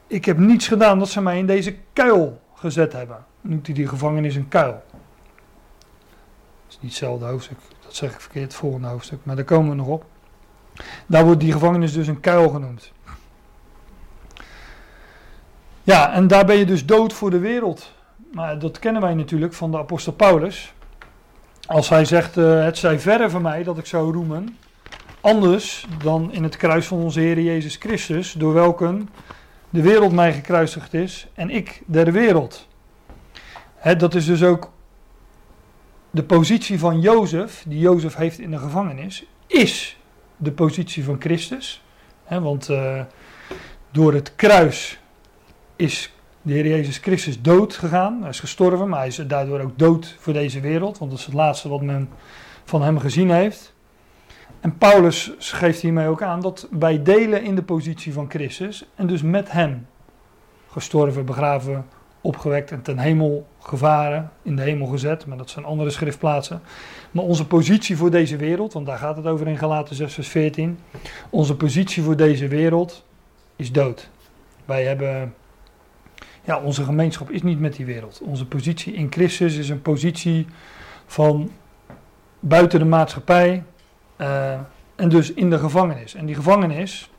Ik 0.10 0.26
heb 0.26 0.38
niets 0.38 0.68
gedaan 0.68 1.00
dat 1.00 1.10
ze 1.10 1.22
mij 1.22 1.38
in 1.38 1.46
deze 1.46 1.76
kuil 1.94 2.42
gezet 2.54 2.94
hebben. 2.94 3.26
Noemt 3.42 3.66
hij 3.66 3.76
die 3.76 3.88
gevangenis 3.88 4.36
een 4.36 4.48
kuil. 4.48 4.84
Dat 4.92 6.70
is 6.70 6.78
niet 6.82 6.92
hetzelfde 6.92 7.26
hoofdstuk, 7.26 7.58
dat 7.84 7.96
zeg 7.96 8.14
ik 8.14 8.20
verkeerd, 8.20 8.44
het 8.44 8.54
volgende 8.54 8.88
hoofdstuk, 8.88 9.20
maar 9.24 9.36
daar 9.36 9.46
komen 9.46 9.70
we 9.70 9.76
nog 9.76 9.88
op. 9.88 10.06
Daar 11.06 11.26
wordt 11.26 11.40
die 11.40 11.52
gevangenis 11.52 11.94
dus 11.94 12.08
een 12.08 12.20
kuil 12.20 12.50
genoemd. 12.50 12.92
Ja, 15.84 16.14
en 16.14 16.28
daar 16.28 16.46
ben 16.46 16.56
je 16.56 16.66
dus 16.66 16.86
dood 16.86 17.14
voor 17.14 17.30
de 17.30 17.40
wereld. 17.40 17.94
Maar 18.34 18.60
dat 18.60 18.80
kennen 18.80 19.02
wij 19.02 19.14
natuurlijk 19.14 19.54
van 19.54 19.72
de 19.72 19.78
apostel 19.78 20.14
Paulus. 20.14 20.74
Als 21.66 21.90
hij 21.90 22.06
zegt, 22.06 22.38
uh, 22.38 22.64
het 22.64 22.78
zij 22.78 23.00
verre 23.00 23.30
van 23.30 23.42
mij 23.42 23.64
dat 23.64 23.78
ik 23.78 23.86
zou 23.86 24.14
roemen, 24.14 24.58
anders 25.22 25.88
dan 26.04 26.32
in 26.32 26.44
het 26.44 26.58
kruis 26.58 26.88
van 26.88 26.98
onze 26.98 27.20
Heer 27.20 27.40
Jezus 27.40 27.76
Christus, 27.76 28.32
door 28.32 28.54
welke 28.54 28.98
de 29.70 29.82
wereld 29.82 30.12
mij 30.12 30.34
gekruisigd 30.34 30.94
is 30.94 31.28
en 31.34 31.50
ik 31.50 31.82
der 31.86 32.12
wereld. 32.12 32.68
Dat 33.98 34.16
is 34.16 34.26
dus 34.26 34.44
ook 34.44 34.72
de 36.12 36.24
positie 36.24 36.80
van 36.80 37.00
Jozef, 37.00 37.64
die 37.68 37.80
Jozef 37.80 38.16
heeft 38.16 38.40
in 38.40 38.52
de 38.52 38.58
gevangenis, 38.58 39.26
is 39.48 39.98
de 40.38 40.52
positie 40.52 41.04
van 41.04 41.16
Christus. 41.20 41.84
Want 42.28 42.70
uh, 42.70 43.02
door 43.92 44.14
het 44.14 44.36
kruis 44.36 45.00
is 45.76 46.14
de 46.42 46.54
Heer 46.54 46.68
Jezus 46.68 46.98
Christus 46.98 47.42
dood 47.42 47.76
gegaan. 47.76 48.20
Hij 48.20 48.30
is 48.30 48.40
gestorven, 48.40 48.90
maar 48.90 49.00
hij 49.00 49.08
is 49.08 49.16
daardoor 49.16 49.60
ook 49.60 49.80
dood 49.80 50.16
voor 50.20 50.34
deze 50.34 50.60
wereld. 50.60 50.98
Want 50.98 51.12
dat 51.12 51.20
is 51.20 51.26
het 51.26 51.36
laatste 51.36 51.70
wat 51.70 51.82
men 51.82 52.10
van 52.66 52.82
hem 52.82 53.00
gezien 53.00 53.32
heeft. 53.32 53.74
En 54.60 54.78
Paulus 54.78 55.32
geeft 55.38 55.82
hiermee 55.82 56.08
ook 56.08 56.22
aan 56.22 56.40
dat 56.40 56.68
wij 56.72 57.04
delen 57.04 57.44
in 57.44 57.56
de 57.56 57.64
positie 57.64 58.14
van 58.14 58.30
Christus. 58.30 58.90
En 58.96 59.08
dus 59.08 59.22
met 59.22 59.52
hem 59.52 59.88
gestorven, 60.68 61.26
begraven, 61.26 61.86
opgewekt 62.22 62.72
en 62.72 62.82
ten 62.82 62.98
hemel 62.98 63.48
gevaren, 63.60 64.32
in 64.42 64.56
de 64.56 64.62
hemel 64.62 64.88
gezet. 64.88 65.26
Maar 65.26 65.38
dat 65.38 65.50
zijn 65.50 65.66
andere 65.66 65.90
schriftplaatsen. 65.90 66.62
Maar 67.12 67.24
onze 67.24 67.48
positie 67.48 67.98
voor 67.98 68.12
deze 68.12 68.38
wereld, 68.38 68.74
want 68.74 68.86
daar 68.86 68.98
gaat 68.98 69.18
het 69.18 69.26
over 69.26 69.48
in 69.48 69.58
Galaten 69.58 69.96
6 69.96 70.14
vers 70.14 70.28
14. 70.28 70.80
Onze 71.30 71.56
positie 71.56 72.04
voor 72.04 72.16
deze 72.16 72.48
wereld 72.48 73.06
is 73.56 73.72
dood. 73.72 74.10
Wij 74.66 74.86
hebben 74.86 75.34
ja, 76.44 76.62
onze 76.62 76.84
gemeenschap 76.84 77.30
is 77.30 77.42
niet 77.42 77.60
met 77.60 77.76
die 77.76 77.86
wereld. 77.86 78.22
Onze 78.24 78.46
positie 78.46 78.94
in 78.94 79.08
Christus 79.10 79.58
is 79.58 79.70
een 79.70 79.82
positie 79.82 80.48
van 81.06 81.52
buiten 82.40 82.80
de 82.80 82.86
maatschappij 82.86 83.64
uh, 84.22 84.60
en 84.96 85.10
dus 85.10 85.34
in 85.34 85.50
de 85.50 85.60
gevangenis. 85.60 86.16
En 86.16 86.26
die 86.26 86.36
gevangenis, 86.36 87.12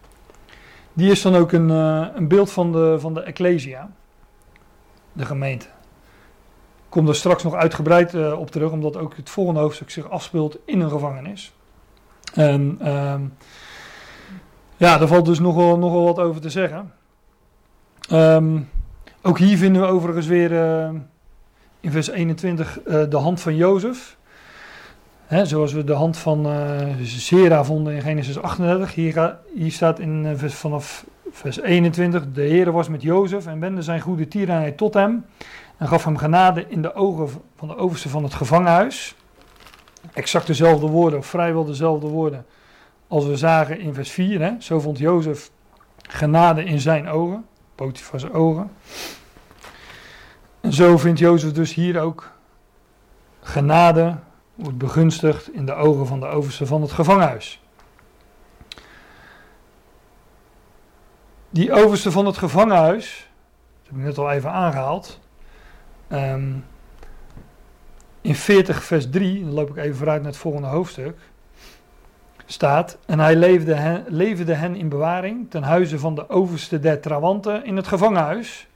die 0.93 1.11
is 1.11 1.23
dan 1.23 1.35
ook 1.35 1.53
een, 1.53 1.69
uh, 1.69 2.07
een 2.15 2.29
beeld 2.29 2.53
van 2.53 2.73
de, 2.73 2.97
van 2.99 3.15
de 3.15 3.21
Ecclesia, 3.21 3.91
de 5.13 5.25
gemeente. 5.25 5.67
Ik 5.67 6.97
kom 6.97 7.05
daar 7.07 7.15
straks 7.15 7.43
nog 7.43 7.55
uitgebreid 7.55 8.15
uh, 8.15 8.39
op 8.39 8.51
terug, 8.51 8.71
omdat 8.71 8.97
ook 8.97 9.17
het 9.17 9.31
volgende 9.31 9.61
hoofdstuk 9.61 9.91
zich 9.91 10.11
afspeelt 10.11 10.59
in 10.65 10.81
een 10.81 10.91
gevangenis. 10.91 11.53
En 12.35 12.77
ehm, 12.81 13.23
ja, 14.77 14.99
daar 14.99 15.09
valt 15.09 15.27
dus 15.27 15.39
nogal, 15.39 15.79
nogal 15.79 16.05
wat 16.05 16.19
over 16.19 16.41
te 16.41 16.51
zeggen. 16.51 16.93
Um, 18.13 18.69
ook 19.23 19.39
hier 19.39 19.57
vinden 19.57 19.83
we 19.83 19.89
overigens 19.89 20.27
weer 20.27 20.51
in 21.81 21.91
vers 21.91 22.11
21 22.11 22.79
uh, 22.87 23.03
de 23.09 23.17
hand 23.17 23.41
van 23.41 23.57
Jozef. 23.57 24.19
Zoals 25.31 25.73
we 25.73 25.85
de 25.85 25.93
hand 25.93 26.17
van 26.17 26.47
uh, 26.47 26.95
Zera 27.03 27.65
vonden 27.65 27.95
in 27.95 28.01
Genesis 28.01 28.39
38. 28.39 28.95
Hier, 28.95 29.39
hier 29.55 29.73
staat 29.73 29.99
in, 29.99 30.33
vers, 30.37 30.55
vanaf 30.55 31.05
vers 31.31 31.61
21: 31.61 32.33
De 32.33 32.43
Heer 32.43 32.73
was 32.73 32.89
met 32.89 33.03
Jozef 33.03 33.47
en 33.47 33.61
wendde 33.61 33.83
zijn 33.83 34.01
goede 34.01 34.29
tierenheid 34.29 34.77
tot 34.77 34.95
hem. 34.95 35.25
En 35.77 35.89
gaf 35.89 36.05
hem 36.05 36.17
genade 36.17 36.65
in 36.69 36.83
de 36.83 36.95
ogen 36.95 37.29
van 37.57 37.69
de 37.69 37.77
overste 37.77 38.09
van 38.09 38.23
het 38.23 38.35
gevangenhuis. 38.35 39.15
Exact 40.13 40.47
dezelfde 40.47 40.87
woorden, 40.87 41.19
of 41.19 41.27
vrijwel 41.27 41.65
dezelfde 41.65 42.07
woorden. 42.07 42.47
als 43.09 43.27
we 43.27 43.37
zagen 43.37 43.81
in 43.81 43.95
vers 43.95 44.11
4. 44.11 44.41
Hè. 44.41 44.53
Zo 44.59 44.81
vond 44.81 44.99
Jozef 44.99 45.51
genade 46.09 46.65
in 46.65 46.81
zijn 46.81 47.09
ogen. 47.09 47.47
Potifars 47.75 48.31
ogen. 48.31 48.71
En 50.61 50.73
zo 50.73 50.99
vindt 50.99 51.19
Jozef 51.19 51.53
dus 51.53 51.75
hier 51.75 52.01
ook 52.01 52.33
genade, 53.41 54.17
wordt 54.63 54.79
begunstigd 54.79 55.53
in 55.53 55.67
de 55.67 55.75
ogen 55.75 56.07
van 56.07 56.21
de 56.21 56.27
overste 56.27 56.67
van 56.67 56.83
het 56.83 56.93
gevangenhuis. 56.93 57.63
Die 61.51 61.73
overste 61.73 62.11
van 62.11 62.27
het 62.27 62.39
gevangenhuis, 62.39 63.29
dat 63.83 63.91
heb 63.91 63.99
ik 63.99 64.05
net 64.05 64.19
al 64.19 64.31
even 64.31 64.51
aangehaald, 64.51 65.21
Ehm, 66.11 66.53
in 68.21 68.35
40 68.35 68.85
vers 68.85 69.11
3, 69.11 69.45
dan 69.45 69.53
loop 69.53 69.71
ik 69.71 69.77
even 69.77 69.97
vooruit 69.97 70.23
naar 70.23 70.31
het 70.31 70.41
volgende 70.41 70.69
hoofdstuk, 70.69 71.19
staat, 72.47 72.99
en 73.07 73.19
hij 73.19 73.37
leefde 73.37 73.75
hen, 73.75 74.05
leverde 74.09 74.55
hen 74.55 74.77
in 74.77 74.89
bewaring 74.89 75.51
ten 75.51 75.63
huize 75.63 75.99
van 75.99 76.15
de 76.15 76.29
overste 76.29 76.81
der 76.81 77.01
trawanten 77.01 77.65
in 77.65 77.77
het 77.77 77.87
gevangenhuis, 77.87 78.67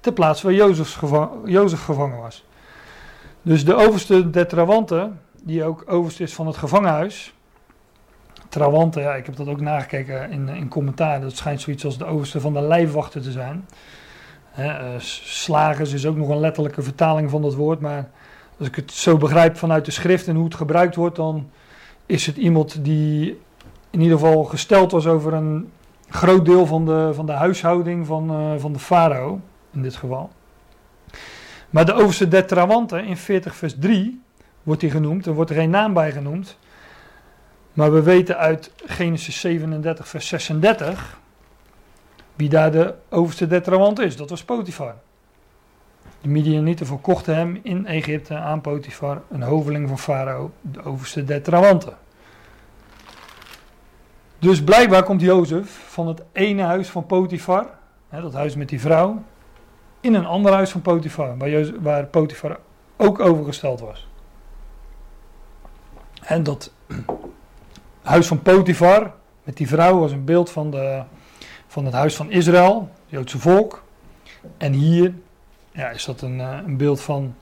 ter 0.00 0.12
plaatse 0.12 0.46
waar 0.46 0.54
Jozef 0.54 0.94
gevangen, 0.94 1.50
Jozef 1.50 1.84
gevangen 1.84 2.18
was. 2.18 2.44
Dus 3.42 3.64
de 3.64 3.74
overste 3.74 4.30
der 4.30 4.46
trawanten, 4.46 5.20
die 5.42 5.64
ook 5.64 5.84
overste 5.86 6.22
is 6.22 6.34
van 6.34 6.46
het 6.46 6.56
gevangenhuis, 6.56 7.34
trawanten, 8.48 9.02
ja, 9.02 9.14
ik 9.14 9.26
heb 9.26 9.36
dat 9.36 9.48
ook 9.48 9.60
nagekeken 9.60 10.30
in, 10.30 10.48
in 10.48 10.68
commentaar, 10.68 11.20
dat 11.20 11.36
schijnt 11.36 11.60
zoiets 11.60 11.84
als 11.84 11.98
de 11.98 12.04
overste 12.04 12.40
van 12.40 12.52
de 12.52 12.60
lijfwachten 12.60 13.22
te 13.22 13.30
zijn. 13.30 13.66
He, 14.50 14.94
uh, 14.94 14.98
slagers 14.98 15.92
is 15.92 16.06
ook 16.06 16.16
nog 16.16 16.28
een 16.28 16.40
letterlijke 16.40 16.82
vertaling 16.82 17.30
van 17.30 17.42
dat 17.42 17.54
woord, 17.54 17.80
maar 17.80 18.10
als 18.58 18.68
ik 18.68 18.74
het 18.74 18.92
zo 18.92 19.16
begrijp 19.16 19.56
vanuit 19.56 19.84
de 19.84 19.90
schrift 19.90 20.28
en 20.28 20.34
hoe 20.34 20.44
het 20.44 20.54
gebruikt 20.54 20.94
wordt, 20.94 21.16
dan 21.16 21.50
is 22.06 22.26
het 22.26 22.36
iemand 22.36 22.84
die 22.84 23.40
in 23.90 24.00
ieder 24.00 24.18
geval 24.18 24.44
gesteld 24.44 24.92
was 24.92 25.06
over 25.06 25.32
een 25.32 25.70
groot 26.08 26.44
deel 26.44 26.66
van 26.66 26.86
de, 26.86 27.10
van 27.14 27.26
de 27.26 27.32
huishouding 27.32 28.06
van, 28.06 28.40
uh, 28.40 28.60
van 28.60 28.72
de 28.72 28.78
farao, 28.78 29.40
in 29.72 29.82
dit 29.82 29.96
geval. 29.96 30.30
Maar 31.70 31.84
de 31.84 31.92
overste 31.92 32.28
der 32.28 32.46
Trawanten 32.46 33.04
in 33.04 33.16
40 33.16 33.56
vers 33.56 33.74
3 33.78 34.21
wordt 34.62 34.82
hij 34.82 34.90
genoemd, 34.90 35.26
er 35.26 35.34
wordt 35.34 35.50
er 35.50 35.56
geen 35.56 35.70
naam 35.70 35.92
bij 35.92 36.12
genoemd. 36.12 36.56
Maar 37.72 37.92
we 37.92 38.02
weten 38.02 38.38
uit 38.38 38.70
Genesis 38.84 39.40
37 39.40 40.08
vers 40.08 40.28
36 40.28 41.20
wie 42.34 42.48
daar 42.48 42.72
de 42.72 42.94
overste 43.08 43.46
der 43.46 43.62
Trawanten 43.62 44.04
is. 44.04 44.16
Dat 44.16 44.30
was 44.30 44.44
Potifar. 44.44 44.94
De 46.20 46.28
Midianieten 46.28 46.86
verkochten 46.86 47.36
hem 47.36 47.60
in 47.62 47.86
Egypte 47.86 48.34
aan 48.34 48.60
Potifar, 48.60 49.22
een 49.30 49.42
hoveling 49.42 49.88
van 49.88 49.98
Farao, 49.98 50.50
de 50.60 50.84
overste 50.84 51.24
der 51.24 51.42
Trawanten. 51.42 51.96
Dus 54.38 54.64
blijkbaar 54.64 55.02
komt 55.02 55.20
Jozef 55.20 55.84
van 55.88 56.08
het 56.08 56.22
ene 56.32 56.62
huis 56.62 56.88
van 56.88 57.06
Potifar, 57.06 57.66
hè, 58.08 58.20
dat 58.20 58.32
huis 58.32 58.54
met 58.54 58.68
die 58.68 58.80
vrouw, 58.80 59.22
in 60.00 60.14
een 60.14 60.26
ander 60.26 60.52
huis 60.52 60.70
van 60.70 60.82
Potifar, 60.82 61.36
waar, 61.38 61.80
waar 61.80 62.06
Potifar 62.06 62.58
ook 62.96 63.20
overgesteld 63.20 63.80
was. 63.80 64.08
En 66.24 66.42
dat 66.42 66.72
huis 68.02 68.26
van 68.26 68.42
Potifar 68.42 69.12
met 69.44 69.56
die 69.56 69.68
vrouw 69.68 69.98
was 69.98 70.12
een 70.12 70.24
beeld 70.24 70.50
van, 70.50 70.70
de, 70.70 71.02
van 71.66 71.84
het 71.84 71.94
huis 71.94 72.16
van 72.16 72.30
Israël, 72.30 72.90
het 72.94 73.10
Joodse 73.10 73.38
volk. 73.38 73.82
En 74.56 74.72
hier 74.72 75.14
ja, 75.72 75.88
is 75.88 76.04
dat 76.04 76.20
een, 76.20 76.40
eh, 76.40 76.58
een 76.66 76.76
beeld 76.76 77.00
van, 77.00 77.34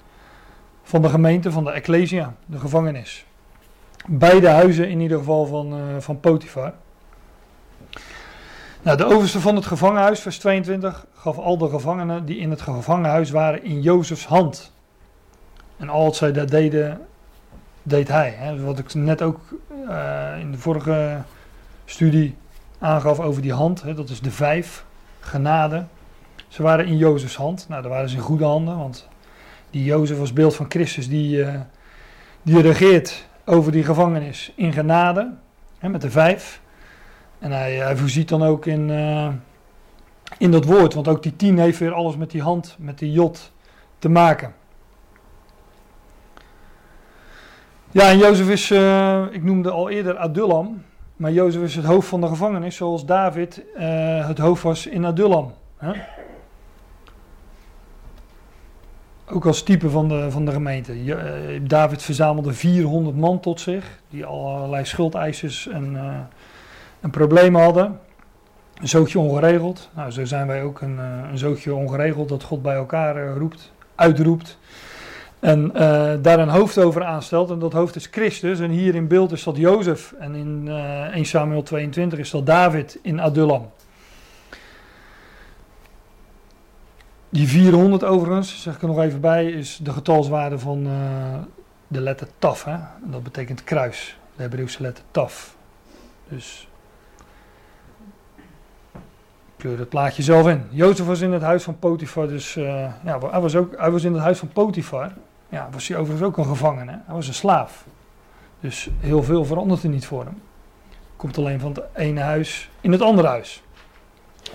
van 0.83 1.03
de 1.03 1.09
gemeente, 1.09 1.53
van 1.53 1.65
de 1.65 1.71
Ecclesia, 1.71 2.35
de 2.47 2.59
gevangenis. 2.59 3.25
Beide 4.07 4.49
huizen 4.49 4.89
in 4.89 5.01
ieder 5.01 5.19
geval 5.19 5.47
van, 5.47 5.75
uh, 5.75 5.81
van 5.99 6.21
Potifar. 6.21 6.73
Nou, 8.83 8.97
de 8.97 9.05
overste 9.05 9.41
van 9.41 9.57
het 9.57 9.67
gevangenhuis, 9.67 10.21
vers 10.21 10.39
22, 10.39 11.07
gaf 11.15 11.39
al 11.39 11.59
de 11.59 11.69
gevangenen 11.69 12.25
die 12.25 12.39
in 12.39 12.51
het 12.51 12.61
gevangenhuis 12.61 13.31
waren 13.31 13.65
in 13.65 13.81
Jozefs 13.81 14.27
hand. 14.27 14.73
En 15.77 15.89
al 15.89 16.05
wat 16.05 16.17
zij 16.17 16.33
daar 16.33 16.51
deden, 16.51 17.07
deed 17.83 18.09
hij. 18.09 18.35
Hè. 18.37 18.63
Wat 18.63 18.79
ik 18.79 18.95
net 18.95 19.23
ook 19.23 19.41
uh, 19.89 20.39
in 20.39 20.51
de 20.51 20.59
vorige 20.59 21.23
studie 21.85 22.37
aangaf 22.79 23.21
over 23.21 23.43
die 23.43 23.53
hand, 23.53 23.83
hè, 23.83 23.95
dat 23.95 24.09
is 24.09 24.21
de 24.21 24.31
vijf, 24.31 24.85
genade. 25.21 25.85
Ze 26.49 26.63
waren 26.63 26.87
in 26.87 26.97
Jozefs 26.97 27.37
hand. 27.37 27.67
Nou, 27.69 27.83
daar 27.83 27.91
waren 27.91 28.09
ze 28.09 28.17
in 28.17 28.23
goede 28.23 28.45
handen, 28.45 28.79
want 28.79 29.09
die 29.71 29.85
Jozef 29.85 30.19
was 30.19 30.33
beeld 30.33 30.57
van 30.57 30.67
Christus 30.69 31.09
die, 31.09 31.37
uh, 31.37 31.55
die 32.43 32.61
regeert 32.61 33.29
over 33.45 33.73
die 33.73 33.85
gevangenis 33.85 34.53
in 34.57 34.73
genade, 34.73 35.33
hè, 35.79 35.89
met 35.89 36.01
de 36.01 36.11
vijf. 36.11 36.61
En 37.39 37.53
hij, 37.53 37.75
hij 37.75 37.97
voorziet 37.97 38.29
dan 38.29 38.43
ook 38.43 38.67
in, 38.67 38.89
uh, 38.89 39.29
in 40.39 40.51
dat 40.51 40.65
woord, 40.65 40.95
want 40.95 41.09
ook 41.09 41.23
die 41.23 41.37
tien 41.37 41.59
heeft 41.59 41.79
weer 41.79 41.93
alles 41.93 42.17
met 42.17 42.31
die 42.31 42.43
hand, 42.43 42.77
met 42.79 42.99
die 42.99 43.13
jot 43.13 43.53
te 43.99 44.09
maken. 44.09 44.55
Ja, 47.93 48.11
en 48.11 48.19
Jozef 48.19 48.49
is, 48.49 48.71
uh, 48.71 49.23
ik 49.31 49.43
noemde 49.43 49.71
al 49.71 49.91
eerder 49.91 50.17
Adullam, 50.17 50.83
maar 51.17 51.33
Jozef 51.33 51.63
is 51.63 51.77
het 51.77 51.85
hoofd 51.85 52.09
van 52.09 52.21
de 52.21 52.27
gevangenis, 52.27 52.77
zoals 52.77 53.07
David 53.07 53.63
uh, 53.77 54.27
het 54.27 54.39
hoofd 54.39 54.63
was 54.63 54.87
in 54.87 55.05
Adullam. 55.05 55.53
Hè? 55.77 55.93
Ook 59.27 59.47
als 59.47 59.63
type 59.63 59.91
van 59.91 60.09
de, 60.09 60.31
van 60.31 60.45
de 60.45 60.53
gemeente. 60.53 61.05
Je, 61.05 61.15
uh, 61.15 61.69
David 61.69 62.03
verzamelde 62.03 62.53
400 62.53 63.17
man 63.17 63.41
tot 63.41 63.61
zich, 63.61 64.01
die 64.11 64.25
allerlei 64.25 64.85
schuldeisers 64.85 65.69
en, 65.69 65.97
en 67.01 67.11
problemen 67.11 67.63
hadden. 67.63 68.01
Een 68.81 68.89
zootje 68.89 69.19
ongeregeld. 69.19 69.91
Nou, 69.95 70.11
zo 70.11 70.25
zijn 70.25 70.47
wij 70.47 70.63
ook 70.63 70.81
een, 70.81 70.99
een 71.31 71.39
zootje 71.39 71.75
ongeregeld 71.75 72.29
dat 72.29 72.43
God 72.43 72.63
bij 72.63 72.75
elkaar 72.75 73.37
roept, 73.37 73.73
uitroept. 73.95 74.59
En 75.41 75.71
uh, 75.75 76.13
daar 76.23 76.39
een 76.39 76.49
hoofd 76.49 76.79
over 76.79 77.05
aanstelt. 77.05 77.51
En 77.51 77.59
dat 77.59 77.73
hoofd 77.73 77.97
is 77.97 78.07
Christus. 78.07 78.61
En 78.61 78.71
hier 78.71 78.95
in 78.95 79.09
beeld 79.09 79.33
is 79.33 79.45
dat 79.45 79.57
Jozef. 79.57 80.15
En 80.19 80.35
in 80.35 80.65
uh, 80.67 81.15
1 81.15 81.25
Samuel 81.25 81.63
22 81.63 82.19
is 82.19 82.31
dat 82.31 82.47
David 82.47 82.99
in 83.03 83.21
Adullam. 83.21 83.71
Die 87.29 87.49
400 87.49 88.05
overigens, 88.05 88.63
zeg 88.63 88.75
ik 88.75 88.83
er 88.83 88.89
nog 88.89 89.01
even 89.01 89.21
bij, 89.21 89.47
is 89.47 89.79
de 89.83 89.93
getalswaarde 89.93 90.59
van 90.59 90.87
uh, 90.87 90.93
de 91.89 92.01
letter 92.01 92.29
Taf. 92.39 92.65
Hè? 92.65 92.73
En 92.73 93.11
dat 93.11 93.23
betekent 93.23 93.65
kruis. 93.65 94.19
De 94.37 94.43
Hebreeuwse 94.43 94.83
letter 94.83 95.05
Taf. 95.11 95.57
Dus 96.29 96.69
kleur 99.57 99.79
het 99.79 99.89
plaatje 99.89 100.23
zelf 100.23 100.49
in. 100.49 100.65
Jozef 100.71 101.07
was 101.07 101.21
in 101.21 101.33
het 101.33 101.43
huis 101.43 101.63
van 101.63 101.79
Potifar, 101.79 102.29
dus 102.29 102.55
ja, 102.55 103.19
hij 103.31 103.41
was, 103.41 103.57
ook, 103.57 103.75
hij 103.77 103.91
was 103.91 104.05
in 104.05 104.13
het 104.13 104.23
huis 104.23 104.39
van 104.39 104.49
Potifar. 104.49 105.13
Ja, 105.51 105.69
was 105.71 105.89
hij 105.89 105.97
overigens 105.97 106.29
ook 106.29 106.37
een 106.37 106.47
gevangene. 106.47 107.01
Hij 107.07 107.15
was 107.15 107.29
een 107.29 107.35
slaaf. 107.35 107.87
Dus 108.61 108.89
heel 109.01 109.23
veel 109.23 109.45
verandert 109.45 109.83
er 109.83 109.89
niet 109.89 110.07
voor 110.07 110.25
hem. 110.25 110.43
Komt 111.17 111.39
alleen 111.39 111.61
van 111.61 111.73
het 111.73 111.83
ene 111.95 112.21
huis 112.21 112.71
in 112.81 112.93
het 112.93 113.01
andere 113.01 113.29
huis. 113.29 113.63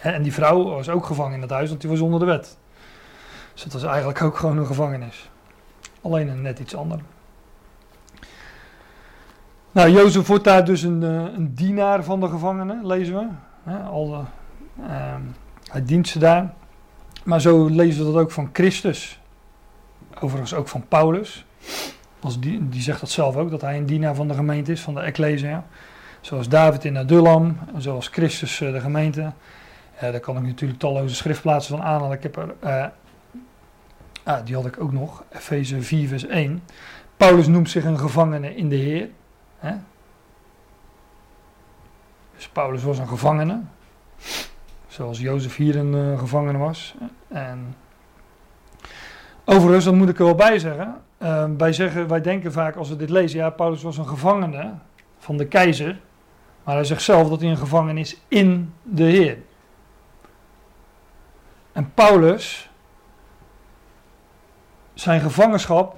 En 0.02 0.22
die 0.22 0.34
vrouw 0.34 0.64
was 0.64 0.90
ook 0.90 1.06
gevangen 1.06 1.34
in 1.34 1.42
dat 1.42 1.50
huis, 1.50 1.70
want 1.70 1.82
die 1.82 1.90
was 1.90 2.00
onder 2.00 2.20
de 2.20 2.26
wet. 2.26 2.58
Dus 3.54 3.64
dat 3.64 3.74
was 3.74 3.84
eigenlijk 3.84 4.22
ook 4.22 4.38
gewoon 4.38 4.58
een 4.58 4.66
gevangenis. 4.66 5.30
Alleen 6.02 6.28
een 6.28 6.42
net 6.42 6.60
iets 6.60 6.76
ander. 6.76 7.00
Nou, 9.72 9.90
Jozef 9.90 10.28
wordt 10.28 10.44
daar 10.44 10.66
dus 10.66 10.82
een, 10.82 11.02
een 11.02 11.56
dienaar 11.56 12.04
van 12.04 12.20
de 12.20 12.28
gevangenen, 12.28 12.86
lezen 12.86 13.16
we. 13.16 13.72
al 13.90 14.10
de, 14.10 14.22
uh, 14.84 15.16
hij 15.72 15.86
dient 15.86 16.08
ze 16.08 16.20
daar. 16.20 16.54
Maar 17.24 17.42
zo 17.42 17.68
lezen 17.68 18.06
we 18.06 18.12
dat 18.12 18.22
ook 18.22 18.32
van 18.32 18.50
Christus. 18.54 19.20
Overigens 20.20 20.54
ook 20.54 20.68
van 20.68 20.88
Paulus. 20.88 21.46
Als 22.20 22.40
die, 22.40 22.70
die 22.70 22.82
zegt 22.82 23.00
dat 23.00 23.10
zelf 23.10 23.36
ook, 23.36 23.50
dat 23.50 23.62
hij 23.62 23.78
een 23.78 23.86
dienaar 23.86 24.16
van 24.16 24.28
de 24.28 24.34
gemeente 24.34 24.72
is, 24.72 24.82
van 24.82 24.94
de 24.94 25.00
Ecclesia. 25.00 25.66
Zoals 26.22 26.50
David 26.50 26.86
in 26.86 26.98
Adullam, 26.98 27.58
zoals 27.78 28.08
Christus 28.08 28.58
de 28.58 28.80
gemeente. 28.80 29.32
Daar 30.00 30.20
kan 30.20 30.38
ik 30.38 30.44
natuurlijk 30.44 30.80
talloze 30.80 31.16
schriftplaatsen 31.16 31.78
van 31.78 31.86
aanhalen. 31.86 32.18
Ik 32.18 32.24
heb 32.24 32.38
er, 32.38 32.56
uh, 32.64 32.86
ah, 34.24 34.46
die 34.46 34.56
had 34.56 34.66
ik 34.66 34.82
ook 34.82 34.92
nog, 34.92 35.24
Efeze 35.30 35.82
4 35.82 36.08
vers 36.08 36.26
1. 36.26 36.64
Paulus 37.18 37.48
noemt 37.48 37.70
zich 37.70 37.84
een 37.86 38.00
gevangene 38.00 38.56
in 38.56 38.70
de 38.70 38.76
Heer. 38.76 39.10
Hè? 39.58 39.76
Dus 42.36 42.48
Paulus 42.48 42.84
was 42.84 42.98
een 42.98 43.08
gevangene. 43.08 43.62
Zoals 44.88 45.20
Jozef 45.20 45.56
hier 45.56 45.76
een 45.76 45.94
uh, 45.94 46.20
gevangene 46.20 46.58
was. 46.58 46.96
En 47.28 47.76
overigens, 49.46 49.86
dat 49.86 49.94
moet 49.94 50.10
ik 50.10 50.20
er 50.20 50.26
wel 50.26 50.36
bij 50.36 50.60
zeggen. 50.60 51.02
Uh, 51.22 51.46
wij, 51.58 51.74
zeggen. 51.74 52.08
wij 52.08 52.22
denken 52.22 52.52
vaak 52.52 52.76
als 52.76 52.90
we 52.90 52.96
dit 52.96 53.10
lezen, 53.10 53.40
ja, 53.40 53.50
Paulus 53.50 53.82
was 53.82 53.98
een 53.98 54.08
gevangene 54.08 54.74
van 55.18 55.38
de 55.38 55.48
keizer. 55.48 56.00
Maar 56.64 56.76
hij 56.76 56.84
zegt 56.84 57.02
zelf 57.02 57.30
dat 57.30 57.42
hij 57.42 57.50
een 57.50 57.58
gevangene 57.58 58.00
is 58.00 58.22
in 58.28 58.74
de 58.84 59.04
Heer. 59.04 59.38
En 61.72 61.92
Paulus, 61.94 62.70
zijn 64.94 65.22
gevangenschap 65.22 65.98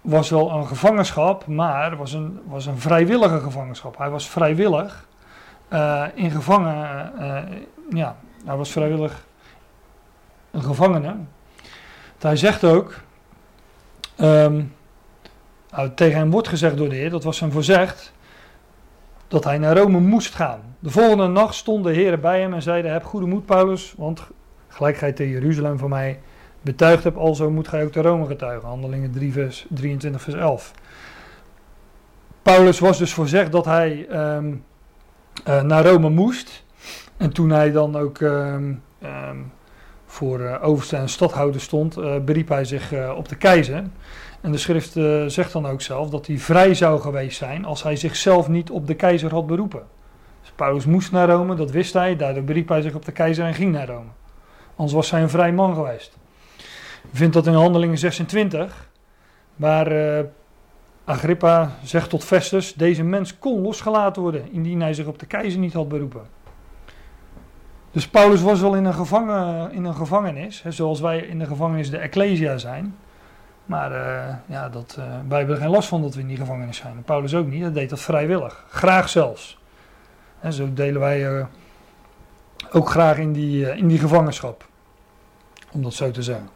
was 0.00 0.30
wel 0.30 0.50
een 0.50 0.66
gevangenschap, 0.66 1.46
maar 1.46 1.96
was 1.96 2.12
een, 2.12 2.40
was 2.46 2.66
een 2.66 2.78
vrijwillige 2.78 3.40
gevangenschap. 3.40 3.98
Hij 3.98 4.10
was 4.10 4.28
vrijwillig 4.28 5.08
uh, 5.72 6.04
in 6.14 6.30
gevangen, 6.30 7.12
uh, 7.18 7.42
ja, 7.90 8.16
hij 8.44 8.56
was 8.56 8.72
vrijwillig 8.72 9.26
een 10.50 10.62
gevangene. 10.62 11.16
Hij 12.18 12.36
zegt 12.36 12.64
ook, 12.64 12.94
um, 14.20 14.74
nou, 15.70 15.94
tegen 15.94 16.18
hem 16.18 16.30
wordt 16.30 16.48
gezegd 16.48 16.76
door 16.76 16.88
de 16.88 16.94
Heer, 16.94 17.10
dat 17.10 17.24
was 17.24 17.40
hem 17.40 17.52
voorzegd, 17.52 18.12
dat 19.28 19.44
hij 19.44 19.58
naar 19.58 19.76
Rome 19.76 20.00
moest 20.00 20.34
gaan. 20.34 20.60
De 20.78 20.90
volgende 20.90 21.26
nacht 21.26 21.54
stonden 21.54 21.92
de 21.92 21.98
heren 21.98 22.20
bij 22.20 22.40
hem 22.40 22.54
en 22.54 22.62
zeiden, 22.62 22.92
heb 22.92 23.04
goede 23.04 23.26
moed 23.26 23.46
Paulus, 23.46 23.94
want 23.96 24.26
gelijk 24.68 24.96
gij 24.96 25.12
te 25.12 25.30
Jeruzalem 25.30 25.78
van 25.78 25.88
mij 25.88 26.20
betuigd 26.60 27.04
hebt, 27.04 27.16
alzo 27.16 27.50
moet 27.50 27.68
gij 27.68 27.84
ook 27.84 27.92
de 27.92 28.02
Rome 28.02 28.26
getuigen. 28.26 28.68
Handelingen 28.68 29.12
3 29.12 29.32
vers 29.32 29.66
23 29.68 30.22
vers 30.22 30.36
11. 30.36 30.72
Paulus 32.42 32.78
was 32.78 32.98
dus 32.98 33.14
voorzegd 33.14 33.52
dat 33.52 33.64
hij 33.64 34.06
ehm, 34.08 34.54
eh, 35.44 35.62
naar 35.62 35.86
Rome 35.86 36.10
moest. 36.10 36.64
En 37.16 37.32
toen 37.32 37.50
hij 37.50 37.72
dan 37.72 37.96
ook 37.96 38.18
ehm, 38.18 38.74
ehm, 39.00 39.36
voor 40.18 40.40
uh, 40.40 40.54
overste 40.62 40.96
en 40.96 41.08
stadhouder 41.08 41.60
stond, 41.60 41.98
uh, 41.98 42.16
beriep 42.18 42.48
hij 42.48 42.64
zich 42.64 42.92
op 43.16 43.28
de 43.28 43.36
keizer. 43.36 43.84
En 44.40 44.52
de 44.52 44.58
schrift 44.58 44.92
zegt 45.26 45.52
dan 45.52 45.66
ook 45.66 45.80
zelf 45.80 46.10
dat 46.10 46.26
hij 46.26 46.38
vrij 46.38 46.74
zou 46.74 47.00
geweest 47.00 47.38
zijn 47.38 47.64
als 47.64 47.82
hij 47.82 47.96
zichzelf 47.96 48.48
niet 48.48 48.70
op 48.70 48.86
de 48.86 48.94
keizer 48.94 49.30
had 49.30 49.46
beroepen. 49.46 49.82
Dus 50.40 50.50
Paulus 50.54 50.84
moest 50.84 51.12
naar 51.12 51.28
Rome, 51.28 51.54
dat 51.54 51.70
wist 51.70 51.92
hij, 51.92 52.16
daardoor 52.16 52.42
beriep 52.42 52.68
hij 52.68 52.82
zich 52.82 52.94
op 52.94 53.04
de 53.04 53.12
keizer 53.12 53.44
en 53.44 53.54
ging 53.54 53.72
naar 53.72 53.86
Rome. 53.86 54.08
Anders 54.76 54.96
was 54.96 55.10
hij 55.10 55.22
een 55.22 55.30
vrij 55.30 55.52
man 55.52 55.74
geweest. 55.74 56.16
Vindt 57.12 57.34
dat 57.34 57.46
in 57.46 57.52
Handelingen 57.52 57.98
26, 57.98 58.88
waar 59.56 60.24
Agrippa 61.04 61.72
zegt 61.82 62.10
tot 62.10 62.24
Festus: 62.24 62.74
deze 62.74 63.02
mens 63.02 63.38
kon 63.38 63.62
losgelaten 63.62 64.22
worden 64.22 64.52
indien 64.52 64.80
hij 64.80 64.94
zich 64.94 65.06
op 65.06 65.18
de 65.18 65.26
keizer 65.26 65.60
niet 65.60 65.72
had 65.72 65.88
beroepen. 65.88 66.22
Dus 67.90 68.08
Paulus 68.08 68.42
was 68.42 68.60
wel 68.60 68.74
in 68.74 68.84
een, 68.84 68.94
gevangen, 68.94 69.72
in 69.72 69.84
een 69.84 69.94
gevangenis, 69.94 70.62
hè, 70.62 70.70
zoals 70.70 71.00
wij 71.00 71.18
in 71.18 71.38
de 71.38 71.46
gevangenis 71.46 71.90
de 71.90 71.98
Ecclesia 71.98 72.58
zijn. 72.58 72.96
Maar 73.64 73.92
uh, 73.92 74.34
ja, 74.46 74.68
dat, 74.68 74.96
uh, 74.98 75.04
wij 75.28 75.38
hebben 75.38 75.56
er 75.56 75.62
geen 75.62 75.70
last 75.70 75.88
van 75.88 76.02
dat 76.02 76.14
we 76.14 76.20
in 76.20 76.26
die 76.26 76.36
gevangenis 76.36 76.76
zijn. 76.76 77.02
Paulus 77.04 77.34
ook 77.34 77.46
niet, 77.46 77.62
hij 77.62 77.72
deed 77.72 77.90
dat 77.90 78.00
vrijwillig. 78.00 78.64
Graag 78.68 79.08
zelfs. 79.08 79.58
En 80.40 80.52
zo 80.52 80.72
delen 80.72 81.00
wij 81.00 81.46
ook 82.72 82.90
graag 82.90 83.18
in 83.18 83.32
die, 83.32 83.76
in 83.76 83.88
die 83.88 83.98
gevangenschap. 83.98 84.66
Om 85.72 85.82
dat 85.82 85.94
zo 85.94 86.10
te 86.10 86.22
zeggen. 86.22 86.48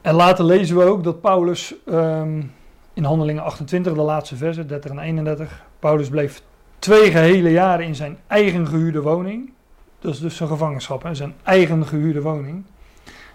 En 0.00 0.14
later 0.14 0.44
lezen 0.44 0.76
we 0.76 0.84
ook 0.84 1.04
dat 1.04 1.20
Paulus 1.20 1.74
um, 1.86 2.54
in 2.92 3.04
Handelingen 3.04 3.42
28, 3.42 3.94
de 3.94 4.00
laatste 4.00 4.36
versen, 4.36 4.66
30 4.66 4.90
en 4.90 4.98
31, 4.98 5.64
Paulus 5.78 6.08
bleef 6.08 6.42
twee 6.78 7.10
gehele 7.10 7.50
jaren 7.50 7.86
in 7.86 7.94
zijn 7.94 8.18
eigen 8.26 8.66
gehuurde 8.66 9.02
woning. 9.02 9.52
Dat 9.98 10.12
is 10.12 10.20
dus 10.20 10.36
zijn 10.36 10.48
gevangenschap, 10.48 11.02
hè, 11.02 11.14
zijn 11.14 11.34
eigen 11.42 11.86
gehuurde 11.86 12.22
woning. 12.22 12.64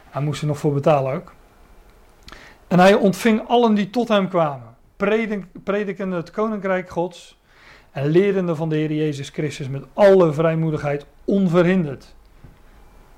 Hij 0.10 0.22
moest 0.22 0.42
er 0.42 0.48
nog 0.48 0.58
voor 0.58 0.74
betalen 0.74 1.14
ook. 1.14 1.34
En 2.68 2.80
hij 2.80 2.94
ontving 2.94 3.48
allen 3.48 3.74
die 3.74 3.90
tot 3.90 4.08
hem 4.08 4.30
kwamen, 4.30 4.76
predik, 4.98 5.46
predikende 5.64 6.16
het 6.16 6.32
koninkrijk 6.32 6.90
Gods 6.90 7.40
en 7.92 8.08
lerende 8.08 8.56
van 8.56 8.70
de 8.70 8.76
Heer 8.76 8.94
Jezus 8.94 9.30
Christus 9.30 9.70
met 9.70 9.84
alle 9.94 10.34
vrijmoedigheid 10.34 11.06
onverhinderd. 11.26 12.16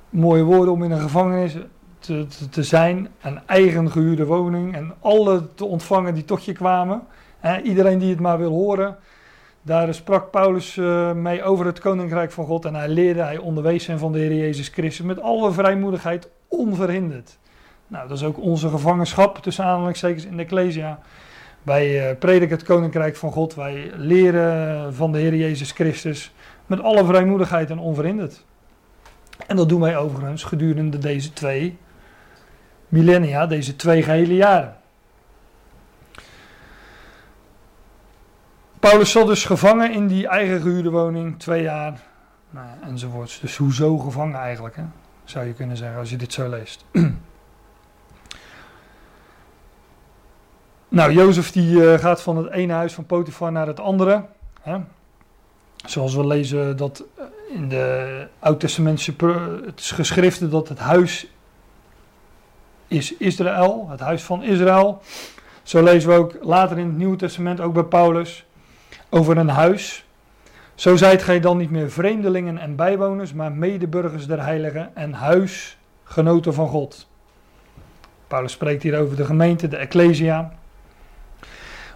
Mooie 0.09 0.43
woorden 0.43 0.73
om 0.73 0.83
in 0.83 0.91
een 0.91 1.01
gevangenis 1.01 1.55
te, 1.99 2.27
te, 2.49 2.63
zijn, 2.63 3.07
een 3.21 3.39
eigen 3.45 3.91
gehuurde 3.91 4.25
woning 4.25 4.75
en 4.75 4.93
alle 4.99 5.53
te 5.53 5.65
ontvangen 5.65 6.13
die 6.13 6.25
tot 6.25 6.45
je 6.45 6.53
kwamen. 6.53 7.03
iedereen 7.63 7.99
die 7.99 8.09
het 8.09 8.19
maar 8.19 8.37
wil 8.37 8.51
horen. 8.51 8.97
Daar 9.65 9.93
sprak 9.93 10.31
Paulus 10.31 10.75
uh, 10.75 11.11
mee 11.11 11.43
over 11.43 11.65
het 11.65 11.79
koninkrijk 11.79 12.31
van 12.31 12.45
God 12.45 12.65
en 12.65 12.75
hij 12.75 12.87
leerde, 12.87 13.21
hij 13.21 13.37
onderwees 13.37 13.87
hen 13.87 13.99
van 13.99 14.11
de 14.11 14.19
Heer 14.19 14.33
Jezus 14.33 14.67
Christus 14.67 15.05
met 15.05 15.21
alle 15.21 15.51
vrijmoedigheid 15.51 16.29
onverhinderd. 16.47 17.37
Nou, 17.87 18.07
dat 18.07 18.17
is 18.17 18.23
ook 18.23 18.39
onze 18.39 18.69
gevangenschap 18.69 19.37
tussen 19.37 19.65
aanhalingstekens 19.65 20.25
in 20.25 20.37
de 20.37 20.43
Ecclesia. 20.43 20.99
Wij 21.63 22.09
uh, 22.09 22.17
prediken 22.17 22.57
het 22.57 22.65
koninkrijk 22.65 23.15
van 23.15 23.31
God, 23.31 23.55
wij 23.55 23.91
leren 23.95 24.93
van 24.95 25.11
de 25.11 25.19
Heer 25.19 25.35
Jezus 25.35 25.71
Christus 25.71 26.33
met 26.65 26.81
alle 26.81 27.05
vrijmoedigheid 27.05 27.69
en 27.69 27.79
onverhinderd. 27.79 28.45
En 29.47 29.55
dat 29.55 29.69
doen 29.69 29.81
wij 29.81 29.97
overigens 29.97 30.43
gedurende 30.43 30.97
deze 30.97 31.33
twee 31.33 31.77
millennia, 32.87 33.45
deze 33.45 33.75
twee 33.75 34.03
gehele 34.03 34.35
jaren. 34.35 34.75
Paulus 38.89 39.11
zat 39.11 39.27
dus 39.27 39.45
gevangen 39.45 39.91
in 39.91 40.07
die 40.07 40.27
eigen 40.27 40.61
gehuurde 40.61 40.89
woning, 40.89 41.39
twee 41.39 41.61
jaar, 41.61 42.01
nou 42.49 42.67
enzovoorts. 42.83 43.39
Dus 43.39 43.57
hoezo 43.57 43.97
gevangen 43.97 44.39
eigenlijk, 44.39 44.75
hè? 44.75 44.83
zou 45.23 45.45
je 45.45 45.53
kunnen 45.53 45.77
zeggen 45.77 45.99
als 45.99 46.09
je 46.09 46.15
dit 46.15 46.33
zo 46.33 46.49
leest. 46.49 46.85
nou, 50.97 51.11
Jozef 51.11 51.51
die 51.51 51.75
uh, 51.75 51.93
gaat 51.93 52.21
van 52.21 52.37
het 52.37 52.51
ene 52.51 52.73
huis 52.73 52.93
van 52.93 53.05
Potifar 53.05 53.51
naar 53.51 53.67
het 53.67 53.79
andere. 53.79 54.25
Hè? 54.61 54.77
Zoals 55.85 56.15
we 56.15 56.27
lezen 56.27 56.77
dat 56.77 57.03
in 57.49 57.69
de 57.69 58.27
Oud-testamentische 58.39 59.13
geschriften 59.75 60.49
dat 60.49 60.69
het 60.69 60.79
huis 60.79 61.27
is 62.87 63.17
Israël, 63.17 63.87
het 63.89 63.99
huis 63.99 64.23
van 64.23 64.43
Israël. 64.43 65.01
Zo 65.63 65.83
lezen 65.83 66.09
we 66.09 66.15
ook 66.15 66.37
later 66.41 66.77
in 66.77 66.87
het 66.87 66.97
Nieuwe 66.97 67.15
Testament, 67.15 67.59
ook 67.61 67.73
bij 67.73 67.83
Paulus, 67.83 68.45
over 69.09 69.37
een 69.37 69.49
huis. 69.49 70.05
Zo 70.75 70.95
zijt 70.95 71.23
gij 71.23 71.39
dan 71.39 71.57
niet 71.57 71.71
meer 71.71 71.91
vreemdelingen 71.91 72.57
en 72.57 72.75
bijwoners, 72.75 73.33
maar 73.33 73.51
medeburgers 73.51 74.27
der 74.27 74.43
heiligen 74.43 74.95
en 74.95 75.13
huisgenoten 75.13 76.53
van 76.53 76.67
God. 76.67 77.07
Paulus 78.27 78.51
spreekt 78.51 78.83
hier 78.83 78.99
over 78.99 79.15
de 79.15 79.25
gemeente, 79.25 79.67
de 79.67 79.77
Ecclesia, 79.77 80.53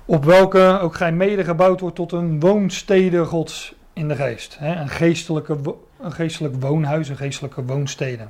op 0.06 0.26
welke 0.26 0.80
ook 0.82 0.96
gij 0.96 1.12
mede 1.12 1.44
gebouwd 1.44 1.80
wordt 1.80 1.96
tot 1.96 2.12
een 2.12 2.40
woonstede 2.40 3.26
Gods 3.26 3.76
in 3.94 4.08
de 4.08 4.16
geest. 4.16 4.58
Een, 4.62 4.90
geestelijke, 4.90 5.58
een 6.02 6.12
geestelijk 6.12 6.56
woonhuis, 6.60 7.10
een 7.10 7.18
geestelijke 7.18 7.66
woonstede. 7.66 8.24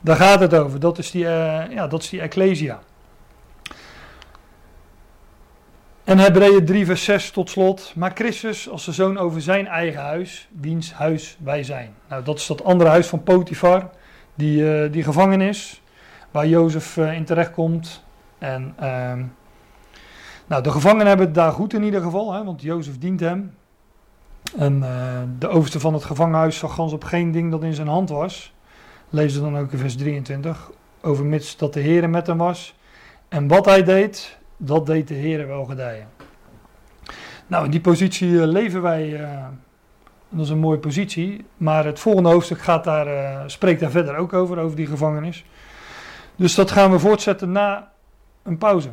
Daar 0.00 0.16
gaat 0.16 0.40
het 0.40 0.54
over. 0.54 0.80
Dat 0.80 0.98
is 0.98 1.10
die, 1.10 1.24
uh, 1.24 1.62
ja, 1.70 1.86
dat 1.86 2.02
is 2.02 2.08
die 2.08 2.20
Ecclesia. 2.20 2.80
En 6.04 6.18
Hebreeën 6.18 6.64
3 6.64 6.86
vers 6.86 7.04
6 7.04 7.30
tot 7.30 7.50
slot. 7.50 7.92
Maar 7.96 8.10
Christus 8.14 8.68
als 8.68 8.84
de 8.84 8.92
zoon 8.92 9.18
over 9.18 9.42
zijn 9.42 9.66
eigen 9.66 10.00
huis, 10.00 10.48
wiens 10.60 10.92
huis 10.92 11.36
wij 11.42 11.62
zijn. 11.62 11.94
Nou, 12.08 12.24
dat 12.24 12.38
is 12.38 12.46
dat 12.46 12.64
andere 12.64 12.90
huis 12.90 13.06
van 13.06 13.22
Potifar, 13.22 13.90
die, 14.34 14.62
uh, 14.62 14.92
die 14.92 15.02
gevangen 15.02 15.40
is, 15.40 15.82
waar 16.30 16.46
Jozef 16.46 16.96
uh, 16.96 17.14
in 17.14 17.24
terecht 17.24 17.50
komt. 17.50 18.04
En 18.38 18.74
ehm, 18.78 19.24
nou, 20.46 20.62
de 20.62 20.70
gevangenen 20.70 21.06
hebben 21.06 21.26
het 21.26 21.34
daar 21.34 21.52
goed 21.52 21.74
in 21.74 21.82
ieder 21.82 22.02
geval, 22.02 22.32
hè, 22.32 22.44
want 22.44 22.62
Jozef 22.62 22.98
dient 22.98 23.20
hem. 23.20 23.54
En 24.56 24.80
de 25.38 25.48
overste 25.48 25.80
van 25.80 25.94
het 25.94 26.04
gevangenhuis 26.04 26.58
zag 26.58 26.74
gans 26.74 26.92
op 26.92 27.04
geen 27.04 27.32
ding 27.32 27.50
dat 27.50 27.62
in 27.62 27.74
zijn 27.74 27.88
hand 27.88 28.08
was. 28.08 28.54
Lees 29.10 29.40
dan 29.40 29.58
ook 29.58 29.72
in 29.72 29.78
vers 29.78 29.96
23. 29.96 30.70
Overmits 31.00 31.56
dat 31.56 31.72
de 31.72 31.80
Heer 31.80 32.10
met 32.10 32.26
hem 32.26 32.38
was. 32.38 32.74
En 33.28 33.48
wat 33.48 33.64
hij 33.64 33.82
deed, 33.82 34.38
dat 34.64 34.86
deed 34.86 35.08
de 35.08 35.14
Heer 35.14 35.46
wel 35.46 35.64
gedijen. 35.64 36.08
Nou, 37.46 37.64
in 37.64 37.70
die 37.70 37.80
positie 37.80 38.40
eh, 38.40 38.46
leven 38.46 38.82
wij. 38.82 39.20
Uh, 39.20 39.44
dat 40.28 40.44
is 40.44 40.50
een 40.50 40.58
mooie 40.58 40.78
positie. 40.78 41.44
Maar 41.56 41.84
het 41.84 42.00
volgende 42.00 42.28
hoofdstuk 42.28 42.60
gaat 42.60 42.84
daar, 42.84 43.06
uh, 43.06 43.42
spreekt 43.46 43.80
daar 43.80 43.90
verder 43.90 44.16
ook 44.16 44.32
over, 44.32 44.58
over 44.58 44.76
die 44.76 44.86
gevangenis. 44.86 45.44
Dus 46.36 46.54
dat 46.54 46.70
gaan 46.70 46.90
we 46.90 46.98
voortzetten 46.98 47.52
na 47.52 47.92
een 48.42 48.58
pauze. 48.58 48.90